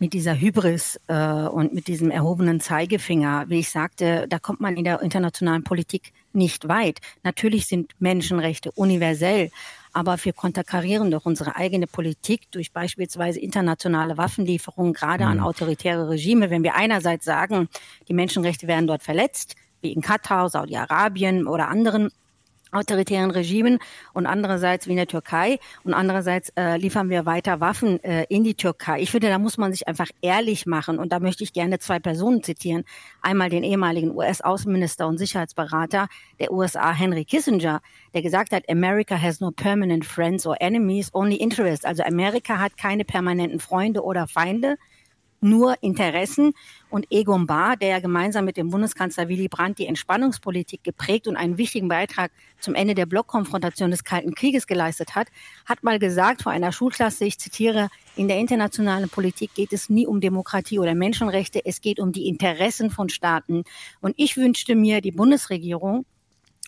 mit 0.00 0.14
dieser 0.14 0.34
Hybris 0.34 0.98
äh, 1.06 1.14
und 1.14 1.72
mit 1.72 1.86
diesem 1.86 2.10
erhobenen 2.10 2.58
Zeigefinger. 2.58 3.44
Wie 3.46 3.60
ich 3.60 3.70
sagte, 3.70 4.26
da 4.28 4.40
kommt 4.40 4.60
man 4.60 4.76
in 4.76 4.82
der 4.82 5.00
internationalen 5.00 5.62
Politik 5.62 6.12
nicht 6.32 6.66
weit. 6.66 6.98
Natürlich 7.22 7.68
sind 7.68 7.92
Menschenrechte 8.00 8.72
universell, 8.72 9.52
aber 9.92 10.16
wir 10.24 10.32
konterkarieren 10.32 11.10
doch 11.10 11.26
unsere 11.26 11.56
eigene 11.56 11.86
Politik 11.86 12.50
durch 12.50 12.72
beispielsweise 12.72 13.40
internationale 13.40 14.16
Waffenlieferungen, 14.16 14.92
gerade 14.92 15.26
an 15.26 15.38
mhm. 15.38 15.44
autoritäre 15.44 16.08
Regime. 16.08 16.50
Wenn 16.50 16.62
wir 16.62 16.74
einerseits 16.74 17.24
sagen, 17.24 17.68
die 18.08 18.14
Menschenrechte 18.14 18.66
werden 18.66 18.86
dort 18.86 19.02
verletzt, 19.02 19.54
wie 19.80 19.92
in 19.92 20.00
Katar, 20.00 20.48
Saudi-Arabien 20.48 21.46
oder 21.46 21.68
anderen 21.68 22.10
autoritären 22.72 23.30
Regimen 23.30 23.78
und 24.12 24.26
andererseits 24.26 24.86
wie 24.86 24.92
in 24.92 24.96
der 24.96 25.06
Türkei 25.06 25.58
und 25.84 25.94
andererseits 25.94 26.50
äh, 26.56 26.76
liefern 26.76 27.10
wir 27.10 27.26
weiter 27.26 27.60
Waffen 27.60 28.02
äh, 28.02 28.24
in 28.28 28.44
die 28.44 28.54
Türkei. 28.54 29.00
Ich 29.00 29.10
finde, 29.10 29.28
da 29.28 29.38
muss 29.38 29.58
man 29.58 29.72
sich 29.72 29.86
einfach 29.86 30.08
ehrlich 30.20 30.66
machen 30.66 30.98
und 30.98 31.12
da 31.12 31.20
möchte 31.20 31.44
ich 31.44 31.52
gerne 31.52 31.78
zwei 31.78 31.98
Personen 31.98 32.42
zitieren. 32.42 32.84
Einmal 33.20 33.50
den 33.50 33.62
ehemaligen 33.62 34.16
US-Außenminister 34.16 35.06
und 35.06 35.18
Sicherheitsberater 35.18 36.08
der 36.40 36.52
USA, 36.52 36.92
Henry 36.92 37.24
Kissinger, 37.24 37.80
der 38.14 38.22
gesagt 38.22 38.52
hat, 38.52 38.68
America 38.68 39.20
has 39.20 39.40
no 39.40 39.50
permanent 39.50 40.04
friends 40.04 40.46
or 40.46 40.56
enemies, 40.60 41.10
only 41.14 41.36
interests. 41.36 41.84
Also 41.84 42.02
Amerika 42.02 42.58
hat 42.58 42.76
keine 42.76 43.04
permanenten 43.04 43.60
Freunde 43.60 44.02
oder 44.02 44.26
Feinde, 44.26 44.76
nur 45.42 45.76
Interessen. 45.82 46.52
Und 46.88 47.06
Egon 47.10 47.46
Bahr, 47.46 47.76
der 47.76 48.00
gemeinsam 48.00 48.44
mit 48.44 48.56
dem 48.56 48.70
Bundeskanzler 48.70 49.28
Willy 49.28 49.48
Brandt 49.48 49.78
die 49.78 49.86
Entspannungspolitik 49.86 50.84
geprägt 50.84 51.26
und 51.26 51.36
einen 51.36 51.58
wichtigen 51.58 51.88
Beitrag 51.88 52.30
zum 52.60 52.74
Ende 52.74 52.94
der 52.94 53.06
Blockkonfrontation 53.06 53.90
des 53.90 54.04
Kalten 54.04 54.34
Krieges 54.34 54.66
geleistet 54.66 55.14
hat, 55.14 55.28
hat 55.66 55.82
mal 55.82 55.98
gesagt 55.98 56.42
vor 56.42 56.52
einer 56.52 56.72
Schulklasse, 56.72 57.24
ich 57.24 57.38
zitiere, 57.38 57.88
in 58.14 58.28
der 58.28 58.38
internationalen 58.38 59.08
Politik 59.08 59.54
geht 59.54 59.72
es 59.72 59.88
nie 59.88 60.06
um 60.06 60.20
Demokratie 60.20 60.78
oder 60.78 60.94
Menschenrechte, 60.94 61.64
es 61.64 61.80
geht 61.80 61.98
um 61.98 62.12
die 62.12 62.28
Interessen 62.28 62.90
von 62.90 63.08
Staaten. 63.08 63.64
Und 64.00 64.14
ich 64.18 64.36
wünschte 64.36 64.74
mir, 64.74 65.00
die 65.00 65.12
Bundesregierung 65.12 66.04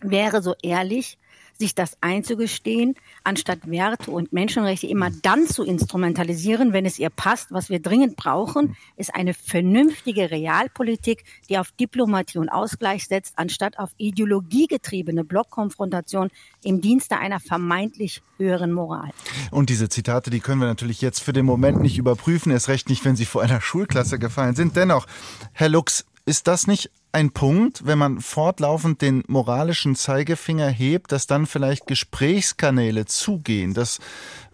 wäre 0.03 0.43
so 0.43 0.55
ehrlich, 0.63 1.19
sich 1.59 1.75
das 1.75 1.97
einzugestehen, 2.01 2.95
anstatt 3.23 3.71
Werte 3.71 4.11
und 4.11 4.33
Menschenrechte 4.33 4.87
immer 4.87 5.11
dann 5.11 5.47
zu 5.47 5.63
instrumentalisieren, 5.65 6.73
wenn 6.73 6.85
es 6.85 6.99
ihr 6.99 7.11
passt. 7.11 7.53
Was 7.53 7.71
wir 7.71 7.81
dringend 7.81 8.17
brauchen, 8.17 8.77
ist 8.97 9.15
eine 9.15 9.35
vernünftige 9.35 10.31
Realpolitik, 10.31 11.25
die 11.49 11.59
auf 11.59 11.71
Diplomatie 11.73 12.39
und 12.39 12.49
Ausgleich 12.49 13.07
setzt, 13.07 13.39
anstatt 13.39 13.79
auf 13.79 13.91
ideologiegetriebene 13.99 15.25
Blockkonfrontation 15.25 16.31
im 16.63 16.81
Dienste 16.81 17.19
einer 17.19 17.41
vermeintlich 17.41 18.23
höheren 18.37 18.73
Moral. 18.73 19.11
Und 19.51 19.71
diese 19.71 19.89
Zitate, 19.89 20.31
die 20.31 20.41
können 20.41 20.61
wir 20.61 20.67
natürlich 20.67 21.01
jetzt 21.01 21.21
für 21.21 21.33
den 21.33 21.47
Moment 21.47 21.81
nicht 21.81 21.99
überprüfen, 21.99 22.51
erst 22.51 22.69
recht 22.69 22.89
nicht, 22.89 23.05
wenn 23.05 23.17
sie 23.17 23.27
vor 23.27 23.43
einer 23.43 23.61
Schulklasse 23.61 24.19
gefallen 24.19 24.57
sind. 24.57 24.77
Dennoch, 24.77 25.07
Herr 25.53 25.69
Lux, 25.69 26.05
ist 26.27 26.49
das 26.49 26.67
nicht 26.67 26.91
ein 27.13 27.31
Punkt, 27.31 27.87
wenn 27.87 27.99
man 27.99 28.21
fortlaufend 28.21 29.01
den 29.01 29.23
moralischen 29.29 29.95
Zeigefinger 29.95 30.69
hebt, 30.69 31.13
dass 31.13 31.27
dann 31.27 31.47
vielleicht 31.47 31.87
Gesprächskanäle 31.87 33.05
zugehen, 33.05 33.73
dass 33.73 34.01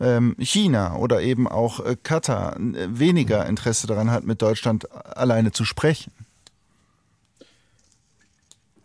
ähm, 0.01 0.37
China 0.39 0.97
oder 0.97 1.23
eben 1.23 1.49
auch 1.49 1.85
äh, 1.85 1.97
Katar 2.03 2.57
äh, 2.59 2.99
weniger 2.99 3.47
Interesse 3.47 3.87
daran 3.87 4.11
hat, 4.11 4.25
mit 4.25 4.43
Deutschland 4.43 4.91
alleine 4.93 5.53
zu 5.53 5.65
sprechen? 5.65 6.13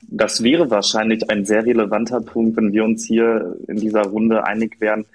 Das 0.07 0.43
wäre 0.43 0.69
wahrscheinlich 0.69 1.29
ein 1.29 1.45
sehr 1.45 1.65
relevanter 1.65 2.21
Punkt, 2.21 2.55
wenn 2.55 2.71
wir 2.71 2.85
uns 2.85 3.05
hier 3.05 3.57
in 3.67 3.77
dieser 3.77 4.03
Runde 4.03 4.45
einig 4.45 4.79
wären, 4.79 5.05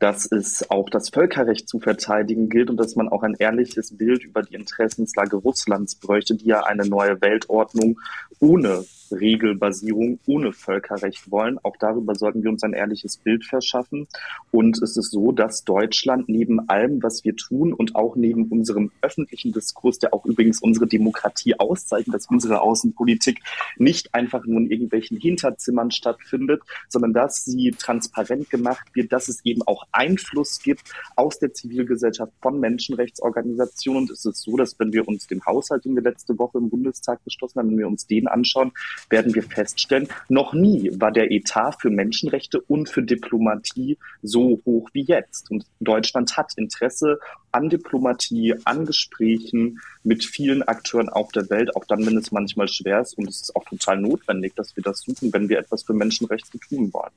dass 0.00 0.30
es 0.32 0.68
auch 0.70 0.88
das 0.90 1.10
Völkerrecht 1.10 1.68
zu 1.68 1.78
verteidigen 1.78 2.48
gilt 2.48 2.70
und 2.70 2.78
dass 2.78 2.96
man 2.96 3.08
auch 3.08 3.22
ein 3.22 3.36
ehrliches 3.38 3.96
Bild 3.96 4.24
über 4.24 4.42
die 4.42 4.54
Interessenslage 4.54 5.36
Russlands 5.36 5.94
bräuchte, 5.94 6.34
die 6.34 6.46
ja 6.46 6.64
eine 6.64 6.88
neue 6.88 7.20
Weltordnung 7.20 8.00
ohne 8.40 8.84
Regelbasierung 9.12 10.18
ohne 10.26 10.52
Völkerrecht 10.52 11.30
wollen. 11.30 11.58
Auch 11.62 11.76
darüber 11.78 12.14
sollten 12.14 12.42
wir 12.42 12.50
uns 12.50 12.62
ein 12.62 12.72
ehrliches 12.72 13.16
Bild 13.16 13.44
verschaffen. 13.44 14.06
Und 14.50 14.82
es 14.82 14.96
ist 14.96 15.10
so, 15.10 15.32
dass 15.32 15.64
Deutschland 15.64 16.28
neben 16.28 16.68
allem, 16.68 17.02
was 17.02 17.24
wir 17.24 17.36
tun 17.36 17.72
und 17.72 17.94
auch 17.96 18.16
neben 18.16 18.48
unserem 18.48 18.90
öffentlichen 19.02 19.52
Diskurs, 19.52 19.98
der 19.98 20.14
auch 20.14 20.24
übrigens 20.26 20.60
unsere 20.60 20.86
Demokratie 20.86 21.58
auszeichnet, 21.58 22.14
dass 22.14 22.26
unsere 22.28 22.60
Außenpolitik 22.60 23.40
nicht 23.76 24.14
einfach 24.14 24.44
nur 24.46 24.60
in 24.60 24.70
irgendwelchen 24.70 25.18
Hinterzimmern 25.18 25.90
stattfindet, 25.90 26.62
sondern 26.88 27.12
dass 27.12 27.44
sie 27.44 27.70
transparent 27.72 28.50
gemacht 28.50 28.86
wird, 28.94 29.12
dass 29.12 29.28
es 29.28 29.44
eben 29.44 29.62
auch 29.62 29.84
Einfluss 29.92 30.60
gibt 30.60 30.92
aus 31.16 31.38
der 31.38 31.52
Zivilgesellschaft 31.52 32.32
von 32.40 32.60
Menschenrechtsorganisationen. 32.60 34.02
Und 34.02 34.10
es 34.10 34.24
ist 34.24 34.42
so, 34.42 34.56
dass 34.56 34.78
wenn 34.78 34.92
wir 34.92 35.06
uns 35.08 35.26
den 35.26 35.44
Haushalt, 35.44 35.84
den 35.84 35.94
wir 35.94 36.02
letzte 36.02 36.38
Woche 36.38 36.58
im 36.58 36.70
Bundestag 36.70 37.22
beschlossen 37.24 37.58
haben, 37.58 37.70
wenn 37.70 37.78
wir 37.78 37.88
uns 37.88 38.06
den 38.06 38.28
anschauen, 38.28 38.72
werden 39.08 39.34
wir 39.34 39.42
feststellen, 39.42 40.08
noch 40.28 40.52
nie 40.52 40.90
war 40.94 41.12
der 41.12 41.30
Etat 41.30 41.72
für 41.80 41.90
Menschenrechte 41.90 42.60
und 42.60 42.88
für 42.88 43.02
Diplomatie 43.02 43.98
so 44.22 44.60
hoch 44.64 44.88
wie 44.92 45.02
jetzt. 45.02 45.50
Und 45.50 45.66
Deutschland 45.80 46.36
hat 46.36 46.52
Interesse 46.56 47.18
an 47.52 47.68
Diplomatie, 47.68 48.54
an 48.64 48.86
Gesprächen 48.86 49.80
mit 50.02 50.24
vielen 50.24 50.62
Akteuren 50.62 51.08
auf 51.08 51.32
der 51.32 51.50
Welt, 51.50 51.74
auch 51.76 51.84
dann, 51.84 52.04
wenn 52.06 52.16
es 52.16 52.32
manchmal 52.32 52.68
schwer 52.68 53.00
ist. 53.00 53.16
Und 53.18 53.28
es 53.28 53.42
ist 53.42 53.56
auch 53.56 53.64
total 53.64 54.00
notwendig, 54.00 54.54
dass 54.54 54.76
wir 54.76 54.82
das 54.82 55.00
suchen, 55.00 55.32
wenn 55.32 55.48
wir 55.48 55.58
etwas 55.58 55.82
für 55.82 55.94
Menschenrechte 55.94 56.58
tun 56.58 56.92
wollen. 56.92 57.12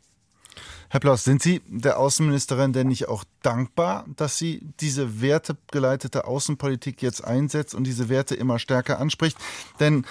Herr 0.94 1.00
Plaus, 1.00 1.24
sind 1.24 1.42
Sie 1.42 1.60
der 1.66 1.98
Außenministerin 1.98 2.72
denn 2.72 2.88
nicht 2.88 3.08
auch 3.08 3.24
dankbar, 3.42 4.06
dass 4.16 4.38
sie 4.38 4.62
diese 4.80 5.22
wertegeleitete 5.22 6.28
Außenpolitik 6.28 7.02
jetzt 7.02 7.24
einsetzt 7.24 7.74
und 7.74 7.86
diese 7.86 8.10
Werte 8.10 8.36
immer 8.36 8.60
stärker 8.60 9.00
anspricht? 9.00 9.36
Denn 9.80 10.06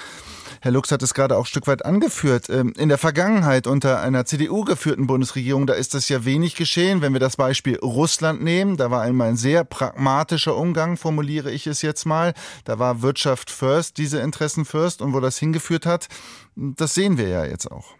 Herr 0.60 0.72
Lux 0.72 0.90
hat 0.90 1.00
es 1.04 1.14
gerade 1.14 1.36
auch 1.36 1.44
ein 1.44 1.46
Stück 1.46 1.68
weit 1.68 1.84
angeführt. 1.84 2.50
Ähm, 2.50 2.72
in 2.76 2.88
der 2.88 2.98
Vergangenheit 2.98 3.68
unter 3.68 4.00
einer 4.00 4.24
CDU 4.24 4.64
geführten 4.64 5.06
Bundesregierung, 5.06 5.68
da 5.68 5.74
ist 5.74 5.94
das 5.94 6.08
ja 6.08 6.24
wenig 6.24 6.56
geschehen. 6.56 7.00
Wenn 7.00 7.12
wir 7.12 7.20
das 7.20 7.36
Beispiel 7.36 7.78
Russland 7.78 8.42
nehmen, 8.42 8.76
da 8.76 8.90
war 8.90 9.02
einmal 9.02 9.28
ein 9.28 9.36
sehr 9.36 9.62
pragmatischer 9.62 10.56
Umgang, 10.56 10.96
formuliere 10.96 11.52
ich 11.52 11.68
es 11.68 11.82
jetzt 11.82 12.06
mal. 12.06 12.34
Da 12.64 12.80
war 12.80 13.02
Wirtschaft 13.02 13.52
first, 13.52 13.98
diese 13.98 14.18
Interessen 14.18 14.64
first 14.64 15.00
und 15.00 15.12
wo 15.12 15.20
das 15.20 15.38
hingeführt 15.38 15.86
hat, 15.86 16.08
das 16.56 16.94
sehen 16.94 17.18
wir 17.18 17.28
ja 17.28 17.44
jetzt 17.44 17.70
auch. 17.70 17.94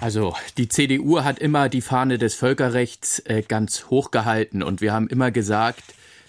Also 0.00 0.36
die 0.58 0.68
CDU 0.68 1.22
hat 1.22 1.38
immer 1.38 1.68
die 1.68 1.80
Fahne 1.80 2.18
des 2.18 2.34
Völkerrechts 2.34 3.20
äh, 3.20 3.42
ganz 3.42 3.86
hoch 3.86 4.10
gehalten 4.10 4.62
und 4.62 4.80
wir 4.80 4.92
haben 4.92 5.08
immer 5.08 5.30
gesagt, 5.30 5.82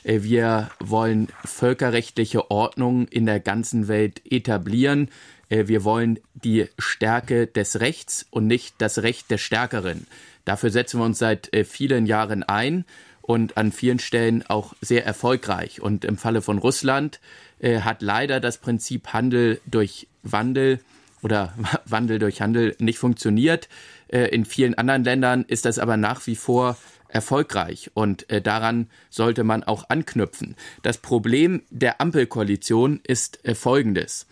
äh, 0.04 0.24
wir 0.24 0.70
wollen 0.80 1.28
völkerrechtliche 1.44 2.50
Ordnung 2.50 3.08
in 3.08 3.26
der 3.26 3.40
ganzen 3.40 3.88
Welt 3.88 4.22
etablieren. 4.26 5.10
Äh, 5.50 5.68
wir 5.68 5.84
wollen 5.84 6.20
die 6.34 6.68
Stärke 6.78 7.46
des 7.46 7.80
Rechts 7.82 8.26
und 8.32 8.48
nicht 8.48 8.76
das 8.78 9.00
Recht 9.00 9.30
des 9.32 9.42
Stärkeren. 9.42 10.08
Dafür 10.46 10.70
setzen 10.70 11.00
wir 11.02 11.06
uns 11.06 11.20
seit 11.20 11.54
äh, 11.54 11.66
vielen 11.66 12.06
Jahren 12.06 12.44
ein 12.44 12.86
und 13.22 13.58
an 13.58 13.74
vielen 13.74 14.00
Stellen 14.00 14.46
auch 14.48 14.74
sehr 14.80 15.06
erfolgreich. 15.06 15.82
Und 15.82 16.06
im 16.06 16.18
Falle 16.18 16.42
von 16.42 16.58
Russland 16.58 17.20
äh, 17.60 17.82
hat 17.82 18.02
leider 18.02 18.40
das 18.40 18.60
Prinzip 18.60 19.10
Handel 19.10 19.60
durch 19.66 20.08
Wandel 20.24 20.80
oder 21.22 21.54
Wandel 21.86 22.20
durch 22.20 22.42
Handel 22.42 22.76
nicht 22.80 23.00
funktioniert. 23.00 23.70
Äh, 24.08 24.28
in 24.30 24.46
vielen 24.46 24.76
anderen 24.76 25.04
Ländern 25.04 25.46
ist 25.48 25.66
das 25.66 25.80
aber 25.80 25.98
nach 25.98 26.26
wie 26.28 26.36
vor 26.36 26.78
erfolgreich 27.10 27.92
und 27.94 28.30
äh, 28.30 28.42
daran 28.42 28.90
sollte 29.10 29.44
man 29.44 29.64
auch 29.64 29.90
anknüpfen. 29.90 30.56
Das 30.84 30.98
Problem 30.98 31.62
der 31.70 32.02
Ampelkoalition 32.02 33.00
ist 33.04 33.44
äh, 33.46 33.56
folgendes. 33.56 34.28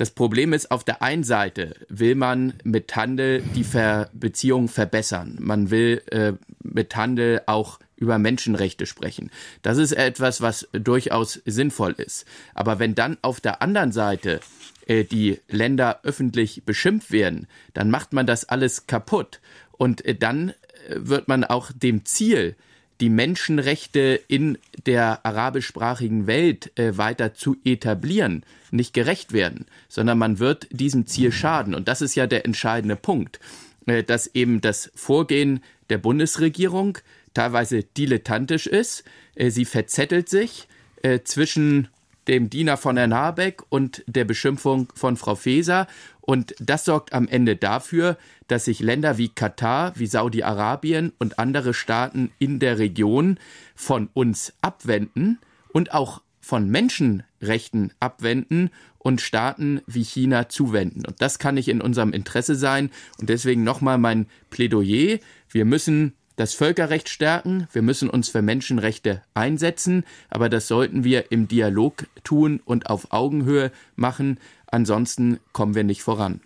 Das 0.00 0.12
Problem 0.12 0.54
ist, 0.54 0.70
auf 0.70 0.82
der 0.82 1.02
einen 1.02 1.24
Seite 1.24 1.74
will 1.90 2.14
man 2.14 2.54
mit 2.64 2.96
Handel 2.96 3.42
die 3.54 3.64
Ver 3.64 4.08
Beziehung 4.14 4.68
verbessern. 4.68 5.36
Man 5.38 5.70
will 5.70 6.00
äh, 6.10 6.32
mit 6.62 6.96
Handel 6.96 7.42
auch 7.44 7.78
über 7.96 8.18
Menschenrechte 8.18 8.86
sprechen. 8.86 9.30
Das 9.60 9.76
ist 9.76 9.92
etwas, 9.92 10.40
was 10.40 10.66
durchaus 10.72 11.42
sinnvoll 11.44 11.92
ist. 11.98 12.24
Aber 12.54 12.78
wenn 12.78 12.94
dann 12.94 13.18
auf 13.20 13.42
der 13.42 13.60
anderen 13.60 13.92
Seite 13.92 14.40
äh, 14.86 15.04
die 15.04 15.38
Länder 15.50 16.00
öffentlich 16.02 16.62
beschimpft 16.64 17.12
werden, 17.12 17.46
dann 17.74 17.90
macht 17.90 18.14
man 18.14 18.26
das 18.26 18.48
alles 18.48 18.86
kaputt. 18.86 19.40
Und 19.72 20.02
äh, 20.06 20.14
dann 20.14 20.54
äh, 20.88 20.94
wird 20.96 21.28
man 21.28 21.44
auch 21.44 21.72
dem 21.72 22.06
Ziel, 22.06 22.56
die 23.00 23.08
Menschenrechte 23.08 24.20
in 24.28 24.58
der 24.86 25.24
arabischsprachigen 25.24 26.26
Welt 26.26 26.78
äh, 26.78 26.96
weiter 26.96 27.34
zu 27.34 27.56
etablieren, 27.64 28.44
nicht 28.70 28.92
gerecht 28.92 29.32
werden, 29.32 29.66
sondern 29.88 30.18
man 30.18 30.38
wird 30.38 30.68
diesem 30.70 31.06
Ziel 31.06 31.32
schaden. 31.32 31.74
Und 31.74 31.88
das 31.88 32.02
ist 32.02 32.14
ja 32.14 32.26
der 32.26 32.44
entscheidende 32.44 32.96
Punkt, 32.96 33.40
äh, 33.86 34.02
dass 34.02 34.26
eben 34.34 34.60
das 34.60 34.90
Vorgehen 34.94 35.62
der 35.88 35.98
Bundesregierung 35.98 36.98
teilweise 37.34 37.82
dilettantisch 37.82 38.66
ist. 38.66 39.04
Äh, 39.34 39.50
sie 39.50 39.64
verzettelt 39.64 40.28
sich 40.28 40.68
äh, 41.02 41.20
zwischen 41.24 41.88
dem 42.28 42.50
Diener 42.50 42.76
von 42.76 42.96
Herrn 42.96 43.14
Habeck 43.14 43.62
und 43.68 44.04
der 44.06 44.24
Beschimpfung 44.24 44.92
von 44.94 45.16
Frau 45.16 45.34
Faeser. 45.34 45.86
Und 46.20 46.54
das 46.60 46.84
sorgt 46.84 47.12
am 47.12 47.26
Ende 47.28 47.56
dafür, 47.56 48.16
dass 48.46 48.66
sich 48.66 48.80
Länder 48.80 49.18
wie 49.18 49.28
Katar, 49.28 49.92
wie 49.96 50.06
Saudi-Arabien 50.06 51.12
und 51.18 51.38
andere 51.38 51.74
Staaten 51.74 52.30
in 52.38 52.58
der 52.58 52.78
Region 52.78 53.38
von 53.74 54.08
uns 54.12 54.52
abwenden 54.60 55.38
und 55.72 55.92
auch 55.92 56.22
von 56.40 56.68
Menschenrechten 56.68 57.92
abwenden 58.00 58.70
und 58.98 59.20
Staaten 59.20 59.80
wie 59.86 60.04
China 60.04 60.48
zuwenden. 60.48 61.06
Und 61.06 61.22
das 61.22 61.38
kann 61.38 61.54
nicht 61.54 61.68
in 61.68 61.80
unserem 61.80 62.12
Interesse 62.12 62.54
sein. 62.54 62.90
Und 63.18 63.28
deswegen 63.28 63.64
nochmal 63.64 63.98
mein 63.98 64.26
Plädoyer. 64.50 65.18
Wir 65.48 65.64
müssen 65.64 66.14
das 66.40 66.54
Völkerrecht 66.54 67.10
stärken, 67.10 67.68
wir 67.70 67.82
müssen 67.82 68.08
uns 68.08 68.30
für 68.30 68.40
Menschenrechte 68.40 69.20
einsetzen, 69.34 70.04
aber 70.30 70.48
das 70.48 70.68
sollten 70.68 71.04
wir 71.04 71.30
im 71.30 71.48
Dialog 71.48 72.06
tun 72.24 72.60
und 72.64 72.88
auf 72.88 73.12
Augenhöhe 73.12 73.70
machen, 73.94 74.38
ansonsten 74.66 75.38
kommen 75.52 75.74
wir 75.74 75.84
nicht 75.84 76.02
voran. 76.02 76.40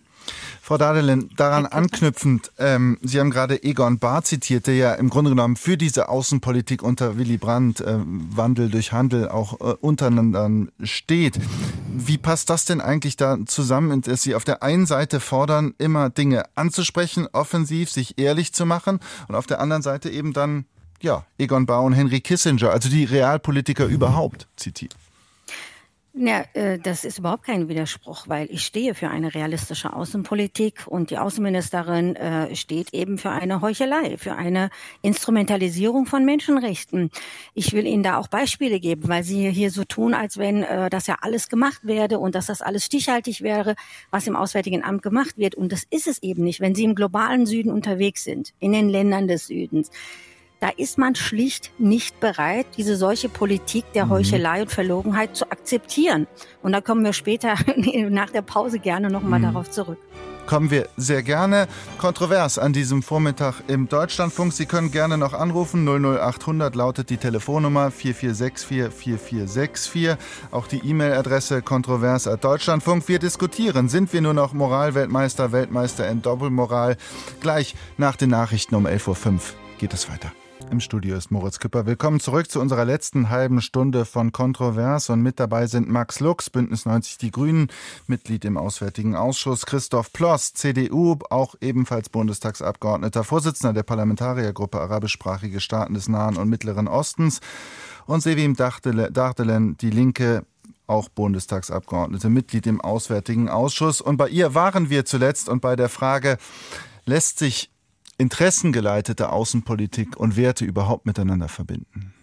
Frau 0.62 0.78
Dadelin, 0.78 1.28
daran 1.36 1.66
anknüpfend, 1.66 2.50
ähm, 2.58 2.98
Sie 3.02 3.20
haben 3.20 3.30
gerade 3.30 3.62
Egon 3.62 3.98
Bahr 3.98 4.24
zitiert, 4.24 4.66
der 4.66 4.76
ja 4.76 4.94
im 4.94 5.10
Grunde 5.10 5.30
genommen 5.30 5.56
für 5.56 5.76
diese 5.76 6.08
Außenpolitik 6.08 6.82
unter 6.82 7.18
Willy 7.18 7.36
Brandt, 7.36 7.82
äh, 7.82 7.98
Wandel 7.98 8.70
durch 8.70 8.92
Handel, 8.92 9.28
auch 9.28 9.60
äh, 9.60 9.74
untereinander 9.80 10.50
steht. 10.82 11.38
Wie 11.92 12.16
passt 12.16 12.48
das 12.48 12.64
denn 12.64 12.80
eigentlich 12.80 13.16
da 13.16 13.36
zusammen, 13.44 14.00
dass 14.00 14.22
Sie 14.22 14.34
auf 14.34 14.44
der 14.44 14.62
einen 14.62 14.86
Seite 14.86 15.20
fordern, 15.20 15.74
immer 15.78 16.08
Dinge 16.08 16.44
anzusprechen, 16.54 17.28
offensiv, 17.32 17.90
sich 17.90 18.18
ehrlich 18.18 18.54
zu 18.54 18.64
machen 18.64 19.00
und 19.28 19.34
auf 19.34 19.46
der 19.46 19.60
anderen 19.60 19.82
Seite 19.82 20.08
eben 20.08 20.32
dann, 20.32 20.64
ja, 21.02 21.26
Egon 21.36 21.66
Bahr 21.66 21.82
und 21.82 21.92
Henry 21.92 22.20
Kissinger, 22.20 22.70
also 22.70 22.88
die 22.88 23.04
Realpolitiker 23.04 23.84
überhaupt 23.84 24.48
zitiert? 24.56 24.96
Ja, 26.16 26.44
äh, 26.52 26.78
das 26.78 27.04
ist 27.04 27.18
überhaupt 27.18 27.42
kein 27.42 27.68
Widerspruch, 27.68 28.28
weil 28.28 28.46
ich 28.48 28.64
stehe 28.64 28.94
für 28.94 29.10
eine 29.10 29.34
realistische 29.34 29.92
Außenpolitik 29.92 30.86
und 30.86 31.10
die 31.10 31.18
Außenministerin 31.18 32.14
äh, 32.14 32.54
steht 32.54 32.94
eben 32.94 33.18
für 33.18 33.30
eine 33.30 33.60
Heuchelei, 33.62 34.16
für 34.16 34.36
eine 34.36 34.70
Instrumentalisierung 35.02 36.06
von 36.06 36.24
Menschenrechten. 36.24 37.10
Ich 37.54 37.72
will 37.72 37.84
Ihnen 37.84 38.04
da 38.04 38.18
auch 38.18 38.28
Beispiele 38.28 38.78
geben, 38.78 39.08
weil 39.08 39.24
Sie 39.24 39.50
hier 39.50 39.72
so 39.72 39.82
tun, 39.82 40.14
als 40.14 40.38
wenn 40.38 40.62
äh, 40.62 40.88
das 40.88 41.08
ja 41.08 41.16
alles 41.20 41.48
gemacht 41.48 41.80
werde 41.82 42.20
und 42.20 42.36
dass 42.36 42.46
das 42.46 42.62
alles 42.62 42.84
stichhaltig 42.84 43.42
wäre, 43.42 43.74
was 44.12 44.28
im 44.28 44.36
Auswärtigen 44.36 44.84
Amt 44.84 45.02
gemacht 45.02 45.36
wird. 45.36 45.56
Und 45.56 45.72
das 45.72 45.82
ist 45.90 46.06
es 46.06 46.22
eben 46.22 46.44
nicht. 46.44 46.60
Wenn 46.60 46.76
Sie 46.76 46.84
im 46.84 46.94
globalen 46.94 47.44
Süden 47.44 47.72
unterwegs 47.72 48.22
sind, 48.22 48.54
in 48.60 48.70
den 48.70 48.88
Ländern 48.88 49.26
des 49.26 49.48
Südens, 49.48 49.90
da 50.64 50.70
ist 50.78 50.96
man 50.96 51.14
schlicht 51.14 51.72
nicht 51.76 52.18
bereit, 52.20 52.64
diese 52.78 52.96
solche 52.96 53.28
Politik 53.28 53.84
der 53.92 54.06
mhm. 54.06 54.10
Heuchelei 54.10 54.62
und 54.62 54.70
Verlogenheit 54.70 55.36
zu 55.36 55.50
akzeptieren. 55.50 56.26
Und 56.62 56.72
da 56.72 56.80
kommen 56.80 57.04
wir 57.04 57.12
später 57.12 57.56
nach 58.08 58.30
der 58.30 58.40
Pause 58.40 58.78
gerne 58.78 59.10
nochmal 59.10 59.40
mhm. 59.40 59.44
darauf 59.44 59.70
zurück 59.70 59.98
kommen 60.46 60.70
wir 60.70 60.88
sehr 60.98 61.22
gerne 61.22 61.68
kontrovers 61.96 62.58
an 62.58 62.74
diesem 62.74 63.02
Vormittag 63.02 63.62
im 63.66 63.88
Deutschlandfunk. 63.88 64.52
Sie 64.52 64.66
können 64.66 64.90
gerne 64.90 65.16
noch 65.16 65.32
anrufen. 65.32 65.88
00800 65.88 66.74
lautet 66.74 67.08
die 67.08 67.16
Telefonnummer 67.16 67.88
44644464. 67.88 70.18
Auch 70.50 70.66
die 70.66 70.86
E-Mail-Adresse 70.86 71.62
kontrovers 71.62 72.28
at 72.28 72.44
Deutschlandfunk. 72.44 73.08
Wir 73.08 73.18
diskutieren. 73.18 73.88
Sind 73.88 74.12
wir 74.12 74.20
nur 74.20 74.34
noch 74.34 74.52
Moralweltmeister, 74.52 75.50
Weltmeister 75.50 76.06
in 76.10 76.20
Doppelmoral? 76.20 76.98
Gleich 77.40 77.74
nach 77.96 78.16
den 78.16 78.28
Nachrichten 78.28 78.74
um 78.74 78.86
11.05 78.86 79.32
Uhr 79.32 79.40
geht 79.78 79.94
es 79.94 80.10
weiter. 80.10 80.30
Im 80.70 80.80
Studio 80.80 81.16
ist 81.16 81.30
Moritz 81.30 81.60
Küpper. 81.60 81.86
Willkommen 81.86 82.20
zurück 82.20 82.50
zu 82.50 82.60
unserer 82.60 82.84
letzten 82.84 83.30
halben 83.30 83.60
Stunde 83.60 84.04
von 84.04 84.32
Kontrovers. 84.32 85.10
Und 85.10 85.22
mit 85.22 85.38
dabei 85.38 85.66
sind 85.66 85.88
Max 85.88 86.20
Lux, 86.20 86.50
Bündnis 86.50 86.86
90 86.86 87.18
Die 87.18 87.30
Grünen, 87.30 87.68
Mitglied 88.06 88.44
im 88.44 88.56
Auswärtigen 88.56 89.14
Ausschuss, 89.14 89.66
Christoph 89.66 90.12
Ploss, 90.12 90.54
CDU, 90.54 91.18
auch 91.30 91.54
ebenfalls 91.60 92.08
Bundestagsabgeordneter, 92.08 93.24
Vorsitzender 93.24 93.72
der 93.72 93.84
Parlamentariergruppe 93.84 94.80
Arabischsprachige 94.80 95.60
Staaten 95.60 95.94
des 95.94 96.08
Nahen 96.08 96.36
und 96.36 96.48
Mittleren 96.48 96.88
Ostens 96.88 97.40
und 98.06 98.22
Sevim 98.22 98.56
Dachtelen, 98.56 99.76
Die 99.78 99.90
Linke, 99.90 100.44
auch 100.86 101.08
Bundestagsabgeordnete, 101.08 102.28
Mitglied 102.28 102.66
im 102.66 102.80
Auswärtigen 102.80 103.48
Ausschuss. 103.48 104.00
Und 104.00 104.16
bei 104.16 104.28
ihr 104.28 104.54
waren 104.54 104.90
wir 104.90 105.04
zuletzt 105.04 105.48
und 105.48 105.60
bei 105.60 105.76
der 105.76 105.88
Frage, 105.88 106.38
lässt 107.06 107.38
sich 107.38 107.70
interessengeleitete 108.18 109.30
Außenpolitik 109.30 110.16
und 110.16 110.36
Werte 110.36 110.64
überhaupt 110.64 111.06
miteinander 111.06 111.48
verbinden? 111.48 112.14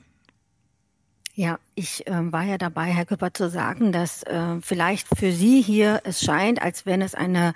Ja, 1.33 1.59
ich 1.75 2.05
äh, 2.07 2.31
war 2.31 2.43
ja 2.43 2.57
dabei, 2.57 2.85
Herr 2.87 3.05
Küpper, 3.05 3.33
zu 3.33 3.49
sagen, 3.49 3.91
dass 3.91 4.23
äh, 4.23 4.59
vielleicht 4.61 5.07
für 5.17 5.31
Sie 5.31 5.61
hier 5.61 6.01
es 6.03 6.21
scheint, 6.21 6.61
als 6.61 6.85
wenn 6.85 7.01
es 7.01 7.15
eine 7.15 7.53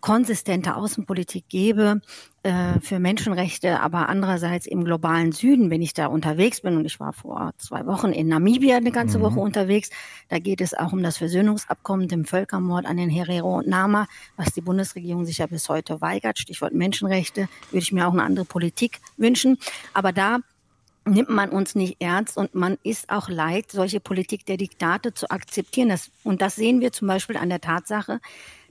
konsistente 0.00 0.76
Außenpolitik 0.76 1.48
gäbe 1.48 2.02
äh, 2.42 2.78
für 2.80 2.98
Menschenrechte, 2.98 3.80
aber 3.80 4.08
andererseits 4.08 4.66
im 4.66 4.84
globalen 4.84 5.32
Süden, 5.32 5.70
wenn 5.70 5.80
ich 5.80 5.94
da 5.94 6.06
unterwegs 6.06 6.60
bin, 6.60 6.76
und 6.76 6.84
ich 6.84 7.00
war 7.00 7.12
vor 7.12 7.52
zwei 7.56 7.86
Wochen 7.86 8.12
in 8.12 8.28
Namibia 8.28 8.76
eine 8.76 8.92
ganze 8.92 9.18
mhm. 9.18 9.22
Woche 9.22 9.40
unterwegs, 9.40 9.88
da 10.28 10.38
geht 10.38 10.60
es 10.60 10.74
auch 10.74 10.92
um 10.92 11.02
das 11.02 11.16
Versöhnungsabkommen, 11.16 12.08
dem 12.08 12.26
Völkermord 12.26 12.84
an 12.84 12.98
den 12.98 13.08
Herero 13.08 13.58
und 13.58 13.66
Nama, 13.68 14.06
was 14.36 14.52
die 14.52 14.60
Bundesregierung 14.60 15.24
sich 15.24 15.38
ja 15.38 15.46
bis 15.46 15.68
heute 15.68 16.00
weigert. 16.00 16.38
Stichwort 16.38 16.74
Menschenrechte, 16.74 17.48
würde 17.70 17.82
ich 17.82 17.92
mir 17.92 18.06
auch 18.06 18.12
eine 18.12 18.24
andere 18.24 18.44
Politik 18.44 19.00
wünschen. 19.16 19.58
Aber 19.94 20.12
da 20.12 20.38
nimmt 21.08 21.30
man 21.30 21.50
uns 21.50 21.74
nicht 21.74 21.96
ernst 22.00 22.36
und 22.36 22.54
man 22.54 22.78
ist 22.82 23.10
auch 23.10 23.28
leid, 23.28 23.70
solche 23.70 24.00
Politik 24.00 24.46
der 24.46 24.56
Diktate 24.56 25.14
zu 25.14 25.30
akzeptieren. 25.30 25.88
Das, 25.88 26.10
und 26.24 26.42
das 26.42 26.56
sehen 26.56 26.80
wir 26.80 26.92
zum 26.92 27.08
Beispiel 27.08 27.36
an 27.36 27.48
der 27.48 27.60
Tatsache, 27.60 28.20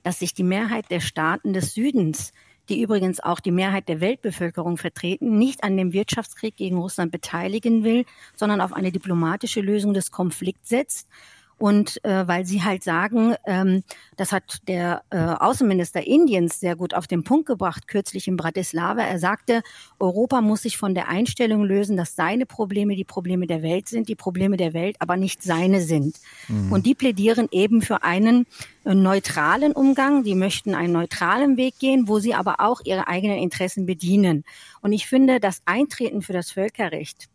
dass 0.08 0.20
sich 0.20 0.34
die 0.34 0.44
Mehrheit 0.44 0.90
der 0.90 1.02
Staaten 1.02 1.52
des 1.52 1.74
Südens, 1.74 2.32
die 2.70 2.82
übrigens 2.82 3.20
auch 3.20 3.42
die 3.42 3.52
Mehrheit 3.52 3.90
der 3.90 4.00
Weltbevölkerung 4.00 4.78
vertreten, 4.78 5.38
nicht 5.38 5.66
an 5.66 5.76
dem 5.76 5.92
Wirtschaftskrieg 5.92 6.56
gegen 6.56 6.78
Russland 6.78 7.12
beteiligen 7.12 7.84
will, 7.84 8.06
sondern 8.34 8.62
auf 8.62 8.72
eine 8.72 8.94
diplomatische 8.94 9.60
Lösung 9.60 9.94
des 9.94 10.10
Konflikts 10.10 10.70
setzt 10.70 11.10
und 11.58 12.04
äh, 12.06 12.28
weil 12.28 12.46
sie 12.46 12.64
halt 12.64 12.84
sagen, 12.84 13.36
ähm, 13.46 13.84
das 14.16 14.32
hat 14.32 14.60
der 14.68 15.02
äh, 15.10 15.18
Außenminister 15.18 16.06
Indiens 16.06 16.60
sehr 16.60 16.76
gut 16.76 16.94
auf 16.94 17.08
den 17.08 17.24
Punkt 17.24 17.48
gebracht, 17.48 17.88
kürzlich 17.88 18.28
in 18.28 18.38
Bratislava. 18.38 19.02
Er 19.02 19.20
sagte, 19.20 19.64
Europa 20.00 20.42
muss 20.42 20.62
sich 20.62 20.78
von 20.78 20.94
der 20.94 21.08
Einstellung 21.08 21.64
lösen, 21.64 21.98
dass 21.98 22.16
seine 22.16 22.46
Probleme 22.46 22.96
die 22.96 23.06
Probleme 23.06 23.48
der 23.48 23.64
Welt 23.64 23.90
sind, 23.90 24.08
die 24.08 24.16
Probleme 24.16 24.58
der 24.58 24.74
Welt 24.74 24.98
aber 25.00 25.18
nicht 25.18 25.42
seine 25.42 25.82
sind. 25.82 26.18
Mhm. 26.48 26.72
Und 26.72 26.86
die 26.86 26.94
plädieren 26.94 27.48
eben 27.52 27.82
für 27.82 28.04
einen 28.04 28.46
äh, 28.86 28.94
neutralen 28.94 29.72
Umgang. 29.72 30.24
Die 30.24 30.36
möchten 30.36 30.76
einen 30.76 30.94
neutralen 30.94 31.58
Weg 31.58 31.80
gehen, 31.80 32.08
wo 32.08 32.20
sie 32.20 32.36
aber 32.36 32.60
auch 32.60 32.82
ihre 32.86 33.08
eigenen 33.08 33.40
Interessen 33.40 33.88
bedienen. 33.88 34.44
Und 34.82 34.94
ich 34.94 35.08
finde, 35.08 35.40
das 35.40 35.64
Eintreten 35.66 36.22
für 36.22 36.34
das 36.34 36.52
Völkerrecht 36.52 37.30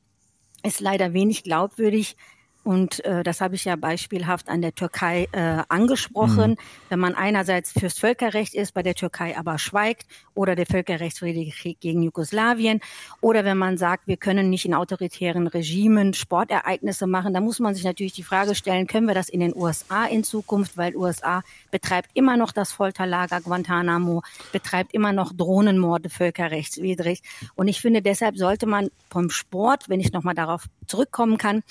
ist 0.65 0.81
leider 0.81 1.13
wenig 1.13 1.43
glaubwürdig, 1.43 2.17
und 2.65 3.05
äh, 3.05 3.23
das 3.23 3.41
habe 3.41 3.57
ich 3.57 3.65
ja 3.65 3.77
beispielhaft 3.77 4.49
an 4.49 4.63
der 4.63 4.75
Türkei 4.75 5.29
äh, 5.33 5.63
angesprochen. 5.69 6.53
Mhm. 6.53 6.57
Wenn 6.89 7.01
man 7.01 7.15
einerseits 7.15 7.73
fürs 7.73 7.99
Völkerrecht 7.99 8.55
ist, 8.55 8.73
bei 8.73 8.83
der 8.83 8.95
Türkei 8.95 9.37
aber 9.37 9.59
schweigt, 9.59 10.07
oder 10.35 10.55
der 10.55 10.67
völkerrechtswidrige 10.67 11.51
Krieg 11.51 11.81
gegen 11.81 12.03
Jugoslawien, 12.03 12.81
oder 13.21 13.45
wenn 13.45 13.59
man 13.59 13.79
sagt, 13.79 14.07
wir 14.07 14.17
können 14.17 14.49
nicht 14.49 14.65
in 14.65 14.75
autoritären 14.75 15.49
Regimen 15.49 16.15
Sportereignisse 16.15 17.07
machen, 17.07 17.35
dann 17.35 17.45
muss 17.45 17.59
man 17.59 17.75
sich 17.75 17.85
natürlich 17.85 18.13
die 18.13 18.23
Frage 18.23 18.55
stellen, 18.55 18.87
können 18.87 19.07
wir 19.07 19.15
das 19.15 19.29
in 19.29 19.41
den 19.41 19.57
USA 19.57 20.07
in 20.07 20.23
Zukunft, 20.23 20.77
weil 20.77 20.95
USA 20.97 21.43
betreibt 21.71 22.11
immer 22.15 22.37
noch 22.37 22.53
das 22.53 22.73
Folterlager 22.73 23.41
Guantanamo, 23.41 24.23
betreibt 24.53 24.95
immer 24.95 25.13
noch 25.13 25.33
Drohnenmorde 25.33 26.11
völkerrechtswidrig. 26.11 27.23
Und 27.57 27.67
ich 27.69 27.81
finde, 27.81 28.03
deshalb 28.03 28.37
sollte 28.37 28.67
man 28.67 28.91
vom 29.11 29.31
Sport, 29.31 29.89
wenn 29.89 30.01
ich 30.01 30.13
nochmal 30.13 30.35
darauf 30.35 30.67
zurückkommen 30.87 31.39
kann, 31.39 31.63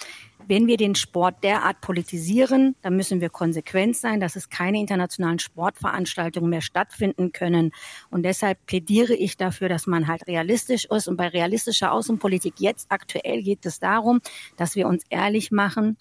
wenn 0.52 0.68
wir 0.68 0.76
den 0.76 0.95
Sport 0.95 1.45
derart 1.45 1.80
politisieren, 1.80 2.76
dann 2.82 2.97
müssen 2.97 3.22
wir 3.22 3.30
konsequent 3.30 3.95
sein, 3.95 4.20
dass 4.20 4.36
es 4.36 4.49
keine 4.49 4.82
internationalen 4.82 5.39
Sportveranstaltungen 5.39 6.49
mehr 6.49 6.60
stattfinden 6.60 7.32
können. 7.32 7.72
Und 8.10 8.24
deshalb 8.24 8.66
plädiere 8.66 9.14
ich 9.14 9.38
dafür, 9.38 9.70
dass 9.70 9.88
man 9.88 10.10
halt 10.10 10.28
realistisch 10.28 10.84
ist. 10.84 11.08
Und 11.08 11.16
bei 11.16 11.30
realistischer 11.30 11.93
Außenpolitik 11.93 12.56
jetzt 12.58 12.88
aktuell 12.91 13.43
geht 13.43 13.66
es 13.66 13.80
darum, 13.80 14.20
dass 14.58 14.76
wir 14.76 14.88
uns 14.88 15.06
ehrlich 15.10 15.52
machen 15.52 15.95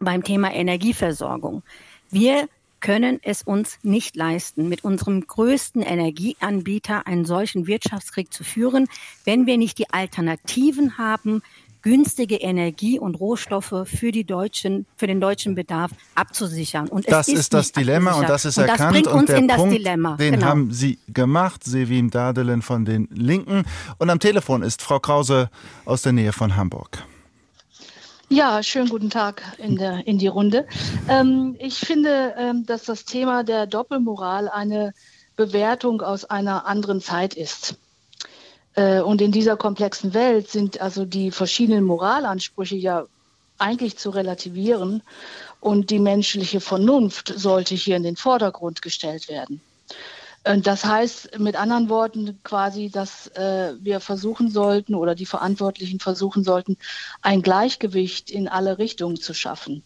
beim 0.00 0.24
Thema 0.24 0.52
Energieversorgung. 0.52 1.62
Wir 2.10 2.48
können 2.80 3.18
es 3.22 3.42
uns 3.42 3.78
nicht 3.82 4.16
leisten, 4.16 4.68
mit 4.68 4.82
unserem 4.82 5.26
größten 5.26 5.80
Energieanbieter 5.80 7.06
einen 7.06 7.24
solchen 7.24 7.68
Wirtschaftskrieg 7.68 8.30
zu 8.32 8.42
führen, 8.42 8.88
wenn 9.24 9.46
wir 9.46 9.56
nicht 9.56 9.78
die 9.78 9.88
Alternativen 9.90 10.98
haben, 10.98 11.42
günstige 11.84 12.36
Energie 12.36 12.98
und 12.98 13.14
Rohstoffe 13.20 13.84
für 13.84 14.10
die 14.10 14.24
deutschen, 14.24 14.86
für 14.96 15.06
den 15.06 15.20
deutschen 15.20 15.54
Bedarf 15.54 15.92
abzusichern. 16.14 16.88
Und 16.88 17.10
das 17.10 17.28
ist, 17.28 17.38
ist 17.38 17.54
das 17.54 17.72
Dilemma 17.72 18.12
und 18.12 18.28
das 18.28 18.46
ist 18.46 18.56
und 18.56 18.64
erkannt. 18.64 18.80
Das 18.80 18.90
bringt 18.92 19.06
uns 19.06 19.20
und 19.20 19.28
der 19.28 19.36
in 19.36 19.48
das 19.48 19.56
Punkt, 19.58 19.74
Dilemma. 19.74 20.16
Den 20.16 20.34
genau. 20.34 20.46
haben 20.46 20.72
Sie 20.72 20.98
gemacht, 21.08 21.62
Sevim 21.62 22.10
Dadelen 22.10 22.62
von 22.62 22.86
den 22.86 23.06
Linken. 23.12 23.64
Und 23.98 24.10
am 24.10 24.18
Telefon 24.18 24.62
ist 24.62 24.82
Frau 24.82 24.98
Krause 24.98 25.50
aus 25.84 26.02
der 26.02 26.12
Nähe 26.12 26.32
von 26.32 26.56
Hamburg. 26.56 27.04
Ja, 28.30 28.62
schönen 28.62 28.88
guten 28.88 29.10
Tag 29.10 29.42
in, 29.58 29.76
der, 29.76 30.06
in 30.06 30.18
die 30.18 30.26
Runde. 30.26 30.66
Ähm, 31.08 31.54
ich 31.58 31.78
finde, 31.78 32.34
ähm, 32.38 32.64
dass 32.64 32.84
das 32.84 33.04
Thema 33.04 33.44
der 33.44 33.66
Doppelmoral 33.66 34.48
eine 34.48 34.94
Bewertung 35.36 36.00
aus 36.00 36.24
einer 36.24 36.66
anderen 36.66 37.02
Zeit 37.02 37.34
ist. 37.34 37.76
Äh, 38.74 39.00
und 39.00 39.20
in 39.20 39.32
dieser 39.32 39.56
komplexen 39.56 40.14
Welt 40.14 40.50
sind 40.50 40.80
also 40.80 41.04
die 41.04 41.30
verschiedenen 41.30 41.84
Moralansprüche 41.84 42.76
ja 42.76 43.06
eigentlich 43.58 43.96
zu 43.96 44.10
relativieren 44.10 45.02
und 45.60 45.90
die 45.90 46.00
menschliche 46.00 46.60
Vernunft 46.60 47.32
sollte 47.36 47.74
hier 47.74 47.96
in 47.96 48.02
den 48.02 48.16
Vordergrund 48.16 48.82
gestellt 48.82 49.28
werden. 49.28 49.60
Das 50.62 50.84
heißt 50.84 51.38
mit 51.38 51.56
anderen 51.56 51.88
Worten 51.88 52.38
quasi, 52.44 52.90
dass 52.90 53.28
äh, 53.28 53.72
wir 53.80 54.00
versuchen 54.00 54.50
sollten 54.50 54.94
oder 54.94 55.14
die 55.14 55.24
Verantwortlichen 55.24 56.00
versuchen 56.00 56.44
sollten, 56.44 56.76
ein 57.22 57.40
Gleichgewicht 57.40 58.30
in 58.30 58.46
alle 58.46 58.76
Richtungen 58.76 59.16
zu 59.16 59.32
schaffen. 59.32 59.84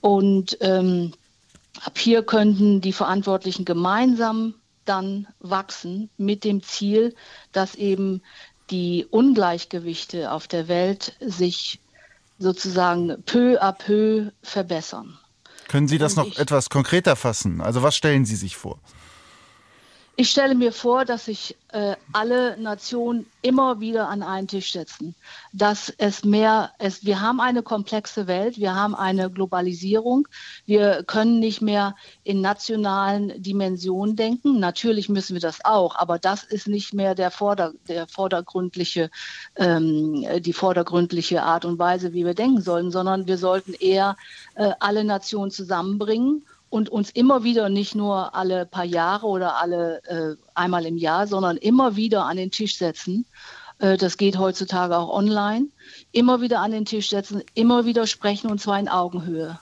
Und 0.00 0.56
ähm, 0.60 1.14
ab 1.84 1.98
hier 1.98 2.22
könnten 2.22 2.80
die 2.80 2.92
Verantwortlichen 2.92 3.64
gemeinsam 3.64 4.54
dann 4.88 5.28
wachsen 5.40 6.10
mit 6.16 6.44
dem 6.44 6.62
Ziel, 6.62 7.14
dass 7.52 7.74
eben 7.74 8.22
die 8.70 9.06
Ungleichgewichte 9.10 10.30
auf 10.32 10.46
der 10.48 10.68
Welt 10.68 11.16
sich 11.20 11.80
sozusagen 12.38 13.22
peu 13.24 13.60
à 13.60 13.72
peu 13.72 14.30
verbessern. 14.42 15.18
Können 15.68 15.88
Sie 15.88 15.98
das 15.98 16.16
noch 16.16 16.38
etwas 16.38 16.70
konkreter 16.70 17.16
fassen? 17.16 17.60
Also 17.60 17.82
was 17.82 17.96
stellen 17.96 18.24
Sie 18.24 18.36
sich 18.36 18.56
vor? 18.56 18.78
Ich 20.20 20.30
stelle 20.30 20.56
mir 20.56 20.72
vor, 20.72 21.04
dass 21.04 21.26
sich 21.26 21.56
äh, 21.68 21.94
alle 22.12 22.60
Nationen 22.60 23.26
immer 23.40 23.78
wieder 23.78 24.08
an 24.08 24.24
einen 24.24 24.48
Tisch 24.48 24.72
setzen. 24.72 25.14
Dass 25.52 25.94
es 25.96 26.24
mehr, 26.24 26.72
es, 26.80 27.04
wir 27.04 27.20
haben 27.20 27.40
eine 27.40 27.62
komplexe 27.62 28.26
Welt, 28.26 28.58
wir 28.58 28.74
haben 28.74 28.96
eine 28.96 29.30
Globalisierung, 29.30 30.26
wir 30.66 31.04
können 31.04 31.38
nicht 31.38 31.62
mehr 31.62 31.94
in 32.24 32.40
nationalen 32.40 33.40
Dimensionen 33.40 34.16
denken. 34.16 34.58
Natürlich 34.58 35.08
müssen 35.08 35.34
wir 35.34 35.40
das 35.40 35.64
auch, 35.64 35.94
aber 35.94 36.18
das 36.18 36.42
ist 36.42 36.66
nicht 36.66 36.92
mehr 36.92 37.14
der, 37.14 37.30
Vorder, 37.30 37.74
der 37.86 38.08
vordergründliche, 38.08 39.10
ähm, 39.54 40.26
die 40.40 40.52
vordergründliche 40.52 41.44
Art 41.44 41.64
und 41.64 41.78
Weise, 41.78 42.12
wie 42.12 42.26
wir 42.26 42.34
denken 42.34 42.60
sollen, 42.60 42.90
sondern 42.90 43.28
wir 43.28 43.38
sollten 43.38 43.72
eher 43.72 44.16
äh, 44.56 44.72
alle 44.80 45.04
Nationen 45.04 45.52
zusammenbringen 45.52 46.42
und 46.70 46.88
uns 46.88 47.10
immer 47.10 47.44
wieder 47.44 47.68
nicht 47.68 47.94
nur 47.94 48.34
alle 48.34 48.66
paar 48.66 48.84
Jahre 48.84 49.26
oder 49.26 49.60
alle 49.60 50.02
äh, 50.04 50.36
einmal 50.54 50.86
im 50.86 50.96
Jahr, 50.96 51.26
sondern 51.26 51.56
immer 51.56 51.96
wieder 51.96 52.24
an 52.24 52.36
den 52.36 52.50
Tisch 52.50 52.76
setzen. 52.76 53.26
Äh, 53.78 53.96
das 53.96 54.16
geht 54.16 54.38
heutzutage 54.38 54.96
auch 54.96 55.08
online. 55.08 55.68
Immer 56.12 56.40
wieder 56.40 56.60
an 56.60 56.72
den 56.72 56.84
Tisch 56.84 57.10
setzen, 57.10 57.42
immer 57.54 57.86
wieder 57.86 58.06
sprechen 58.06 58.50
und 58.50 58.60
zwar 58.60 58.78
in 58.78 58.88
Augenhöhe. 58.88 59.58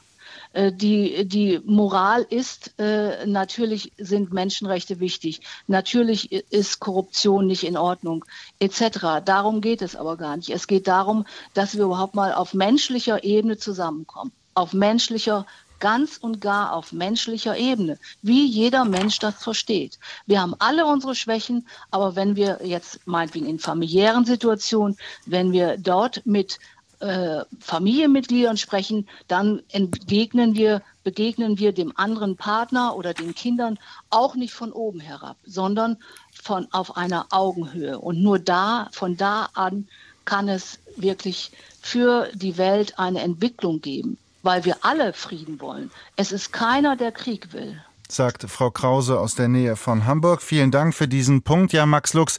Äh, 0.52 0.72
die, 0.72 1.26
die 1.28 1.60
Moral 1.64 2.26
ist, 2.28 2.78
äh, 2.78 3.26
natürlich 3.26 3.92
sind 3.98 4.32
Menschenrechte 4.32 5.00
wichtig, 5.00 5.40
natürlich 5.66 6.32
ist 6.32 6.80
Korruption 6.80 7.46
nicht 7.46 7.64
in 7.64 7.76
Ordnung, 7.76 8.24
etc. 8.58 9.22
Darum 9.24 9.60
geht 9.60 9.82
es 9.82 9.94
aber 9.96 10.16
gar 10.16 10.36
nicht. 10.36 10.50
Es 10.50 10.66
geht 10.66 10.88
darum, 10.88 11.26
dass 11.54 11.76
wir 11.76 11.84
überhaupt 11.84 12.14
mal 12.14 12.32
auf 12.32 12.54
menschlicher 12.54 13.22
Ebene 13.22 13.58
zusammenkommen 13.58 14.32
auf 14.56 14.72
menschlicher 14.72 15.46
ganz 15.80 16.16
und 16.16 16.40
gar 16.40 16.72
auf 16.72 16.92
menschlicher 16.92 17.56
Ebene, 17.56 17.98
wie 18.22 18.46
jeder 18.46 18.84
Mensch 18.84 19.18
das 19.18 19.42
versteht. 19.42 19.98
Wir 20.26 20.40
haben 20.40 20.54
alle 20.58 20.86
unsere 20.86 21.14
Schwächen, 21.14 21.66
aber 21.90 22.16
wenn 22.16 22.36
wir 22.36 22.60
jetzt 22.64 23.06
meinetwegen 23.06 23.46
in 23.46 23.58
familiären 23.58 24.24
Situationen, 24.24 24.96
wenn 25.26 25.52
wir 25.52 25.76
dort 25.78 26.24
mit 26.24 26.58
äh, 27.00 27.44
Familienmitgliedern 27.60 28.56
sprechen, 28.56 29.06
dann 29.28 29.62
entgegnen 29.70 30.54
wir, 30.54 30.82
begegnen 31.04 31.58
wir 31.58 31.72
dem 31.72 31.96
anderen 31.96 32.36
Partner 32.36 32.96
oder 32.96 33.12
den 33.12 33.34
Kindern 33.34 33.78
auch 34.08 34.34
nicht 34.34 34.54
von 34.54 34.72
oben 34.72 35.00
herab, 35.00 35.36
sondern 35.44 35.98
von 36.32 36.68
auf 36.72 36.96
einer 36.96 37.26
Augenhöhe. 37.30 37.98
Und 37.98 38.22
nur 38.22 38.38
da, 38.38 38.88
von 38.92 39.16
da 39.16 39.50
an 39.52 39.88
kann 40.24 40.48
es 40.48 40.78
wirklich 40.96 41.52
für 41.82 42.30
die 42.32 42.56
Welt 42.56 42.98
eine 42.98 43.20
Entwicklung 43.20 43.80
geben 43.82 44.18
weil 44.46 44.64
wir 44.64 44.76
alle 44.82 45.12
Frieden 45.12 45.60
wollen. 45.60 45.90
Es 46.14 46.32
ist 46.32 46.52
keiner, 46.52 46.96
der 46.96 47.12
Krieg 47.12 47.52
will. 47.52 47.78
Sagt 48.08 48.48
Frau 48.48 48.70
Krause 48.70 49.18
aus 49.18 49.34
der 49.34 49.48
Nähe 49.48 49.74
von 49.74 50.06
Hamburg. 50.06 50.40
Vielen 50.40 50.70
Dank 50.70 50.94
für 50.94 51.08
diesen 51.08 51.42
Punkt. 51.42 51.72
Ja, 51.72 51.84
Max 51.84 52.14
Lux, 52.14 52.38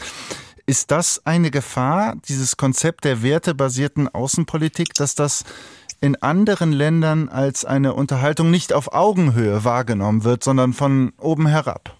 ist 0.65 0.91
das 0.91 1.21
eine 1.25 1.51
Gefahr, 1.51 2.15
dieses 2.29 2.55
Konzept 2.55 3.03
der 3.03 3.21
wertebasierten 3.21 4.07
Außenpolitik, 4.07 4.93
dass 4.93 5.15
das 5.15 5.43
in 5.99 6.15
anderen 6.21 6.71
Ländern 6.71 7.27
als 7.27 7.65
eine 7.65 7.93
Unterhaltung 7.93 8.51
nicht 8.51 8.71
auf 8.71 8.93
Augenhöhe 8.93 9.65
wahrgenommen 9.65 10.23
wird, 10.23 10.45
sondern 10.45 10.71
von 10.71 11.11
oben 11.19 11.47
herab? 11.47 11.96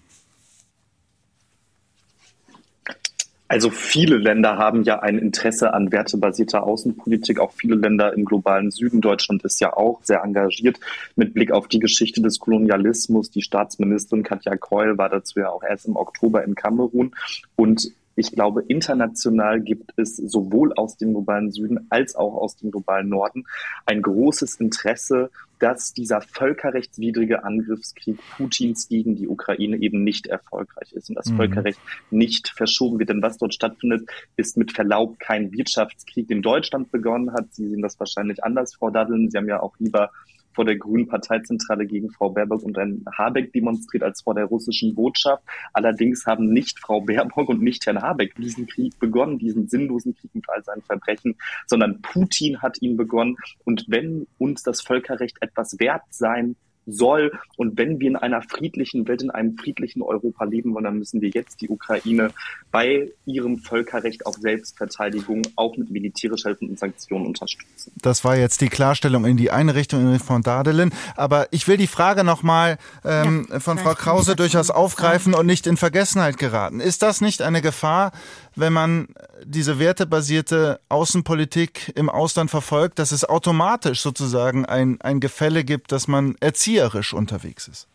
Also 3.48 3.70
viele 3.70 4.18
Länder 4.18 4.58
haben 4.58 4.82
ja 4.82 5.00
ein 5.00 5.18
Interesse 5.18 5.72
an 5.72 5.90
wertebasierter 5.90 6.64
Außenpolitik, 6.64 7.40
auch 7.40 7.52
viele 7.52 7.76
Länder 7.76 8.12
im 8.12 8.26
globalen 8.26 8.70
Süden. 8.70 9.00
Deutschland 9.00 9.42
ist 9.42 9.58
ja 9.60 9.72
auch 9.74 10.00
sehr 10.02 10.22
engagiert 10.22 10.78
mit 11.16 11.32
Blick 11.32 11.50
auf 11.50 11.66
die 11.66 11.78
Geschichte 11.78 12.20
des 12.20 12.38
Kolonialismus. 12.38 13.30
Die 13.30 13.42
Staatsministerin 13.42 14.22
Katja 14.22 14.56
Keul 14.56 14.98
war 14.98 15.08
dazu 15.08 15.40
ja 15.40 15.48
auch 15.48 15.62
erst 15.62 15.86
im 15.86 15.96
Oktober 15.96 16.44
in 16.44 16.54
Kamerun. 16.54 17.14
Und 17.56 17.90
ich 18.18 18.32
glaube, 18.32 18.62
international 18.66 19.60
gibt 19.60 19.92
es 19.96 20.16
sowohl 20.16 20.72
aus 20.74 20.96
dem 20.96 21.10
globalen 21.10 21.50
Süden 21.50 21.86
als 21.90 22.16
auch 22.16 22.34
aus 22.34 22.56
dem 22.56 22.70
globalen 22.70 23.08
Norden 23.08 23.44
ein 23.86 24.02
großes 24.02 24.56
Interesse 24.56 25.30
dass 25.58 25.92
dieser 25.92 26.20
völkerrechtswidrige 26.20 27.44
Angriffskrieg 27.44 28.18
Putins 28.36 28.88
gegen 28.88 29.16
die 29.16 29.28
Ukraine 29.28 29.76
eben 29.76 30.04
nicht 30.04 30.26
erfolgreich 30.26 30.92
ist 30.92 31.08
und 31.08 31.16
das 31.16 31.30
mhm. 31.30 31.36
Völkerrecht 31.36 31.80
nicht 32.10 32.48
verschoben 32.48 32.98
wird. 32.98 33.08
Denn 33.08 33.22
was 33.22 33.38
dort 33.38 33.54
stattfindet, 33.54 34.08
ist 34.36 34.56
mit 34.56 34.72
Verlaub 34.72 35.18
kein 35.18 35.52
Wirtschaftskrieg, 35.52 36.28
den 36.28 36.42
Deutschland 36.42 36.90
begonnen 36.90 37.32
hat. 37.32 37.52
Sie 37.54 37.68
sehen 37.68 37.82
das 37.82 37.98
wahrscheinlich 37.98 38.44
anders, 38.44 38.74
Frau 38.74 38.90
Daddeln. 38.90 39.30
Sie 39.30 39.36
haben 39.36 39.48
ja 39.48 39.60
auch 39.60 39.74
lieber 39.78 40.10
vor 40.58 40.64
der 40.64 40.76
Grünen 40.76 41.06
Parteizentrale 41.06 41.86
gegen 41.86 42.10
Frau 42.10 42.30
Baerbock 42.30 42.64
und 42.64 42.76
Herrn 42.76 43.04
Habeck 43.16 43.52
demonstriert 43.52 44.02
als 44.02 44.22
vor 44.22 44.34
der 44.34 44.46
russischen 44.46 44.92
Botschaft. 44.92 45.44
Allerdings 45.72 46.26
haben 46.26 46.52
nicht 46.52 46.80
Frau 46.80 47.00
Baerbock 47.00 47.48
und 47.48 47.62
nicht 47.62 47.86
Herrn 47.86 48.02
Habeck 48.02 48.34
diesen 48.34 48.66
Krieg 48.66 48.98
begonnen, 48.98 49.38
diesen 49.38 49.68
sinnlosen 49.68 50.16
Krieg 50.16 50.34
mit 50.34 50.48
all 50.48 50.64
seinen 50.64 50.82
Verbrechen, 50.82 51.36
sondern 51.68 52.02
Putin 52.02 52.60
hat 52.60 52.82
ihn 52.82 52.96
begonnen. 52.96 53.36
Und 53.62 53.84
wenn 53.86 54.26
uns 54.38 54.64
das 54.64 54.80
Völkerrecht 54.80 55.36
etwas 55.42 55.78
wert 55.78 56.02
sein 56.10 56.56
soll. 56.88 57.32
Und 57.56 57.76
wenn 57.76 58.00
wir 58.00 58.08
in 58.08 58.16
einer 58.16 58.42
friedlichen 58.42 59.06
Welt, 59.06 59.22
in 59.22 59.30
einem 59.30 59.56
friedlichen 59.56 60.02
Europa 60.02 60.44
leben 60.44 60.74
wollen, 60.74 60.84
dann 60.84 60.98
müssen 60.98 61.20
wir 61.20 61.30
jetzt 61.30 61.60
die 61.60 61.68
Ukraine 61.68 62.30
bei 62.70 63.10
ihrem 63.26 63.58
Völkerrecht 63.58 64.26
auf 64.26 64.36
Selbstverteidigung 64.36 65.42
auch 65.56 65.76
mit 65.76 65.90
militärischer 65.90 66.50
Hilfe 66.50 66.66
und 66.66 66.78
Sanktionen 66.78 67.26
unterstützen. 67.26 67.92
Das 68.02 68.24
war 68.24 68.36
jetzt 68.36 68.60
die 68.60 68.68
Klarstellung 68.68 69.24
in 69.24 69.36
die 69.36 69.50
eine 69.50 69.74
Richtung 69.74 70.18
von 70.18 70.42
Dadelin. 70.42 70.90
Aber 71.16 71.48
ich 71.50 71.68
will 71.68 71.76
die 71.76 71.86
Frage 71.86 72.24
nochmal 72.24 72.78
ähm, 73.04 73.46
ja, 73.50 73.60
von 73.60 73.78
Frau 73.78 73.94
Krause 73.94 74.36
durchaus 74.36 74.70
aufgreifen 74.70 75.34
und 75.34 75.46
nicht 75.46 75.66
in 75.66 75.76
Vergessenheit 75.76 76.38
geraten. 76.38 76.80
Ist 76.80 77.02
das 77.02 77.20
nicht 77.20 77.42
eine 77.42 77.62
Gefahr, 77.62 78.12
wenn 78.58 78.72
man 78.72 79.08
diese 79.44 79.78
wertebasierte 79.78 80.80
Außenpolitik 80.88 81.92
im 81.94 82.08
Ausland 82.10 82.50
verfolgt, 82.50 82.98
dass 82.98 83.12
es 83.12 83.24
automatisch 83.24 84.00
sozusagen 84.00 84.66
ein, 84.66 85.00
ein 85.00 85.20
Gefälle 85.20 85.64
gibt, 85.64 85.92
dass 85.92 86.08
man 86.08 86.34
erzieherisch 86.40 87.14
unterwegs 87.14 87.68
ist? 87.68 87.88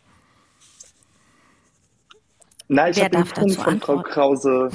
Nein, 2.67 2.91
ich 2.91 3.03
habe 3.03 3.17
den 3.17 3.25
Punkt 3.25 3.55
von 3.55 3.79
Frau 3.79 4.01
Krause 4.01 4.69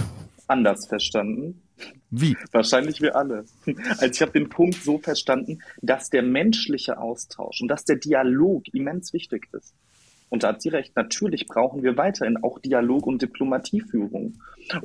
anders 0.47 0.87
verstanden. 0.87 1.63
Wie? 2.11 2.37
Wahrscheinlich 2.53 3.01
wir 3.01 3.17
alle. 3.17 3.45
Also 3.99 4.07
ich 4.07 4.21
habe 4.23 4.33
den 4.33 4.49
Punkt 4.49 4.83
so 4.83 4.99
verstanden, 4.99 5.61
dass 5.83 6.11
der 6.11 6.23
menschliche 6.23 6.99
Austausch 6.99 7.61
und 7.61 7.69
dass 7.69 7.85
der 7.85 7.97
Dialog 7.97 8.65
immens 8.73 9.13
wichtig 9.13 9.49
ist. 9.53 9.75
Und 10.31 10.43
da 10.43 10.49
hat 10.49 10.63
sie 10.63 10.69
recht, 10.69 10.95
natürlich 10.97 11.47
brauchen 11.47 11.83
wir 11.83 11.97
weiterhin 11.97 12.43
auch 12.43 12.59
Dialog 12.59 13.07
und 13.07 13.23
Diplomatieführung. 13.23 14.35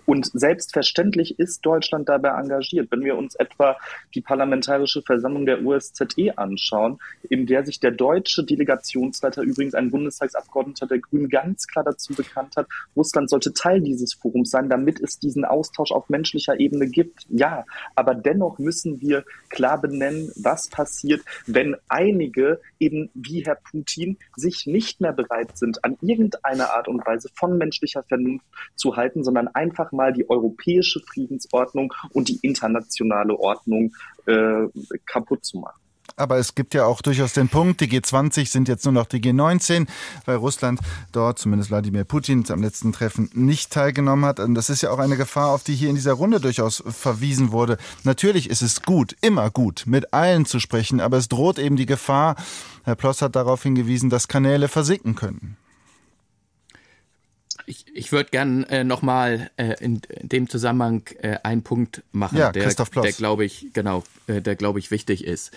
Und 0.06 0.32
selbstverständlich 0.34 1.39
ist 1.39 1.66
Deutschland 1.66 2.08
dabei 2.08 2.30
engagiert. 2.30 2.89
Wenn 2.89 3.04
wir 3.04 3.18
uns 3.18 3.36
etwa 3.36 3.76
die 4.16 4.22
Parlamentarische 4.22 5.02
Versammlung 5.02 5.46
der 5.46 5.62
USZE 5.62 6.38
anschauen, 6.38 7.00
in 7.30 7.46
der 7.46 7.66
sich 7.66 7.82
der 7.82 7.91
deutsche 7.91 8.46
Delegationsleiter, 8.46 9.41
übrigens 9.41 9.76
ein 9.76 9.91
Bundestagsabgeordneter 9.91 10.88
der 10.88 11.00
Grünen, 11.00 11.28
ganz 11.28 11.68
klar 11.68 11.84
dazu 11.84 12.14
bekannt 12.14 12.56
hat, 12.56 12.68
Russland 12.96 13.30
sollte 13.30 13.54
Teil 13.54 13.82
dieses 13.82 14.14
Forums 14.14 14.52
sein, 14.52 14.70
damit 14.70 15.02
es 15.02 15.20
diesen 15.20 15.44
Austausch 15.44 15.91
auf 15.91 16.08
menschlicher 16.08 16.60
Ebene 16.60 16.88
gibt. 16.88 17.26
Ja, 17.30 17.66
aber 17.96 18.16
dennoch 18.16 18.60
müssen 18.60 19.02
wir 19.02 19.26
klar 19.50 19.82
benennen, 19.82 20.32
was 20.36 20.70
passiert, 20.70 21.22
wenn 21.46 21.76
einige 21.89 22.62
eben 22.80 23.10
wie 23.14 23.44
Herr 23.46 23.56
Putin 23.56 24.18
sich 24.38 24.66
nicht 24.66 25.02
mehr 25.02 25.12
bereit 25.12 25.33
sind, 25.54 25.84
an 25.84 25.98
irgendeine 26.02 26.70
Art 26.72 26.88
und 26.88 27.06
Weise 27.06 27.30
von 27.36 27.58
menschlicher 27.58 28.04
Vernunft 28.04 28.46
zu 28.76 28.96
halten, 28.96 29.24
sondern 29.24 29.48
einfach 29.50 29.92
mal 29.92 30.14
die 30.14 30.30
europäische 30.30 31.00
Friedensordnung 31.02 31.94
und 32.12 32.30
die 32.30 32.40
internationale 32.42 33.38
Ordnung 33.38 33.94
äh, 34.26 34.68
kaputt 35.06 35.46
zu 35.46 35.60
machen. 35.60 35.83
Aber 36.16 36.38
es 36.38 36.54
gibt 36.54 36.74
ja 36.74 36.86
auch 36.86 37.01
durchaus 37.01 37.34
den 37.34 37.49
Punkt, 37.49 37.82
die 37.82 37.88
G20 37.88 38.47
sind 38.47 38.68
jetzt 38.68 38.86
nur 38.86 38.93
noch 38.93 39.08
die 39.08 39.20
G19, 39.20 39.88
weil 40.26 40.36
Russland 40.36 40.80
dort, 41.12 41.39
zumindest 41.39 41.72
Wladimir 41.72 42.04
Putin, 42.04 42.45
am 42.49 42.62
letzten 42.62 42.91
Treffen 42.91 43.30
nicht 43.34 43.72
teilgenommen 43.72 44.26
hat. 44.26 44.39
Und 44.39 44.54
das 44.54 44.70
ist 44.70 44.82
ja 44.82 44.91
auch 44.91 44.99
eine 44.99 45.18
Gefahr, 45.18 45.49
auf 45.49 45.64
die 45.64 45.74
hier 45.74 45.89
in 45.89 45.95
dieser 45.95 46.14
Runde 46.14 46.39
durchaus 46.39 46.84
verwiesen 46.86 47.51
wurde. 47.51 47.78
Natürlich 48.04 48.49
ist 48.49 48.62
es 48.62 48.84
gut, 48.84 49.16
immer 49.22 49.49
gut, 49.49 49.84
mit 49.88 50.14
allen 50.14 50.45
zu 50.45 50.60
sprechen, 50.60 50.99
aber 50.99 51.18
es 51.18 51.30
droht 51.30 51.58
eben 51.58 51.78
die 51.78 51.88
Gefahr, 51.88 52.36
Herr 52.84 52.95
Ploss 52.95 53.22
hat 53.22 53.36
darauf 53.36 53.64
hingewiesen, 53.64 54.10
dass 54.10 54.28
Kanäle 54.28 54.68
versinken 54.68 55.16
können. 55.16 55.58
Ich, 57.66 57.86
ich 57.93 58.12
würde 58.12 58.30
gern 58.30 58.64
äh, 58.66 58.84
nochmal 58.84 59.49
äh, 59.56 59.76
in, 59.80 60.01
in, 60.10 60.28
dem 60.30 60.49
Zusammenhang 60.49 61.04
äh, 61.22 61.38
einen 61.43 61.64
Punkt 61.64 62.04
machen, 62.12 62.38
ja, 62.38 62.51
der, 62.51 62.74
der 62.74 63.12
glaube 63.14 63.45
ich, 63.45 63.68
genau, 63.74 64.04
äh, 64.28 64.41
der 64.41 64.58
glaube 64.58 64.80
ich 64.80 64.91
wichtig 64.91 65.24
ist. 65.24 65.51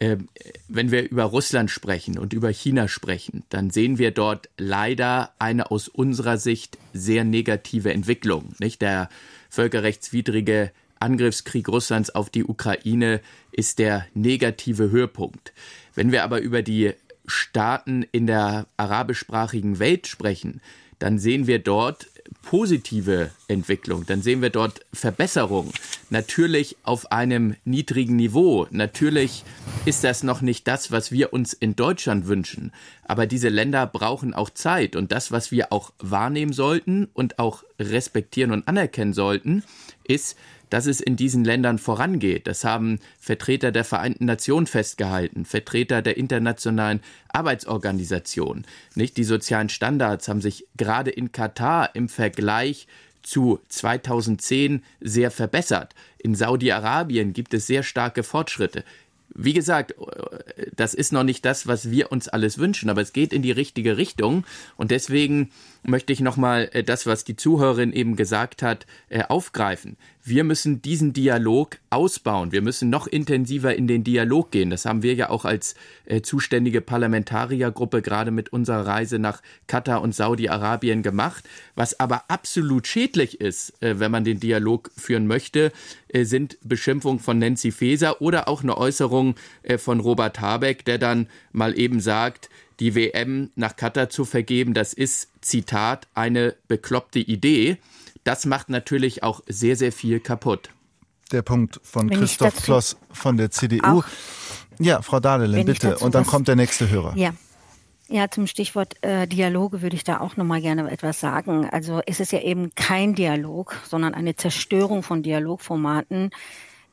Ähm, 0.00 0.28
wenn 0.68 0.90
wir 0.90 1.08
über 1.08 1.24
Russland 1.24 1.70
sprechen 1.70 2.18
und 2.18 2.32
über 2.32 2.50
China 2.50 2.88
sprechen, 2.88 3.44
dann 3.48 3.70
sehen 3.70 3.98
wir 3.98 4.10
dort 4.10 4.48
leider 4.58 5.32
eine 5.38 5.70
aus 5.70 5.88
unserer 5.88 6.36
Sicht 6.38 6.78
sehr 6.92 7.24
negative 7.24 7.92
Entwicklung. 7.92 8.54
Nicht 8.58 8.82
der 8.82 9.08
völkerrechtswidrige 9.50 10.72
Angriffskrieg 10.98 11.68
Russlands 11.68 12.10
auf 12.10 12.30
die 12.30 12.44
Ukraine 12.44 13.20
ist 13.52 13.78
der 13.78 14.06
negative 14.14 14.90
Höhepunkt. 14.90 15.52
Wenn 15.94 16.12
wir 16.12 16.24
aber 16.24 16.40
über 16.40 16.62
die 16.62 16.92
Staaten 17.26 18.04
in 18.10 18.26
der 18.26 18.66
arabischsprachigen 18.76 19.78
Welt 19.78 20.06
sprechen, 20.06 20.60
dann 20.98 21.18
sehen 21.18 21.46
wir 21.46 21.58
dort 21.58 22.08
positive 22.42 23.30
Entwicklung, 23.48 24.06
dann 24.06 24.22
sehen 24.22 24.42
wir 24.42 24.50
dort 24.50 24.80
Verbesserung. 24.92 25.72
Natürlich 26.10 26.76
auf 26.82 27.12
einem 27.12 27.56
niedrigen 27.64 28.16
Niveau. 28.16 28.66
Natürlich 28.70 29.44
ist 29.84 30.04
das 30.04 30.22
noch 30.22 30.40
nicht 30.40 30.66
das, 30.68 30.90
was 30.90 31.12
wir 31.12 31.32
uns 31.32 31.52
in 31.52 31.76
Deutschland 31.76 32.26
wünschen. 32.26 32.72
Aber 33.04 33.26
diese 33.26 33.48
Länder 33.48 33.86
brauchen 33.86 34.34
auch 34.34 34.50
Zeit. 34.50 34.96
Und 34.96 35.12
das, 35.12 35.32
was 35.32 35.50
wir 35.50 35.72
auch 35.72 35.92
wahrnehmen 35.98 36.52
sollten 36.52 37.08
und 37.12 37.38
auch 37.38 37.64
respektieren 37.78 38.50
und 38.50 38.68
anerkennen 38.68 39.12
sollten, 39.12 39.62
ist, 40.04 40.36
dass 40.70 40.86
es 40.86 41.00
in 41.00 41.14
diesen 41.14 41.44
Ländern 41.44 41.78
vorangeht. 41.78 42.46
Das 42.46 42.64
haben 42.64 42.98
Vertreter 43.20 43.70
der 43.70 43.84
Vereinten 43.84 44.24
Nationen 44.24 44.66
festgehalten, 44.66 45.44
Vertreter 45.44 46.02
der 46.02 46.16
internationalen 46.16 47.00
Arbeitsorganisation. 47.28 48.64
Nicht 48.96 49.16
die 49.16 49.24
sozialen 49.24 49.68
Standards 49.68 50.26
haben 50.26 50.40
sich 50.40 50.66
gerade 50.76 51.10
in 51.10 51.30
Katar 51.30 51.94
im 51.94 52.08
Vergleich 52.08 52.88
zu 53.24 53.58
2010 53.68 54.84
sehr 55.00 55.30
verbessert. 55.32 55.94
In 56.18 56.34
Saudi-Arabien 56.34 57.32
gibt 57.32 57.52
es 57.54 57.66
sehr 57.66 57.82
starke 57.82 58.22
Fortschritte. 58.22 58.84
Wie 59.34 59.52
gesagt, 59.52 59.94
das 60.76 60.94
ist 60.94 61.12
noch 61.12 61.24
nicht 61.24 61.44
das, 61.44 61.66
was 61.66 61.90
wir 61.90 62.12
uns 62.12 62.28
alles 62.28 62.58
wünschen, 62.58 62.88
aber 62.90 63.00
es 63.00 63.12
geht 63.12 63.32
in 63.32 63.42
die 63.42 63.50
richtige 63.50 63.96
Richtung 63.96 64.44
und 64.76 64.90
deswegen 64.90 65.50
möchte 65.86 66.12
ich 66.12 66.20
nochmal 66.20 66.68
äh, 66.72 66.82
das, 66.82 67.06
was 67.06 67.24
die 67.24 67.36
Zuhörerin 67.36 67.92
eben 67.92 68.16
gesagt 68.16 68.62
hat, 68.62 68.86
äh, 69.08 69.22
aufgreifen. 69.22 69.96
Wir 70.26 70.42
müssen 70.42 70.80
diesen 70.80 71.12
Dialog 71.12 71.76
ausbauen. 71.90 72.50
Wir 72.50 72.62
müssen 72.62 72.88
noch 72.88 73.06
intensiver 73.06 73.74
in 73.74 73.86
den 73.86 74.04
Dialog 74.04 74.50
gehen. 74.50 74.70
Das 74.70 74.86
haben 74.86 75.02
wir 75.02 75.12
ja 75.14 75.28
auch 75.28 75.44
als 75.44 75.74
äh, 76.06 76.22
zuständige 76.22 76.80
Parlamentariergruppe 76.80 78.00
gerade 78.00 78.30
mit 78.30 78.50
unserer 78.50 78.86
Reise 78.86 79.18
nach 79.18 79.42
Katar 79.66 80.00
und 80.00 80.14
Saudi-Arabien 80.14 81.02
gemacht. 81.02 81.44
Was 81.74 82.00
aber 82.00 82.24
absolut 82.28 82.86
schädlich 82.86 83.40
ist, 83.40 83.74
wenn 83.80 84.10
man 84.10 84.24
den 84.24 84.40
Dialog 84.40 84.90
führen 84.96 85.26
möchte, 85.26 85.72
sind 86.12 86.56
Beschimpfungen 86.62 87.18
von 87.18 87.38
Nancy 87.38 87.72
Faeser 87.72 88.22
oder 88.22 88.48
auch 88.48 88.62
eine 88.62 88.78
Äußerung 88.78 89.13
von 89.78 90.00
Robert 90.00 90.40
Habeck, 90.40 90.84
der 90.84 90.98
dann 90.98 91.28
mal 91.52 91.78
eben 91.78 92.00
sagt, 92.00 92.50
die 92.80 92.94
WM 92.94 93.50
nach 93.54 93.76
Katar 93.76 94.10
zu 94.10 94.24
vergeben, 94.24 94.74
das 94.74 94.92
ist, 94.92 95.28
Zitat, 95.40 96.08
eine 96.14 96.56
bekloppte 96.68 97.20
Idee. 97.20 97.78
Das 98.24 98.46
macht 98.46 98.68
natürlich 98.68 99.22
auch 99.22 99.42
sehr, 99.46 99.76
sehr 99.76 99.92
viel 99.92 100.20
kaputt. 100.20 100.70
Der 101.32 101.42
Punkt 101.42 101.80
von 101.82 102.10
Wenn 102.10 102.18
Christoph 102.18 102.56
Kloss 102.62 102.96
von 103.12 103.36
der 103.36 103.50
CDU. 103.50 104.02
Ja, 104.78 105.02
Frau 105.02 105.20
Dahlelen, 105.20 105.64
bitte. 105.64 105.98
Und 105.98 106.14
dann 106.14 106.26
kommt 106.26 106.48
der 106.48 106.56
nächste 106.56 106.88
Hörer. 106.88 107.16
Ja. 107.16 107.34
Ja, 108.08 108.30
zum 108.30 108.46
Stichwort 108.46 109.02
äh, 109.02 109.26
Dialoge 109.26 109.80
würde 109.80 109.96
ich 109.96 110.04
da 110.04 110.20
auch 110.20 110.36
noch 110.36 110.44
mal 110.44 110.60
gerne 110.60 110.90
etwas 110.90 111.20
sagen. 111.20 111.68
Also 111.70 112.02
es 112.04 112.20
ist 112.20 112.32
ja 112.32 112.40
eben 112.40 112.74
kein 112.74 113.14
Dialog, 113.14 113.76
sondern 113.88 114.12
eine 114.12 114.36
Zerstörung 114.36 115.02
von 115.02 115.22
Dialogformaten, 115.22 116.30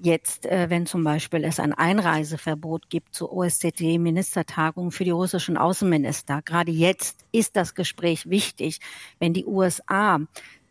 Jetzt, 0.03 0.47
äh, 0.47 0.67
wenn 0.71 0.87
zum 0.87 1.03
Beispiel 1.03 1.43
es 1.43 1.59
ein 1.59 1.73
Einreiseverbot 1.73 2.89
gibt 2.89 3.13
zur 3.13 3.31
OSZE-Ministertagung 3.31 4.89
für 4.89 5.03
die 5.03 5.11
russischen 5.11 5.57
Außenminister, 5.57 6.41
gerade 6.43 6.71
jetzt 6.71 7.23
ist 7.31 7.55
das 7.55 7.75
Gespräch 7.75 8.27
wichtig, 8.27 8.79
wenn 9.19 9.33
die 9.33 9.45
USA 9.45 10.19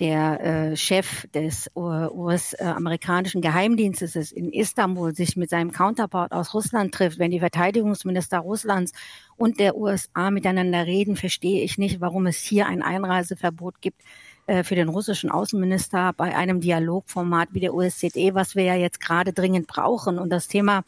der 0.01 0.41
äh, 0.41 0.77
Chef 0.77 1.29
des 1.33 1.71
US-amerikanischen 1.77 3.41
Geheimdienstes 3.41 4.17
ist, 4.17 4.33
in 4.33 4.51
Istanbul 4.51 5.15
sich 5.15 5.37
mit 5.37 5.49
seinem 5.49 5.71
Counterpart 5.71 6.33
aus 6.33 6.53
Russland 6.53 6.93
trifft, 6.93 7.21
wenn 7.21 7.31
die 7.31 7.39
Verteidigungsminister 7.39 8.41
Russlands 8.41 8.91
und 9.37 9.61
der 9.61 9.77
USA 9.77 10.33
miteinander 10.33 10.87
reden, 10.87 11.15
verstehe 11.15 11.63
ich 11.63 11.79
nicht, 11.79 12.01
warum 12.01 12.27
es 12.27 12.39
hier 12.39 12.67
ein 12.67 12.83
Einreiseverbot 12.83 13.81
gibt 13.81 14.03
äh, 14.51 14.65
für 14.65 14.75
den 14.75 14.89
russischen 14.89 15.31
Außenminister 15.31 16.13
bei 16.13 16.35
einem 16.35 16.61
Dialogformat 16.61 17.51
wie 17.53 17.61
der 17.61 17.73
OSZE, 17.73 18.35
was 18.35 18.57
wir 18.57 18.65
ja 18.65 18.75
jetzt 18.75 19.01
gerade 19.01 19.33
dringend 19.33 19.69
brauchen. 19.69 20.19
Und 20.19 20.31
das 20.31 20.49
Thema 20.49 20.83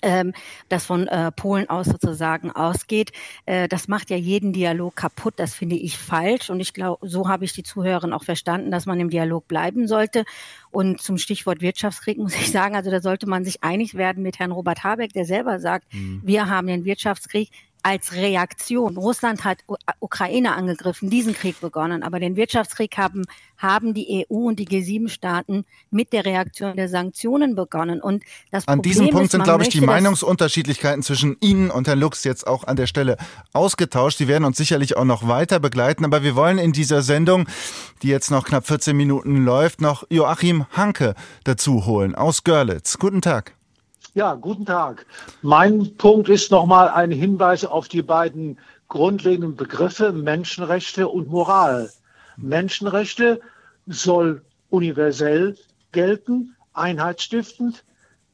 ähm, 0.00 0.32
das 0.68 0.86
von 0.86 1.08
äh, 1.08 1.32
Polen 1.32 1.68
aus 1.68 1.86
sozusagen 1.86 2.52
ausgeht. 2.52 3.10
Äh, 3.46 3.66
das 3.66 3.88
macht 3.88 4.10
ja 4.10 4.16
jeden 4.16 4.52
Dialog 4.52 4.94
kaputt. 4.94 5.34
Das 5.38 5.54
finde 5.54 5.74
ich 5.74 5.98
falsch. 5.98 6.50
Und 6.50 6.60
ich 6.60 6.72
glaube, 6.72 7.04
so 7.08 7.28
habe 7.28 7.44
ich 7.44 7.52
die 7.52 7.64
Zuhörerin 7.64 8.12
auch 8.12 8.22
verstanden, 8.22 8.70
dass 8.70 8.86
man 8.86 9.00
im 9.00 9.10
Dialog 9.10 9.48
bleiben 9.48 9.88
sollte. 9.88 10.24
Und 10.70 11.00
zum 11.00 11.18
Stichwort 11.18 11.60
Wirtschaftskrieg 11.60 12.16
muss 12.18 12.36
ich 12.36 12.52
sagen, 12.52 12.76
also 12.76 12.92
da 12.92 13.00
sollte 13.00 13.28
man 13.28 13.44
sich 13.44 13.64
einig 13.64 13.94
werden 13.94 14.22
mit 14.22 14.38
Herrn 14.38 14.52
Robert 14.52 14.84
Habeck, 14.84 15.12
der 15.14 15.24
selber 15.24 15.58
sagt, 15.58 15.92
mhm. 15.92 16.22
wir 16.24 16.48
haben 16.48 16.68
den 16.68 16.84
Wirtschaftskrieg 16.84 17.50
als 17.82 18.12
Reaktion. 18.12 18.96
Russland 18.96 19.44
hat 19.44 19.58
Ukraine 20.00 20.54
angegriffen, 20.54 21.10
diesen 21.10 21.34
Krieg 21.34 21.60
begonnen. 21.60 22.02
Aber 22.02 22.20
den 22.20 22.36
Wirtschaftskrieg 22.36 22.96
haben, 22.96 23.24
haben 23.56 23.94
die 23.94 24.26
EU 24.30 24.48
und 24.48 24.58
die 24.58 24.66
G7-Staaten 24.66 25.64
mit 25.90 26.12
der 26.12 26.24
Reaktion 26.24 26.76
der 26.76 26.88
Sanktionen 26.88 27.54
begonnen. 27.54 28.00
Und 28.00 28.24
das 28.50 28.66
an 28.66 28.78
Problem 28.78 28.92
diesem 28.92 29.10
Punkt 29.10 29.26
ist, 29.26 29.32
sind, 29.32 29.44
glaube 29.44 29.62
ich, 29.62 29.70
die 29.70 29.80
Meinungsunterschiedlichkeiten 29.80 31.02
zwischen 31.02 31.36
Ihnen 31.40 31.70
und 31.70 31.88
Herrn 31.88 32.00
Lux 32.00 32.24
jetzt 32.24 32.46
auch 32.46 32.64
an 32.64 32.76
der 32.76 32.86
Stelle 32.86 33.16
ausgetauscht. 33.52 34.20
Die 34.20 34.28
werden 34.28 34.44
uns 34.44 34.56
sicherlich 34.56 34.96
auch 34.96 35.04
noch 35.04 35.28
weiter 35.28 35.60
begleiten. 35.60 36.04
Aber 36.04 36.22
wir 36.22 36.36
wollen 36.36 36.58
in 36.58 36.72
dieser 36.72 37.02
Sendung, 37.02 37.46
die 38.02 38.08
jetzt 38.08 38.30
noch 38.30 38.44
knapp 38.44 38.66
14 38.66 38.96
Minuten 38.96 39.44
läuft, 39.44 39.80
noch 39.80 40.04
Joachim 40.10 40.66
Hanke 40.72 41.14
dazu 41.44 41.86
holen 41.86 42.14
aus 42.14 42.44
Görlitz. 42.44 42.98
Guten 42.98 43.22
Tag. 43.22 43.57
Ja, 44.18 44.34
guten 44.34 44.66
Tag. 44.66 45.06
Mein 45.42 45.96
Punkt 45.96 46.28
ist 46.28 46.50
nochmal 46.50 46.88
ein 46.88 47.12
Hinweis 47.12 47.64
auf 47.64 47.86
die 47.86 48.02
beiden 48.02 48.58
grundlegenden 48.88 49.54
Begriffe 49.54 50.10
Menschenrechte 50.10 51.06
und 51.06 51.28
Moral. 51.28 51.88
Menschenrechte 52.36 53.40
soll 53.86 54.42
universell 54.70 55.56
gelten, 55.92 56.56
einheitsstiftend. 56.72 57.84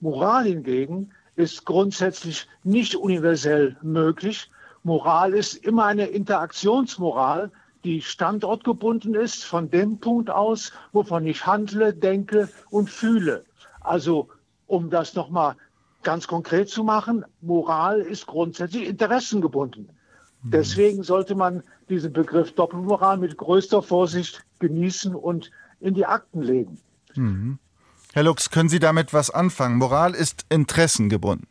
Moral 0.01 0.45
hingegen 0.45 1.11
ist 1.37 1.66
grundsätzlich 1.66 2.49
nicht 2.62 2.97
universell 2.97 3.76
möglich. 3.82 4.51
Moral 4.85 5.35
ist 5.35 5.55
immer 5.66 5.85
eine 5.85 6.07
Interaktionsmoral, 6.07 7.51
die 7.85 8.01
standortgebunden 8.01 9.14
ist, 9.14 9.45
von 9.45 9.68
dem 9.68 9.99
Punkt 9.99 10.30
aus, 10.30 10.72
wovon 10.93 11.26
ich 11.26 11.45
handle, 11.45 11.93
denke 11.93 12.49
und 12.70 12.89
fühle. 12.89 13.45
Also, 13.82 14.30
um 14.66 14.89
das 14.89 15.14
nochmal 15.14 15.57
ganz 16.05 16.27
konkret 16.27 16.69
zu 16.69 16.85
machen, 16.85 17.25
Moral 17.41 18.01
ist 18.01 18.27
grundsätzlich 18.27 18.87
interessengebunden. 18.89 19.89
Mhm. 20.43 20.51
Deswegen 20.51 21.03
sollte 21.03 21.35
man 21.35 21.63
diesen 21.89 22.13
Begriff 22.13 22.55
Doppelmoral 22.55 23.19
mit 23.19 23.37
größter 23.37 23.83
Vorsicht 23.83 24.45
genießen 24.61 25.15
und 25.15 25.51
in 25.81 25.95
die 25.95 26.07
Akten 26.07 26.43
legen. 26.43 26.79
Mhm. 27.15 27.59
Herr 28.13 28.23
Lux, 28.23 28.51
können 28.51 28.69
Sie 28.69 28.79
damit 28.79 29.13
was 29.13 29.31
anfangen? 29.31 29.77
Moral 29.77 30.15
ist 30.15 30.47
interessengebunden. 30.49 31.49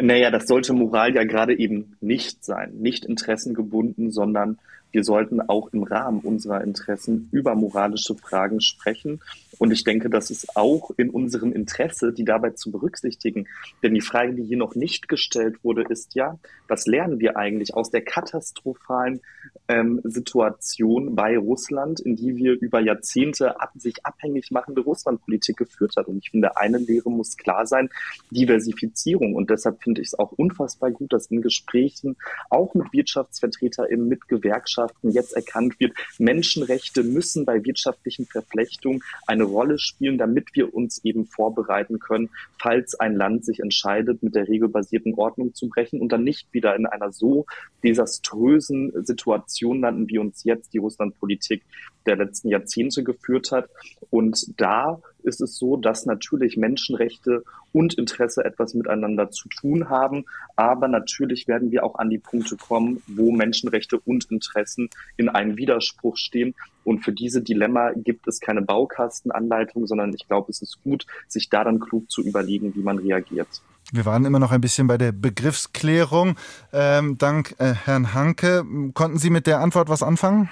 Naja, 0.00 0.30
das 0.30 0.46
sollte 0.46 0.72
Moral 0.72 1.14
ja 1.14 1.24
gerade 1.24 1.58
eben 1.58 1.96
nicht 2.00 2.44
sein. 2.44 2.74
Nicht 2.74 3.04
interessengebunden, 3.04 4.12
sondern 4.12 4.58
wir 4.92 5.04
sollten 5.04 5.40
auch 5.40 5.72
im 5.72 5.82
Rahmen 5.82 6.20
unserer 6.20 6.62
Interessen 6.62 7.28
über 7.32 7.54
moralische 7.54 8.14
Fragen 8.14 8.60
sprechen 8.60 9.20
und 9.58 9.72
ich 9.72 9.84
denke, 9.84 10.08
das 10.08 10.30
ist 10.30 10.56
auch 10.56 10.92
in 10.96 11.10
unserem 11.10 11.52
Interesse, 11.52 12.12
die 12.12 12.24
dabei 12.24 12.50
zu 12.50 12.70
berücksichtigen. 12.70 13.48
Denn 13.82 13.94
die 13.94 14.00
Frage, 14.00 14.34
die 14.34 14.44
hier 14.44 14.56
noch 14.56 14.74
nicht 14.74 15.08
gestellt 15.08 15.62
wurde, 15.64 15.84
ist 15.88 16.14
ja, 16.14 16.38
was 16.68 16.86
lernen 16.86 17.18
wir 17.18 17.36
eigentlich 17.36 17.74
aus 17.74 17.90
der 17.90 18.02
katastrophalen 18.02 19.20
ähm, 19.66 20.00
Situation 20.04 21.16
bei 21.16 21.36
Russland, 21.36 22.00
in 22.00 22.14
die 22.14 22.36
wir 22.36 22.52
über 22.60 22.80
Jahrzehnte 22.80 23.60
ab, 23.60 23.72
sich 23.74 24.06
abhängig 24.06 24.50
machende 24.50 24.82
Russlandpolitik 24.82 25.56
geführt 25.56 25.94
hat? 25.96 26.06
Und 26.06 26.18
ich 26.18 26.30
finde, 26.30 26.56
eine 26.56 26.78
Lehre 26.78 27.10
muss 27.10 27.36
klar 27.36 27.66
sein, 27.66 27.88
Diversifizierung. 28.30 29.34
Und 29.34 29.50
deshalb 29.50 29.82
finde 29.82 30.02
ich 30.02 30.08
es 30.08 30.18
auch 30.18 30.32
unfassbar 30.32 30.92
gut, 30.92 31.12
dass 31.12 31.26
in 31.26 31.42
Gesprächen 31.42 32.16
auch 32.48 32.74
mit 32.74 32.92
WirtschaftsvertreterInnen, 32.92 34.06
mit 34.06 34.28
Gewerkschaften 34.28 34.77
jetzt 35.02 35.34
erkannt 35.34 35.78
wird, 35.78 35.92
Menschenrechte 36.18 37.02
müssen 37.02 37.44
bei 37.44 37.64
wirtschaftlichen 37.64 38.26
Verflechtungen 38.26 39.02
eine 39.26 39.44
Rolle 39.44 39.78
spielen, 39.78 40.18
damit 40.18 40.48
wir 40.54 40.74
uns 40.74 41.04
eben 41.04 41.26
vorbereiten 41.26 41.98
können, 41.98 42.30
falls 42.60 42.98
ein 42.98 43.16
Land 43.16 43.44
sich 43.44 43.60
entscheidet, 43.60 44.22
mit 44.22 44.34
der 44.34 44.48
regelbasierten 44.48 45.14
Ordnung 45.14 45.54
zu 45.54 45.68
brechen 45.68 46.00
und 46.00 46.12
dann 46.12 46.24
nicht 46.24 46.52
wieder 46.52 46.74
in 46.76 46.86
einer 46.86 47.12
so 47.12 47.46
desaströsen 47.84 48.92
Situation 49.04 49.80
landen, 49.80 50.08
wie 50.08 50.18
uns 50.18 50.44
jetzt 50.44 50.72
die 50.72 50.78
Russlandpolitik 50.78 51.62
der 52.06 52.16
letzten 52.16 52.48
Jahrzehnte 52.48 53.04
geführt 53.04 53.52
hat. 53.52 53.68
Und 54.10 54.58
da 54.60 55.00
ist 55.22 55.40
es 55.40 55.56
so, 55.56 55.76
dass 55.76 56.06
natürlich 56.06 56.56
Menschenrechte 56.56 57.42
und 57.72 57.94
Interesse 57.94 58.44
etwas 58.44 58.74
miteinander 58.74 59.30
zu 59.30 59.48
tun 59.48 59.88
haben. 59.88 60.24
Aber 60.56 60.88
natürlich 60.88 61.48
werden 61.48 61.70
wir 61.70 61.84
auch 61.84 61.96
an 61.96 62.10
die 62.10 62.18
Punkte 62.18 62.56
kommen, 62.56 63.02
wo 63.06 63.32
Menschenrechte 63.32 63.98
und 64.00 64.24
Interessen 64.30 64.88
in 65.16 65.28
einem 65.28 65.56
Widerspruch 65.56 66.16
stehen. 66.16 66.54
Und 66.84 67.04
für 67.04 67.12
diese 67.12 67.42
Dilemma 67.42 67.92
gibt 67.94 68.26
es 68.28 68.40
keine 68.40 68.62
Baukastenanleitung, 68.62 69.86
sondern 69.86 70.14
ich 70.14 70.26
glaube, 70.26 70.50
es 70.50 70.62
ist 70.62 70.82
gut, 70.82 71.06
sich 71.26 71.50
da 71.50 71.64
dann 71.64 71.80
klug 71.80 72.10
zu 72.10 72.22
überlegen, 72.22 72.74
wie 72.74 72.82
man 72.82 72.98
reagiert. 72.98 73.48
Wir 73.92 74.04
waren 74.04 74.24
immer 74.24 74.38
noch 74.38 74.52
ein 74.52 74.60
bisschen 74.60 74.86
bei 74.86 74.98
der 74.98 75.12
Begriffsklärung. 75.12 76.36
Ähm, 76.72 77.16
dank 77.16 77.54
äh, 77.58 77.72
Herrn 77.72 78.12
Hanke. 78.12 78.64
Konnten 78.92 79.18
Sie 79.18 79.30
mit 79.30 79.46
der 79.46 79.60
Antwort 79.60 79.88
was 79.88 80.02
anfangen? 80.02 80.50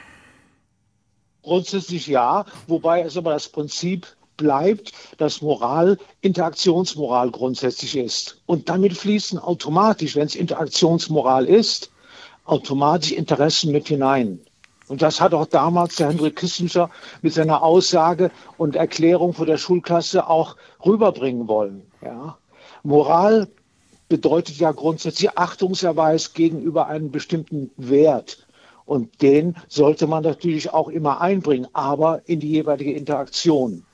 Grundsätzlich 1.43 2.07
ja, 2.07 2.45
wobei 2.67 3.03
es 3.03 3.17
aber 3.17 3.33
das 3.33 3.49
Prinzip 3.49 4.07
bleibt, 4.37 4.93
dass 5.19 5.43
Moral 5.43 5.99
Interaktionsmoral 6.21 7.31
grundsätzlich 7.31 7.97
ist. 7.97 8.41
Und 8.47 8.69
damit 8.69 8.97
fließen 8.97 9.39
automatisch, 9.39 10.17
wenn 10.17 10.27
es 10.27 10.35
Interaktionsmoral 10.35 11.47
ist, 11.47 11.91
automatisch 12.45 13.13
Interessen 13.13 13.73
mit 13.73 13.89
hinein. 13.89 14.41
Und 14.89 15.03
das 15.03 15.21
hat 15.21 15.35
auch 15.35 15.47
damals 15.47 15.97
der 15.97 16.09
Henry 16.09 16.31
Kissinger 16.31 16.91
mit 17.21 17.33
seiner 17.33 17.63
Aussage 17.63 18.31
und 18.57 18.77
Erklärung 18.77 19.33
vor 19.33 19.47
der 19.47 19.59
Schulklasse 19.59 20.29
auch 20.29 20.57
rüberbringen 20.85 21.49
wollen. 21.49 21.83
Ja. 22.03 22.39
Moral 22.85 23.49
bedeutet 24.09 24.59
ja 24.59 24.71
grundsätzlich 24.71 25.37
Achtungserweis 25.37 26.35
gegenüber 26.35 26.87
einem 26.87 27.11
bestimmten 27.11 27.73
Wert. 27.77 28.47
Und 28.85 29.21
den 29.21 29.57
sollte 29.67 30.07
man 30.07 30.23
natürlich 30.23 30.73
auch 30.73 30.89
immer 30.89 31.21
einbringen, 31.21 31.67
aber 31.73 32.23
in 32.27 32.39
die 32.39 32.51
jeweilige 32.51 32.93
Interaktion. 32.93 33.85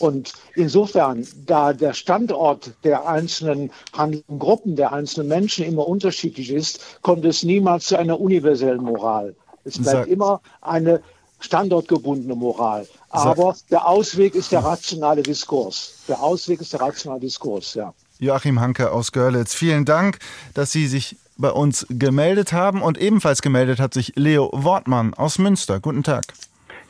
Und 0.00 0.32
insofern, 0.54 1.26
da 1.46 1.72
der 1.74 1.92
Standort 1.92 2.72
der 2.84 3.06
einzelnen 3.06 3.70
handelnden 3.92 4.38
Gruppen, 4.38 4.74
der 4.74 4.92
einzelnen 4.92 5.28
Menschen 5.28 5.64
immer 5.66 5.86
unterschiedlich 5.86 6.50
ist, 6.50 7.02
kommt 7.02 7.24
es 7.26 7.42
niemals 7.42 7.86
zu 7.86 7.98
einer 7.98 8.18
universellen 8.18 8.82
Moral. 8.82 9.36
Es 9.64 9.78
bleibt 9.78 10.04
Sag. 10.04 10.08
immer 10.08 10.40
eine 10.62 11.02
standortgebundene 11.40 12.34
Moral. 12.34 12.88
Aber 13.10 13.54
Sag. 13.54 13.68
der 13.68 13.86
Ausweg 13.86 14.34
ist 14.34 14.52
der 14.52 14.64
rationale 14.64 15.22
Diskurs. 15.22 15.92
Der 16.08 16.22
Ausweg 16.22 16.62
ist 16.62 16.72
der 16.72 16.80
rationale 16.80 17.20
Diskurs, 17.20 17.74
ja. 17.74 17.92
Joachim 18.18 18.60
Hanke 18.60 18.92
aus 18.92 19.12
Görlitz, 19.12 19.54
vielen 19.54 19.84
Dank, 19.86 20.18
dass 20.52 20.72
Sie 20.72 20.86
sich 20.86 21.16
bei 21.38 21.50
uns 21.50 21.86
gemeldet 21.90 22.52
haben. 22.52 22.82
Und 22.82 22.98
ebenfalls 22.98 23.42
gemeldet 23.42 23.80
hat 23.80 23.94
sich 23.94 24.12
Leo 24.16 24.50
Wortmann 24.52 25.14
aus 25.14 25.38
Münster. 25.38 25.80
Guten 25.80 26.02
Tag. 26.02 26.24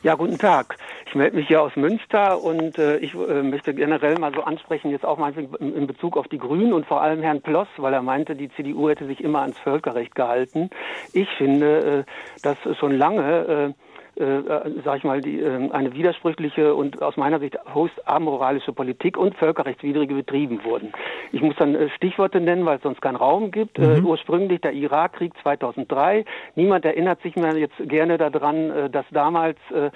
Ja, 0.03 0.15
guten 0.15 0.39
Tag. 0.39 0.77
Ich 1.05 1.13
melde 1.13 1.35
mich 1.35 1.47
hier 1.47 1.61
aus 1.61 1.75
Münster 1.75 2.41
und 2.41 2.79
äh, 2.79 2.97
ich 2.97 3.13
äh, 3.13 3.43
möchte 3.43 3.71
generell 3.75 4.17
mal 4.17 4.33
so 4.33 4.41
ansprechen, 4.41 4.89
jetzt 4.89 5.05
auch 5.05 5.19
mal 5.19 5.31
in, 5.59 5.85
Bezug 5.85 6.17
auf 6.17 6.27
die 6.27 6.39
Grünen 6.39 6.73
und 6.73 6.87
vor 6.87 7.03
allem 7.03 7.21
Herrn 7.21 7.43
Ploss, 7.43 7.67
weil 7.77 7.93
er 7.93 8.01
meinte, 8.01 8.35
die 8.35 8.49
CDU 8.49 8.89
hätte 8.89 9.05
sich 9.05 9.23
immer 9.23 9.41
ans 9.41 9.59
Völkerrecht 9.59 10.15
gehalten. 10.15 10.71
Ich 11.13 11.29
finde, 11.37 12.05
äh, 12.07 12.41
dass 12.41 12.57
schon 12.79 12.97
lange 12.97 13.75
äh, 13.75 13.90
äh, 14.15 14.41
sage 14.83 14.97
ich 14.97 15.03
mal, 15.03 15.21
die, 15.21 15.39
äh, 15.39 15.71
eine 15.71 15.93
widersprüchliche 15.93 16.75
und 16.75 17.01
aus 17.01 17.17
meiner 17.17 17.39
Sicht 17.39 17.57
höchst 17.73 18.07
amoralische 18.07 18.73
Politik 18.73 19.17
und 19.17 19.35
völkerrechtswidrige 19.35 20.13
betrieben 20.13 20.63
wurden. 20.63 20.91
Ich 21.31 21.41
muss 21.41 21.55
dann 21.57 21.75
äh, 21.75 21.89
Stichworte 21.95 22.41
nennen, 22.41 22.65
weil 22.65 22.77
es 22.77 22.83
sonst 22.83 23.01
keinen 23.01 23.15
Raum 23.15 23.51
gibt. 23.51 23.79
Äh, 23.79 23.81
mhm. 23.81 23.95
Äh, 23.95 24.01
ursprünglich 24.01 24.61
der 24.61 24.73
Irakkrieg 24.73 25.33
2003. 25.41 26.25
Niemand 26.55 26.85
erinnert 26.85 27.21
sich 27.21 27.35
mehr 27.35 27.55
jetzt 27.55 27.77
gerne 27.77 28.17
daran, 28.17 28.69
äh, 28.69 28.89
dass 28.89 29.05
damals, 29.11 29.57
äh, 29.71 29.91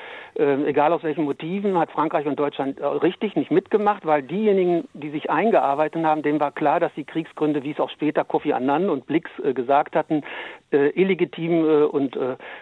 egal 0.65 0.93
aus 0.93 1.03
welchen 1.03 1.25
Motiven, 1.25 1.77
hat 1.77 1.91
Frankreich 1.91 2.25
und 2.25 2.39
Deutschland 2.39 2.79
richtig 2.81 3.35
nicht 3.35 3.51
mitgemacht, 3.51 4.05
weil 4.05 4.21
diejenigen, 4.23 4.87
die 4.93 5.09
sich 5.09 5.29
eingearbeitet 5.29 6.05
haben, 6.05 6.21
denen 6.21 6.39
war 6.39 6.51
klar, 6.51 6.79
dass 6.79 6.93
die 6.95 7.03
Kriegsgründe, 7.03 7.63
wie 7.63 7.71
es 7.71 7.79
auch 7.79 7.89
später 7.89 8.23
Kofi 8.23 8.53
Annan 8.53 8.89
und 8.89 9.07
Blix 9.07 9.29
gesagt 9.53 9.95
hatten, 9.95 10.23
illegitim 10.71 11.63
und 11.89 12.17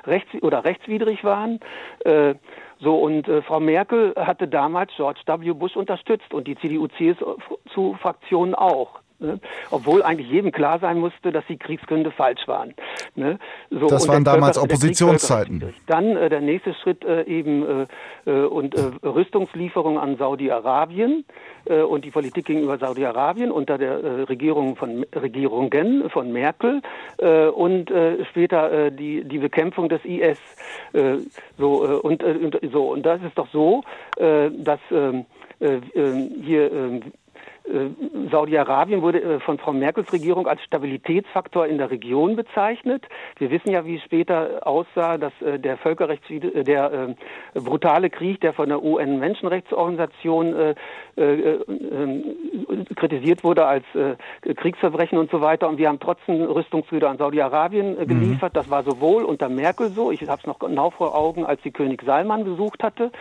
rechts 0.06 0.30
oder 0.41 0.66
rechtswidrig 0.66 1.24
waren. 1.24 1.43
Äh, 2.06 2.36
so, 2.80 2.96
und 2.98 3.28
äh, 3.28 3.41
Frau 3.41 3.60
Merkel 3.60 4.14
hatte 4.18 4.48
damals 4.48 4.91
George 4.96 5.22
W. 5.26 5.54
Bush 5.54 5.76
unterstützt 5.76 6.34
und 6.34 6.48
die 6.48 6.56
CDU-CSU-Fraktion 6.58 8.56
auch. 8.56 9.03
Ne? 9.24 9.39
Obwohl 9.71 10.03
eigentlich 10.03 10.30
jedem 10.30 10.51
klar 10.51 10.80
sein 10.80 10.99
musste, 10.99 11.32
dass 11.32 11.45
die 11.47 11.57
Kriegsgründe 11.57 12.11
falsch 12.11 12.45
waren. 12.45 12.74
Ne? 13.15 13.39
So, 13.69 13.88
das 13.88 14.07
waren 14.07 14.26
damals 14.26 14.57
Oppositionszeiten. 14.57 15.74
Dann 15.88 16.17
äh, 16.17 16.30
der 16.30 16.41
nächste 16.41 16.74
Schritt 16.74 17.05
äh, 17.05 17.24
eben 17.24 17.88
äh, 18.26 18.30
äh 18.30 18.45
und 18.45 18.76
äh, 18.76 19.07
Rüstungslieferungen 19.07 19.97
an 19.97 20.17
Saudi-Arabien 20.17 21.24
äh, 21.65 21.82
und 21.82 22.03
die 22.03 22.11
Politik 22.11 22.45
gegenüber 22.45 22.78
Saudi-Arabien 22.78 23.49
unter 23.51 23.78
der 23.78 24.28
Regierung 24.28 24.76
von 24.76 25.05
Regierungen 25.15 26.09
von 26.09 26.32
Merkel 26.32 26.82
und 27.55 27.91
später 28.30 28.91
die 28.91 29.24
die 29.24 29.38
Bekämpfung 29.38 29.88
des 29.88 30.03
IS. 30.03 30.38
so 31.57 32.01
und, 32.01 32.24
und 32.24 32.59
so 32.71 32.91
und 32.91 33.05
das 33.05 33.21
ist 33.24 33.38
doch 33.38 33.47
so, 33.51 33.84
dass 34.17 34.80
ähm, 34.91 35.26
hier 36.43 36.71
ähm, 36.71 37.01
äh, 37.62 37.62
Saudi-Arabien 38.30 39.01
wurde 39.01 39.22
äh, 39.22 39.39
von 39.39 39.57
Frau 39.57 39.72
Merkels 39.72 40.11
Regierung 40.11 40.47
als 40.47 40.61
Stabilitätsfaktor 40.64 41.66
in 41.66 41.78
der 41.78 41.91
Region 41.91 42.36
bezeichnet. 42.36 43.05
Wir 43.38 43.51
wissen 43.51 43.72
ja, 43.72 43.86
wie 43.86 43.95
es 43.95 44.03
später 44.03 44.68
aussah, 44.68 45.18
dass 45.18 45.32
äh, 45.41 45.59
der 45.59 45.78
Völkerrechts 45.78 46.28
der 46.30 47.16
brutale 47.53 48.09
Krieg, 48.09 48.41
der 48.41 48.53
von 48.53 48.70
der 48.70 48.84
UN-Menschenrechtsorganisation 48.84 50.76
kritisiert 52.95 53.43
wurde 53.43 53.66
als 53.66 53.84
Kriegsverbrechen 54.41 55.18
und 55.18 55.30
so 55.30 55.41
weiter. 55.41 55.68
Und 55.68 55.78
wir 55.78 55.89
haben 55.89 55.99
trotzdem 55.99 56.43
Rüstungsgüter 56.43 57.09
an 57.09 57.18
Saudi-Arabien 57.18 57.99
mhm. 57.99 58.07
geliefert. 58.07 58.53
Mhm. 58.53 58.57
Das 58.57 58.70
war 58.70 58.84
sowohl 58.84 59.24
unter 59.24 59.49
Merkel 59.49 59.89
so, 59.89 60.11
ich 60.11 60.22
habe 60.28 60.39
es 60.39 60.47
noch 60.47 60.59
genau 60.59 60.89
vor 60.91 61.16
Augen, 61.16 61.45
als 61.45 61.61
sie 61.64 61.72
König 61.72 62.01
Salman 62.03 62.43
besucht 62.45 62.84
hatte. 62.84 63.11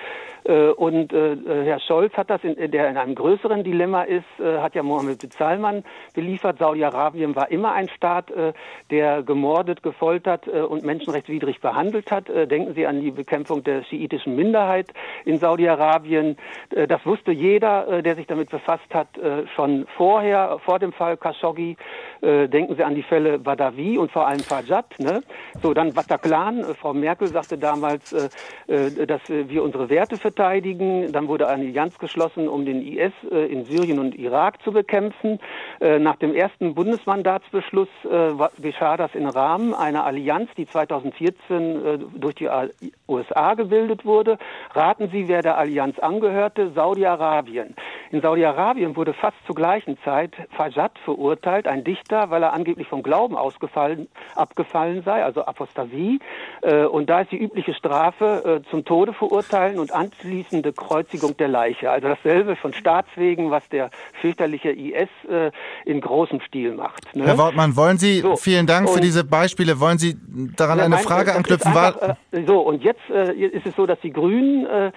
Und 0.76 1.12
Herr 1.12 1.80
Scholz 1.80 2.14
hat 2.14 2.30
das, 2.30 2.43
in, 2.45 2.70
der 2.70 2.88
in 2.88 2.97
einem 2.97 3.14
größeren 3.14 3.64
Dilemma 3.64 4.03
ist, 4.03 4.24
äh, 4.39 4.59
hat 4.59 4.74
ja 4.74 4.83
Mohammed 4.83 5.20
bin 5.20 5.30
Salman 5.30 5.85
beliefert. 6.14 6.59
Saudi-Arabien 6.59 7.35
war 7.35 7.51
immer 7.51 7.72
ein 7.72 7.89
Staat, 7.89 8.30
äh, 8.30 8.53
der 8.91 9.22
gemordet, 9.22 9.83
gefoltert 9.83 10.47
äh, 10.47 10.61
und 10.61 10.85
menschenrechtswidrig 10.85 11.61
behandelt 11.61 12.11
hat. 12.11 12.28
Äh, 12.28 12.47
denken 12.47 12.74
Sie 12.74 12.87
an 12.87 13.01
die 13.01 13.11
Bekämpfung 13.11 13.62
der 13.64 13.85
schiitischen 13.85 14.37
Minderheit 14.37 14.93
in 15.24 15.39
Saudi-Arabien. 15.39 16.37
Äh, 16.70 16.87
das 16.87 17.05
wusste 17.07 17.33
jeder, 17.33 17.89
äh, 17.89 18.03
der 18.03 18.16
sich 18.16 18.26
damit 18.26 18.51
befasst 18.51 18.93
hat, 18.93 19.09
schon 19.55 19.87
vorher, 19.97 20.59
vor 20.64 20.78
dem 20.78 20.93
Fall 20.93 21.16
Khashoggi. 21.16 21.76
Äh, 22.23 22.49
denken 22.49 22.77
Sie 22.77 22.85
an 22.85 22.95
die 22.95 23.03
Fälle 23.03 23.41
Badawi 23.41 23.99
und 23.99 24.12
vor 24.12 24.29
allem 24.29 24.39
Fajad. 24.41 24.87
Ne? 24.99 25.23
So, 25.61 25.75
dann 25.75 25.93
Bataclan. 25.93 26.61
Äh, 26.61 26.75
Frau 26.75 26.95
Merkel 26.95 27.27
sagte 27.27 27.59
damals, 27.59 28.12
äh, 28.12 28.29
äh, 28.68 29.07
dass 29.07 29.23
wir 29.29 29.62
unsere 29.64 29.91
Werte 29.91 30.16
verteidigen. 30.16 31.11
Dann 31.11 31.27
wurde 31.27 31.49
eine 31.49 31.64
Allianz 31.64 31.99
geschlossen, 31.99 32.49
um 32.49 32.64
den 32.64 32.81
IS 32.81 33.12
äh, 33.29 33.47
in 33.47 33.64
Syrien 33.64 33.99
und 33.99 34.14
Irak 34.14 34.62
zu 34.62 34.73
bekämpfen. 34.73 35.41
Nach 35.81 36.16
dem 36.16 36.35
ersten 36.35 36.75
Bundesmandatsbeschluss 36.75 37.89
geschah 38.61 38.97
das 38.97 39.14
im 39.14 39.27
Rahmen 39.27 39.75
einer 39.75 40.05
Allianz, 40.05 40.51
die 40.57 40.66
2014 40.66 42.11
durch 42.14 42.37
die 42.37 42.49
USA 43.09 43.55
gebildet 43.55 44.05
wurde. 44.05 44.39
Raten 44.75 45.09
Sie, 45.11 45.29
wer 45.29 45.43
der 45.43 45.59
Allianz 45.59 45.99
angehörte? 45.99 46.70
Saudi-Arabien. 46.73 47.75
In 48.11 48.20
Saudi-Arabien 48.20 48.95
wurde 48.95 49.14
fast 49.14 49.37
zur 49.47 49.55
gleichen 49.55 49.99
Zeit 50.05 50.35
Fajad 50.51 50.99
verurteilt, 51.05 51.66
ein 51.66 51.83
Dichter, 51.83 52.12
weil 52.13 52.43
er 52.43 52.53
angeblich 52.53 52.89
vom 52.89 53.03
Glauben 53.03 53.37
ausgefallen, 53.37 54.09
abgefallen 54.35 55.03
sei, 55.03 55.25
also 55.25 55.45
Apostasie. 55.45 56.21
Äh, 56.63 56.85
und 56.85 57.09
da 57.11 57.23
ist 57.23 57.33
die 57.33 57.39
übliche 57.39 57.75
Strafe 57.75 58.63
äh, 58.65 58.71
zum 58.71 58.85
Tode 58.85 59.13
verurteilen 59.13 59.79
und 59.79 59.93
anschließende 59.93 60.73
Kreuzigung 60.73 61.37
der 61.37 61.49
Leiche. 61.49 61.91
Also 61.91 62.09
dasselbe 62.09 62.57
von 62.57 62.73
Staatswegen, 62.73 63.51
was 63.51 63.69
der 63.69 63.91
fürchterliche 64.21 64.71
IS 64.71 65.09
äh, 65.29 65.51
in 65.85 66.01
großem 66.01 66.41
Stil 66.43 66.75
macht. 66.75 67.15
Ne? 67.17 67.25
Herr 67.27 67.39
Wortmann, 67.39 67.77
wollen 67.77 67.99
Sie, 67.99 68.21
so, 68.21 68.37
vielen 68.37 68.67
Dank 68.67 68.89
für 68.89 69.01
diese 69.01 69.25
Beispiele, 69.25 69.81
wollen 69.81 69.99
Sie 69.99 70.17
daran 70.57 70.81
eine 70.81 70.97
mein, 70.97 71.05
Frage 71.05 71.35
anknüpfen? 71.35 71.69
Einfach, 71.69 72.17
so, 72.47 72.61
und 72.61 72.83
jetzt 72.83 73.09
ist 73.11 73.67
es 73.67 73.75
so, 73.77 73.87
dass 73.87 74.01
die 74.01 74.13
Grünen 74.13 74.93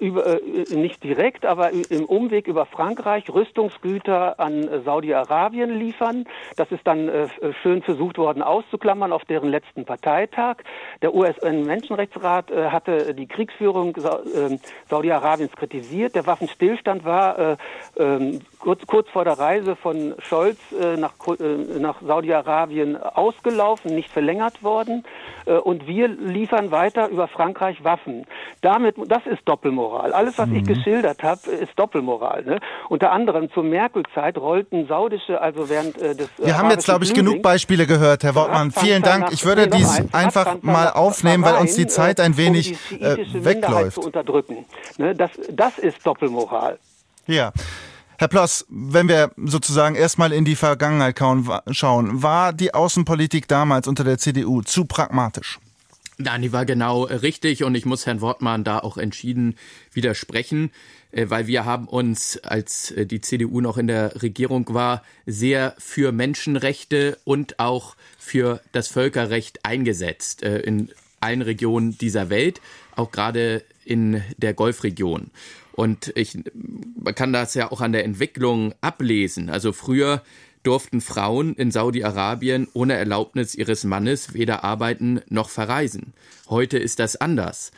über, 0.00 0.38
nicht 0.70 1.02
direkt, 1.02 1.44
aber 1.44 1.70
im 1.70 2.04
Umweg 2.04 2.46
über 2.46 2.66
Frankreich 2.66 3.28
Rüstungsgüter 3.30 4.38
an 4.38 4.68
Saudi-Arabien 4.84 5.78
liefern. 5.78 6.24
Das 6.56 6.70
ist 6.70 6.86
dann 6.86 7.08
äh, 7.08 7.28
schön 7.62 7.82
versucht 7.82 8.18
worden 8.18 8.42
auszuklammern 8.42 9.12
auf 9.12 9.24
deren 9.24 9.50
letzten 9.50 9.84
Parteitag. 9.84 10.56
Der 11.02 11.14
UN-Menschenrechtsrat 11.14 12.50
äh, 12.50 12.70
hatte 12.70 13.14
die 13.14 13.26
Kriegsführung 13.26 13.94
Sa 13.96 14.20
äh, 14.20 14.58
Saudi-Arabiens 14.88 15.52
kritisiert. 15.52 16.14
Der 16.14 16.26
Waffenstillstand 16.26 17.04
war 17.04 17.38
äh, 17.38 17.56
ähm, 17.98 18.40
kurz, 18.58 18.86
kurz, 18.86 19.08
vor 19.10 19.24
der 19.24 19.38
Reise 19.38 19.76
von 19.76 20.14
Scholz 20.18 20.58
äh, 20.72 20.96
nach, 20.96 21.14
nach 21.78 22.00
Saudi-Arabien 22.02 22.96
ausgelaufen, 22.96 23.94
nicht 23.94 24.10
verlängert 24.10 24.62
worden. 24.62 25.04
und 25.64 25.86
wir 25.86 26.08
liefern 26.08 26.70
weiter 26.70 27.08
über 27.08 27.26
Frankreich 27.28 27.82
Waffen. 27.84 28.26
Damit, 28.60 28.96
das 29.08 29.26
ist 29.26 29.46
Doppelmoral. 29.48 30.12
Alles, 30.12 30.38
was 30.38 30.48
mhm. 30.48 30.56
ich 30.56 30.64
geschildert 30.64 31.22
habe, 31.22 31.50
ist 31.50 31.76
Doppelmoral. 31.76 32.44
Ne? 32.44 32.60
Unter 32.88 33.12
anderem 33.12 33.50
zur 33.50 33.64
Merkel-Zeit 33.64 34.38
rollten 34.38 34.86
saudische, 34.86 35.40
also 35.40 35.68
während 35.68 36.00
äh, 36.00 36.14
des. 36.14 36.30
Wir 36.44 36.58
haben 36.58 36.70
jetzt, 36.70 36.84
glaube 36.84 37.04
ich, 37.04 37.14
genug 37.14 37.42
Beispiele 37.42 37.86
gehört, 37.86 38.24
Herr 38.24 38.34
Wortmann. 38.34 38.72
Vielen 38.72 39.02
Dank. 39.02 39.32
Ich 39.32 39.44
würde 39.44 39.68
dies 39.68 40.02
einfach 40.12 40.62
mal 40.62 40.90
aufnehmen, 40.90 41.44
weil 41.44 41.56
uns 41.56 41.74
die 41.74 41.86
Zeit 41.86 42.20
ein 42.20 42.36
wenig 42.36 42.76
äh, 42.90 43.16
wegläuft. 43.32 43.98
Ne? 44.98 45.14
Das, 45.14 45.30
das 45.50 45.78
ist 45.78 46.04
Doppelmoral. 46.04 46.78
Ja. 47.26 47.52
Herr 48.18 48.28
Ploss, 48.28 48.66
wenn 48.68 49.08
wir 49.08 49.32
sozusagen 49.36 49.96
erstmal 49.96 50.32
in 50.32 50.44
die 50.44 50.54
Vergangenheit 50.54 51.20
schauen, 51.70 52.22
war 52.22 52.52
die 52.52 52.72
Außenpolitik 52.72 53.48
damals 53.48 53.88
unter 53.88 54.04
der 54.04 54.18
CDU 54.18 54.62
zu 54.62 54.84
pragmatisch? 54.84 55.58
Nein, 56.18 56.42
die 56.42 56.52
war 56.52 56.64
genau 56.64 57.02
richtig 57.02 57.64
und 57.64 57.74
ich 57.74 57.84
muss 57.84 58.06
Herrn 58.06 58.20
Wortmann 58.20 58.64
da 58.64 58.78
auch 58.78 58.96
entschieden 58.96 59.56
widersprechen. 59.92 60.70
Äh, 61.12 61.30
weil 61.30 61.46
wir 61.46 61.64
haben 61.64 61.86
uns, 61.86 62.38
als 62.38 62.90
äh, 62.90 63.06
die 63.06 63.20
CDU 63.20 63.60
noch 63.60 63.78
in 63.78 63.86
der 63.86 64.22
Regierung 64.22 64.74
war, 64.74 65.02
sehr 65.26 65.74
für 65.78 66.10
Menschenrechte 66.10 67.18
und 67.24 67.60
auch 67.60 67.96
für 68.18 68.60
das 68.72 68.88
Völkerrecht 68.88 69.64
eingesetzt 69.64 70.42
äh, 70.42 70.58
in 70.60 70.90
allen 71.20 71.42
Regionen 71.42 71.96
dieser 71.98 72.30
Welt, 72.30 72.60
auch 72.96 73.12
gerade 73.12 73.62
in 73.84 74.22
der 74.38 74.54
Golfregion. 74.54 75.30
Und 75.72 76.12
ich, 76.16 76.38
man 76.96 77.14
kann 77.14 77.32
das 77.32 77.54
ja 77.54 77.70
auch 77.70 77.80
an 77.80 77.92
der 77.92 78.04
Entwicklung 78.04 78.74
ablesen. 78.80 79.48
Also 79.48 79.72
früher 79.72 80.22
durften 80.62 81.00
Frauen 81.00 81.54
in 81.54 81.70
Saudi-Arabien 81.70 82.68
ohne 82.72 82.94
Erlaubnis 82.94 83.54
ihres 83.54 83.84
Mannes 83.84 84.34
weder 84.34 84.64
arbeiten 84.64 85.20
noch 85.28 85.48
verreisen. 85.48 86.12
Heute 86.48 86.78
ist 86.78 86.98
das 86.98 87.16
anders. 87.16 87.72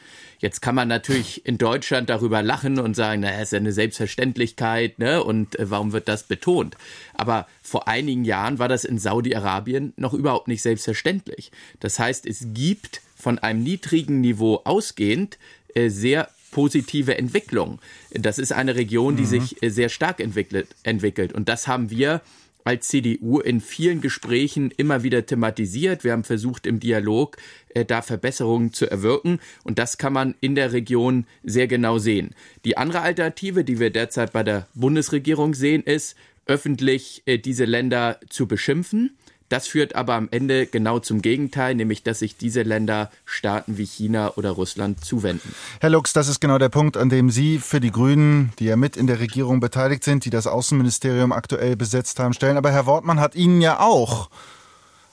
Jetzt 0.44 0.60
kann 0.60 0.74
man 0.74 0.88
natürlich 0.88 1.46
in 1.46 1.56
Deutschland 1.56 2.10
darüber 2.10 2.42
lachen 2.42 2.78
und 2.78 2.94
sagen, 2.94 3.22
na, 3.22 3.40
ist 3.40 3.52
ja 3.52 3.58
eine 3.58 3.72
Selbstverständlichkeit, 3.72 4.98
ne? 4.98 5.24
Und 5.24 5.58
äh, 5.58 5.70
warum 5.70 5.92
wird 5.92 6.06
das 6.06 6.24
betont? 6.24 6.76
Aber 7.14 7.46
vor 7.62 7.88
einigen 7.88 8.26
Jahren 8.26 8.58
war 8.58 8.68
das 8.68 8.84
in 8.84 8.98
Saudi-Arabien 8.98 9.94
noch 9.96 10.12
überhaupt 10.12 10.48
nicht 10.48 10.60
selbstverständlich. 10.60 11.50
Das 11.80 11.98
heißt, 11.98 12.26
es 12.26 12.48
gibt 12.52 13.00
von 13.16 13.38
einem 13.38 13.62
niedrigen 13.62 14.20
Niveau 14.20 14.60
ausgehend 14.64 15.38
äh, 15.74 15.88
sehr 15.88 16.28
positive 16.50 17.16
Entwicklung. 17.16 17.78
Das 18.10 18.38
ist 18.38 18.52
eine 18.52 18.74
Region, 18.74 19.16
die 19.16 19.22
mhm. 19.22 19.26
sich 19.28 19.62
äh, 19.62 19.70
sehr 19.70 19.88
stark 19.88 20.20
entwickelt, 20.20 20.68
entwickelt. 20.82 21.32
Und 21.32 21.48
das 21.48 21.68
haben 21.68 21.88
wir 21.88 22.20
als 22.64 22.88
CDU 22.88 23.40
in 23.40 23.60
vielen 23.60 24.00
Gesprächen 24.00 24.72
immer 24.76 25.02
wieder 25.02 25.26
thematisiert. 25.26 26.02
Wir 26.02 26.12
haben 26.12 26.24
versucht, 26.24 26.66
im 26.66 26.80
Dialog 26.80 27.36
äh, 27.74 27.84
da 27.84 28.02
Verbesserungen 28.02 28.72
zu 28.72 28.90
erwirken. 28.90 29.38
Und 29.62 29.78
das 29.78 29.98
kann 29.98 30.14
man 30.14 30.34
in 30.40 30.54
der 30.54 30.72
Region 30.72 31.26
sehr 31.42 31.66
genau 31.66 31.98
sehen. 31.98 32.34
Die 32.64 32.76
andere 32.78 33.02
Alternative, 33.02 33.64
die 33.64 33.78
wir 33.78 33.90
derzeit 33.90 34.32
bei 34.32 34.42
der 34.42 34.66
Bundesregierung 34.74 35.54
sehen, 35.54 35.82
ist, 35.82 36.16
öffentlich 36.46 37.22
äh, 37.26 37.38
diese 37.38 37.64
Länder 37.66 38.18
zu 38.28 38.46
beschimpfen 38.46 39.16
das 39.48 39.66
führt 39.66 39.94
aber 39.94 40.14
am 40.14 40.28
Ende 40.30 40.66
genau 40.66 40.98
zum 40.98 41.22
Gegenteil, 41.22 41.74
nämlich 41.74 42.02
dass 42.02 42.20
sich 42.20 42.36
diese 42.36 42.62
Länder 42.62 43.10
Staaten 43.24 43.78
wie 43.78 43.86
China 43.86 44.32
oder 44.36 44.50
Russland 44.50 45.04
zuwenden. 45.04 45.54
Herr 45.80 45.90
Lux, 45.90 46.12
das 46.12 46.28
ist 46.28 46.40
genau 46.40 46.58
der 46.58 46.68
Punkt, 46.70 46.96
an 46.96 47.08
dem 47.08 47.30
Sie 47.30 47.58
für 47.58 47.80
die 47.80 47.90
Grünen, 47.90 48.52
die 48.58 48.66
ja 48.66 48.76
mit 48.76 48.96
in 48.96 49.06
der 49.06 49.20
Regierung 49.20 49.60
beteiligt 49.60 50.04
sind, 50.04 50.24
die 50.24 50.30
das 50.30 50.46
Außenministerium 50.46 51.32
aktuell 51.32 51.76
besetzt 51.76 52.18
haben, 52.18 52.32
stellen. 52.32 52.56
Aber 52.56 52.70
Herr 52.70 52.86
Wortmann 52.86 53.20
hat 53.20 53.34
Ihnen 53.34 53.60
ja 53.60 53.80
auch 53.80 54.30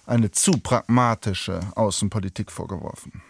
eine 0.06 0.32
zu 0.32 0.54
pragmatische 0.54 1.60
Außenpolitik 1.76 2.52
vorgeworfen. 2.52 3.22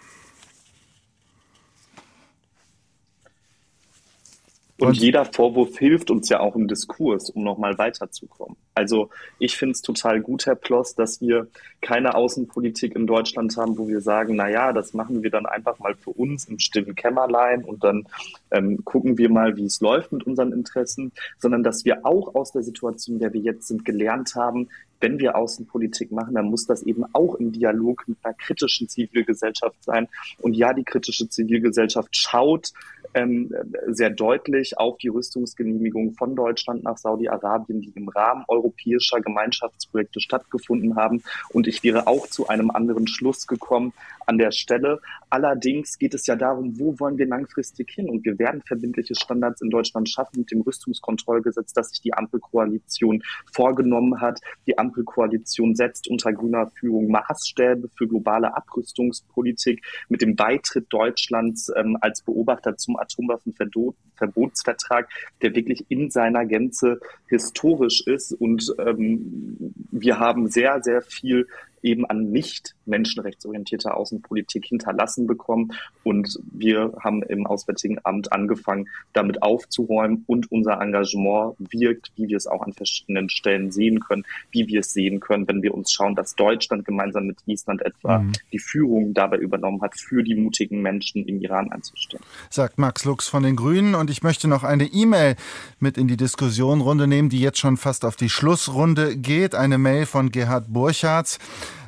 Und 4.81 4.97
jeder 4.97 5.25
Vorwurf 5.25 5.77
hilft 5.77 6.09
uns 6.09 6.29
ja 6.29 6.39
auch 6.39 6.55
im 6.55 6.67
Diskurs, 6.67 7.29
um 7.29 7.43
nochmal 7.43 7.77
weiterzukommen. 7.77 8.57
Also 8.73 9.09
ich 9.37 9.55
finde 9.55 9.73
es 9.73 9.81
total 9.81 10.21
gut, 10.21 10.45
Herr 10.45 10.55
Ploss, 10.55 10.95
dass 10.95 11.21
wir 11.21 11.47
keine 11.81 12.15
Außenpolitik 12.15 12.95
in 12.95 13.05
Deutschland 13.05 13.55
haben, 13.57 13.77
wo 13.77 13.87
wir 13.87 14.01
sagen, 14.01 14.35
na 14.35 14.49
ja, 14.49 14.73
das 14.73 14.93
machen 14.93 15.21
wir 15.21 15.29
dann 15.29 15.45
einfach 15.45 15.77
mal 15.79 15.93
für 15.95 16.11
uns 16.11 16.45
im 16.45 16.57
stillen 16.57 16.95
Kämmerlein 16.95 17.63
und 17.63 17.83
dann 17.83 18.07
ähm, 18.49 18.83
gucken 18.83 19.17
wir 19.17 19.29
mal, 19.29 19.55
wie 19.55 19.65
es 19.65 19.81
läuft 19.81 20.13
mit 20.13 20.25
unseren 20.25 20.51
Interessen, 20.51 21.11
sondern 21.37 21.63
dass 21.63 21.85
wir 21.85 22.05
auch 22.05 22.33
aus 22.33 22.51
der 22.51 22.63
Situation, 22.63 23.17
in 23.17 23.19
der 23.19 23.33
wir 23.33 23.41
jetzt 23.41 23.67
sind, 23.67 23.85
gelernt 23.85 24.33
haben, 24.35 24.69
wenn 25.01 25.19
wir 25.19 25.35
Außenpolitik 25.35 26.11
machen, 26.11 26.35
dann 26.35 26.45
muss 26.45 26.65
das 26.65 26.83
eben 26.83 27.03
auch 27.13 27.35
im 27.35 27.51
Dialog 27.51 28.07
mit 28.07 28.17
einer 28.23 28.35
kritischen 28.35 28.87
Zivilgesellschaft 28.87 29.83
sein. 29.83 30.07
Und 30.39 30.53
ja, 30.53 30.73
die 30.73 30.83
kritische 30.83 31.27
Zivilgesellschaft 31.27 32.15
schaut 32.15 32.71
ähm, 33.13 33.53
sehr 33.87 34.09
deutlich 34.09 34.77
auf 34.77 34.97
die 34.97 35.09
Rüstungsgenehmigung 35.09 36.13
von 36.13 36.35
Deutschland 36.35 36.83
nach 36.83 36.97
Saudi-Arabien, 36.97 37.81
die 37.81 37.91
im 37.95 38.09
Rahmen 38.09 38.43
europäischer 38.47 39.21
Gemeinschaftsprojekte 39.21 40.19
stattgefunden 40.19 40.95
haben. 40.95 41.23
Und 41.49 41.67
ich 41.67 41.83
wäre 41.83 42.07
auch 42.07 42.27
zu 42.27 42.47
einem 42.47 42.71
anderen 42.71 43.07
Schluss 43.07 43.47
gekommen 43.47 43.93
an 44.25 44.37
der 44.37 44.51
Stelle. 44.51 44.99
Allerdings 45.29 45.97
geht 45.97 46.13
es 46.13 46.25
ja 46.27 46.35
darum, 46.35 46.79
wo 46.79 46.99
wollen 46.99 47.17
wir 47.17 47.27
langfristig 47.27 47.91
hin? 47.91 48.09
Und 48.09 48.23
wir 48.25 48.39
werden 48.39 48.61
verbindliche 48.65 49.15
Standards 49.15 49.61
in 49.61 49.69
Deutschland 49.69 50.09
schaffen 50.09 50.39
mit 50.39 50.51
dem 50.51 50.61
Rüstungskontrollgesetz, 50.61 51.73
das 51.73 51.89
sich 51.89 52.01
die 52.01 52.13
Ampelkoalition 52.13 53.23
vorgenommen 53.51 54.21
hat. 54.21 54.39
Die 54.67 54.77
Ampelkoalition 54.77 55.75
setzt 55.75 56.07
unter 56.07 56.33
grüner 56.33 56.71
Führung 56.79 57.09
Maßstäbe 57.09 57.89
für 57.97 58.07
globale 58.07 58.55
Abrüstungspolitik 58.55 59.83
mit 60.09 60.21
dem 60.21 60.35
Beitritt 60.35 60.87
Deutschlands 60.89 61.71
ähm, 61.75 61.97
als 62.01 62.21
Beobachter 62.21 62.77
zum 62.77 62.97
Atomwaffenverbotsvertrag, 63.01 65.09
der 65.41 65.55
wirklich 65.55 65.85
in 65.89 66.11
seiner 66.11 66.45
Gänze 66.45 66.99
historisch 67.27 68.05
ist. 68.05 68.33
Und 68.33 68.73
ähm, 68.79 69.73
wir 69.91 70.19
haben 70.19 70.49
sehr, 70.49 70.81
sehr 70.81 71.01
viel 71.01 71.47
eben 71.83 72.05
an 72.05 72.31
nicht 72.31 72.75
menschenrechtsorientierte 72.85 73.93
Außenpolitik 73.93 74.65
hinterlassen 74.65 75.27
bekommen. 75.27 75.73
Und 76.03 76.39
wir 76.51 76.93
haben 76.99 77.23
im 77.23 77.45
Auswärtigen 77.45 77.99
Amt 78.03 78.31
angefangen, 78.31 78.87
damit 79.13 79.41
aufzuräumen 79.43 80.23
und 80.27 80.51
unser 80.51 80.79
Engagement 80.79 81.55
wirkt, 81.59 82.11
wie 82.15 82.27
wir 82.27 82.37
es 82.37 82.47
auch 82.47 82.61
an 82.61 82.73
verschiedenen 82.73 83.29
Stellen 83.29 83.71
sehen 83.71 83.99
können, 83.99 84.23
wie 84.51 84.67
wir 84.67 84.81
es 84.81 84.93
sehen 84.93 85.19
können, 85.19 85.47
wenn 85.47 85.61
wir 85.61 85.73
uns 85.73 85.91
schauen, 85.91 86.15
dass 86.15 86.35
Deutschland 86.35 86.85
gemeinsam 86.85 87.27
mit 87.27 87.37
Island 87.45 87.81
etwa 87.81 88.19
mhm. 88.19 88.33
die 88.51 88.59
Führung 88.59 89.13
dabei 89.13 89.37
übernommen 89.37 89.81
hat, 89.81 89.97
für 89.97 90.23
die 90.23 90.35
mutigen 90.35 90.81
Menschen 90.81 91.25
im 91.25 91.41
Iran 91.41 91.71
einzustehen. 91.71 92.23
Sagt 92.49 92.77
Max 92.77 93.05
Lux 93.05 93.27
von 93.27 93.43
den 93.43 93.55
Grünen. 93.55 93.95
Und 93.95 94.09
ich 94.09 94.23
möchte 94.23 94.47
noch 94.47 94.63
eine 94.63 94.85
E-Mail 94.85 95.35
mit 95.79 95.97
in 95.97 96.07
die 96.07 96.17
Diskussionrunde 96.17 97.07
nehmen, 97.07 97.29
die 97.29 97.39
jetzt 97.39 97.59
schon 97.59 97.77
fast 97.77 98.05
auf 98.05 98.15
die 98.15 98.29
Schlussrunde 98.29 99.17
geht. 99.17 99.55
Eine 99.55 99.77
Mail 99.77 100.05
von 100.05 100.31
Gerhard 100.31 100.65
Burchardt. 100.71 101.39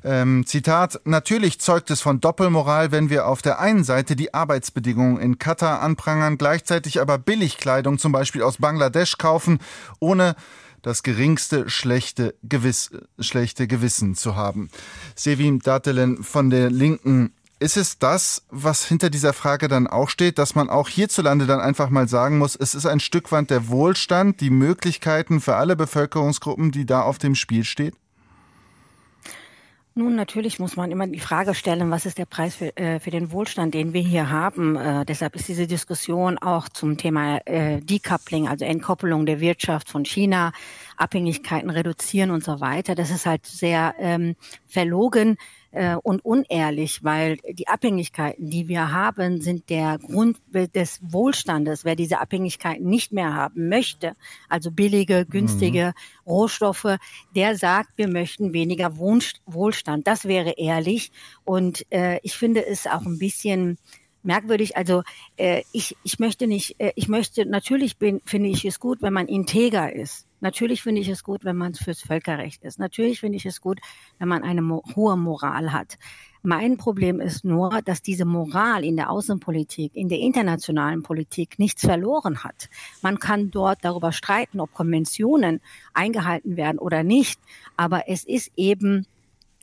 Ähm, 0.04 0.46
Zitat, 0.46 1.00
natürlich 1.06 1.60
zeugt 1.60 1.92
es 1.92 2.02
von 2.02 2.20
Doppelmoral, 2.20 2.92
wenn 2.92 3.10
wir 3.10 3.28
auf 3.28 3.42
der 3.42 3.60
einen 3.60 3.84
Seite 3.84 4.16
die 4.16 4.34
Arbeitsbedingungen 4.34 5.20
in 5.20 5.38
Katar 5.38 5.82
anprangern, 5.82 6.38
gleichzeitig 6.38 7.02
aber 7.02 7.18
Billigkleidung 7.18 8.00
zum 8.00 8.12
Beispiel 8.12 8.44
aus 8.44 8.58
Bangladesch 8.58 9.18
kaufen, 9.18 9.60
ohne 10.00 10.36
das 10.82 11.02
geringste 11.02 11.70
schlechte, 11.70 12.36
Gewiss, 12.44 12.92
schlechte 13.18 13.68
Gewissen 13.68 14.16
zu 14.16 14.36
haben. 14.36 14.70
Sevim 15.16 15.60
Datelen 15.60 16.24
von 16.24 16.50
der 16.50 16.70
Linken 16.70 17.34
ist 17.60 17.78
es 17.78 17.98
das, 17.98 18.44
was 18.50 18.86
hinter 18.86 19.10
dieser 19.10 19.32
Frage 19.32 19.70
dann 19.70 19.88
auch 19.88 20.10
steht, 20.10 20.38
dass 20.38 20.54
man 20.54 20.70
auch 20.70 20.90
hierzulande 20.90 21.46
dann 21.46 21.62
einfach 21.62 21.90
mal 21.90 22.10
sagen 22.10 22.38
muss, 22.38 22.58
es 22.58 22.76
ist 22.76 22.86
ein 22.86 23.00
Stück 23.00 23.32
weit 23.32 23.50
der 23.50 23.70
Wohlstand, 23.70 24.42
die 24.42 24.50
Möglichkeiten 24.50 25.40
für 25.40 25.56
alle 25.56 25.78
Bevölkerungsgruppen, 25.78 26.72
die 26.72 26.86
da 26.86 27.02
auf 27.02 27.20
dem 27.20 27.36
Spiel 27.36 27.64
steht? 27.64 27.96
Nun, 29.96 30.16
natürlich 30.16 30.58
muss 30.58 30.76
man 30.76 30.90
immer 30.90 31.06
die 31.06 31.20
Frage 31.20 31.54
stellen, 31.54 31.92
was 31.92 32.08
ist 32.08 32.18
der 32.18 32.26
Preis 32.26 32.56
für, 32.56 32.76
äh, 32.78 33.00
für 33.00 33.12
den 33.12 33.32
Wohlstand, 33.32 33.76
den 33.76 33.94
wir 33.94 34.02
hier 34.02 34.32
haben. 34.32 34.76
Äh, 34.76 35.06
deshalb 35.06 35.36
ist 35.36 35.48
diese 35.48 35.68
Diskussion 35.68 36.40
auch 36.40 36.68
zum 36.68 36.98
Thema 36.98 37.38
äh, 37.46 37.80
Decoupling, 37.80 38.48
also 38.48 38.66
Entkoppelung 38.66 39.28
der 39.28 39.40
Wirtschaft 39.40 39.90
von 39.90 40.04
China, 40.04 40.52
Abhängigkeiten 40.98 41.70
reduzieren 41.70 42.32
und 42.32 42.44
so 42.44 42.60
weiter. 42.60 42.96
Das 42.96 43.12
ist 43.12 43.28
halt 43.28 43.46
sehr 43.46 43.94
ähm, 44.00 44.36
verlogen 44.66 45.38
äh, 45.74 45.96
und 45.96 46.24
unehrlich, 46.24 47.04
weil 47.04 47.38
die 47.50 47.68
Abhängigkeiten, 47.68 48.50
die 48.50 48.68
wir 48.68 48.92
haben, 48.92 49.42
sind 49.42 49.70
der 49.70 49.98
Grund 49.98 50.38
des 50.54 51.00
Wohlstandes. 51.02 51.84
Wer 51.84 51.96
diese 51.96 52.20
Abhängigkeiten 52.20 52.88
nicht 52.88 53.12
mehr 53.12 53.34
haben 53.34 53.70
möchte, 53.70 54.14
also 54.50 54.72
billige, 54.72 55.26
günstige 55.26 55.94
mhm. 55.96 56.32
Rohstoffe, 56.32 56.98
der 57.36 57.58
sagt, 57.58 57.90
wir 57.98 58.08
möchten 58.08 58.54
weniger 58.54 58.98
Wohlstand. 58.98 60.08
Das 60.08 60.26
wäre 60.26 60.52
ehrlich. 60.58 61.12
Und 61.44 61.86
äh, 61.92 62.20
ich 62.22 62.38
finde 62.38 62.66
es 62.66 62.86
auch 62.86 63.06
ein 63.06 63.18
bisschen 63.18 63.78
merkwürdig. 64.22 64.78
Also 64.78 65.04
äh, 65.38 65.64
ich, 65.72 65.98
ich 66.04 66.20
möchte 66.20 66.48
nicht, 66.48 66.80
äh, 66.80 66.94
ich 66.96 67.08
möchte, 67.08 67.46
natürlich 67.46 67.98
bin, 67.98 68.22
finde 68.26 68.50
ich 68.50 68.64
es 68.64 68.80
gut, 68.80 69.02
wenn 69.02 69.14
man 69.14 69.28
integer 69.28 69.92
ist. 69.92 70.28
Natürlich 70.44 70.84
finde 70.84 71.00
ich 71.00 71.08
es 71.08 71.24
gut, 71.24 71.46
wenn 71.46 71.56
man 71.56 71.74
fürs 71.74 72.02
Völkerrecht 72.02 72.66
ist. 72.66 72.78
Natürlich 72.78 73.22
finde 73.22 73.38
ich 73.38 73.46
es 73.46 73.62
gut, 73.62 73.80
wenn 74.20 74.28
man 74.28 74.44
eine 74.44 74.62
mo 74.62 74.84
hohe 74.94 75.16
Moral 75.16 75.72
hat. 75.72 75.98
Mein 76.42 76.76
Problem 76.76 77.22
ist 77.22 77.46
nur, 77.46 77.82
dass 77.86 78.02
diese 78.02 78.26
Moral 78.26 78.84
in 78.84 78.98
der 78.98 79.10
Außenpolitik, 79.10 79.96
in 79.96 80.10
der 80.10 80.20
internationalen 80.20 81.02
Politik 81.02 81.60
nichts 81.60 81.86
verloren 81.86 82.44
hat. 82.44 82.70
Man 83.02 83.20
kann 83.20 83.52
dort 83.52 83.86
darüber 83.86 84.12
streiten, 84.12 84.60
ob 84.60 84.74
Konventionen 84.74 85.62
eingehalten 85.94 86.58
werden 86.58 86.78
oder 86.78 87.04
nicht. 87.04 87.40
Aber 87.78 88.10
es 88.10 88.26
ist 88.26 88.52
eben 88.58 89.08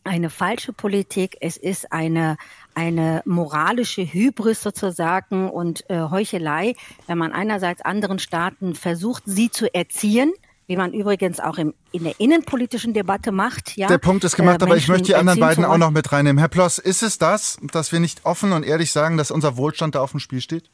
eine 0.04 0.30
falsche 0.30 0.72
Politik, 0.72 1.36
es 1.42 1.58
ist 1.58 1.92
eine, 1.92 2.38
eine 2.74 3.20
moralische 3.26 4.10
Hybris 4.10 4.62
sozusagen 4.62 5.50
und 5.50 5.84
äh, 5.90 6.08
Heuchelei, 6.10 6.74
wenn 7.06 7.18
man 7.18 7.32
einerseits 7.32 7.82
anderen 7.82 8.18
Staaten 8.18 8.74
versucht, 8.74 9.24
sie 9.26 9.50
zu 9.50 9.74
erziehen, 9.74 10.32
wie 10.70 10.76
man 10.76 10.92
übrigens 10.92 11.40
auch 11.40 11.58
im, 11.58 11.74
in 11.90 12.04
der 12.04 12.14
innenpolitischen 12.20 12.94
Debatte 12.94 13.32
macht. 13.32 13.76
Ja, 13.76 13.88
der 13.88 13.98
Punkt 13.98 14.22
ist 14.22 14.36
gemacht, 14.36 14.62
äh, 14.62 14.64
aber 14.66 14.76
ich 14.76 14.86
möchte 14.86 15.08
die 15.08 15.14
anderen 15.16 15.40
beiden 15.40 15.64
auch 15.64 15.78
noch 15.78 15.90
mit 15.90 16.12
reinnehmen. 16.12 16.38
Herr 16.38 16.46
Ploss, 16.46 16.78
ist 16.78 17.02
es 17.02 17.18
das, 17.18 17.58
dass 17.72 17.90
wir 17.90 17.98
nicht 17.98 18.24
offen 18.24 18.52
und 18.52 18.62
ehrlich 18.62 18.92
sagen, 18.92 19.16
dass 19.16 19.32
unser 19.32 19.56
Wohlstand 19.56 19.96
da 19.96 20.00
auf 20.00 20.12
dem 20.12 20.20
Spiel 20.20 20.40
steht? 20.40 20.70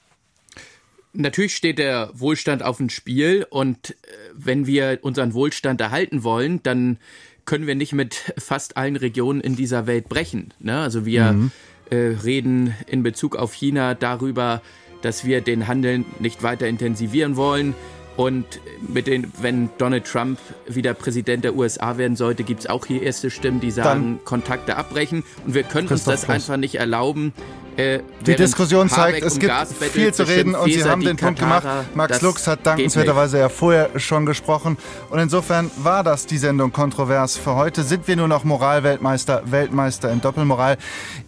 Natürlich 1.14 1.56
steht 1.56 1.78
der 1.78 2.10
Wohlstand 2.12 2.62
auf 2.62 2.76
dem 2.76 2.90
Spiel 2.90 3.46
und 3.48 3.92
äh, 3.92 3.94
wenn 4.34 4.66
wir 4.66 4.98
unseren 5.00 5.32
Wohlstand 5.32 5.80
erhalten 5.80 6.24
wollen, 6.24 6.62
dann 6.62 6.98
können 7.46 7.66
wir 7.66 7.74
nicht 7.74 7.94
mit 7.94 8.34
fast 8.36 8.76
allen 8.76 8.96
Regionen 8.96 9.40
in 9.40 9.56
dieser 9.56 9.86
Welt 9.86 10.10
brechen. 10.10 10.52
Ne? 10.58 10.78
Also 10.78 11.06
wir 11.06 11.32
mhm. 11.32 11.52
äh, 11.88 11.96
reden 11.96 12.74
in 12.86 13.02
Bezug 13.02 13.34
auf 13.34 13.54
China 13.54 13.94
darüber, 13.94 14.60
dass 15.00 15.24
wir 15.24 15.40
den 15.40 15.68
Handel 15.68 16.04
nicht 16.18 16.42
weiter 16.42 16.68
intensivieren 16.68 17.36
wollen. 17.36 17.74
Und 18.16 18.44
mit 18.80 19.06
den, 19.06 19.30
wenn 19.40 19.70
Donald 19.78 20.06
Trump 20.06 20.38
wieder 20.66 20.94
Präsident 20.94 21.44
der 21.44 21.54
USA 21.54 21.98
werden 21.98 22.16
sollte, 22.16 22.44
gibt 22.44 22.60
es 22.60 22.66
auch 22.66 22.86
hier 22.86 23.02
erste 23.02 23.30
Stimmen, 23.30 23.60
die 23.60 23.70
sagen, 23.70 24.16
Dann 24.16 24.24
Kontakte 24.24 24.76
abbrechen. 24.76 25.22
Und 25.46 25.54
wir 25.54 25.62
können 25.62 25.88
uns 25.88 26.04
das 26.04 26.22
Plus. 26.22 26.34
einfach 26.34 26.56
nicht 26.56 26.76
erlauben, 26.76 27.32
äh, 27.76 28.00
die 28.24 28.36
Diskussion 28.36 28.88
zeigt, 28.88 29.22
es 29.22 29.38
gibt 29.38 29.52
viel 29.92 30.12
zu 30.14 30.26
reden 30.26 30.54
und 30.54 30.72
Sie 30.72 30.82
haben 30.82 31.02
den 31.02 31.16
Punkt 31.16 31.38
gemacht. 31.38 31.66
Max 31.94 32.22
Lux 32.22 32.46
hat 32.46 32.64
dankenswerterweise 32.64 33.38
ja 33.38 33.48
vorher 33.48 33.90
schon 33.98 34.24
gesprochen. 34.24 34.78
Und 35.10 35.18
insofern 35.18 35.70
war 35.76 36.02
das 36.02 36.26
die 36.26 36.38
Sendung 36.38 36.72
kontrovers. 36.72 37.36
Für 37.36 37.54
heute 37.54 37.82
sind 37.82 38.08
wir 38.08 38.16
nur 38.16 38.28
noch 38.28 38.44
Moralweltmeister, 38.44 39.42
Weltmeister 39.46 40.10
in 40.10 40.20
Doppelmoral. 40.20 40.78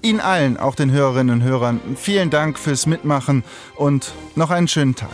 Ihnen 0.01 0.21
allen, 0.21 0.57
auch 0.57 0.75
den 0.75 0.91
Hörerinnen 0.91 1.41
und 1.41 1.47
Hörern, 1.47 1.81
vielen 1.97 2.31
Dank 2.31 2.59
fürs 2.59 2.87
Mitmachen 2.87 3.45
und 3.77 4.13
noch 4.35 4.51
einen 4.51 4.69
schönen 4.69 4.95
Tag. 4.95 5.11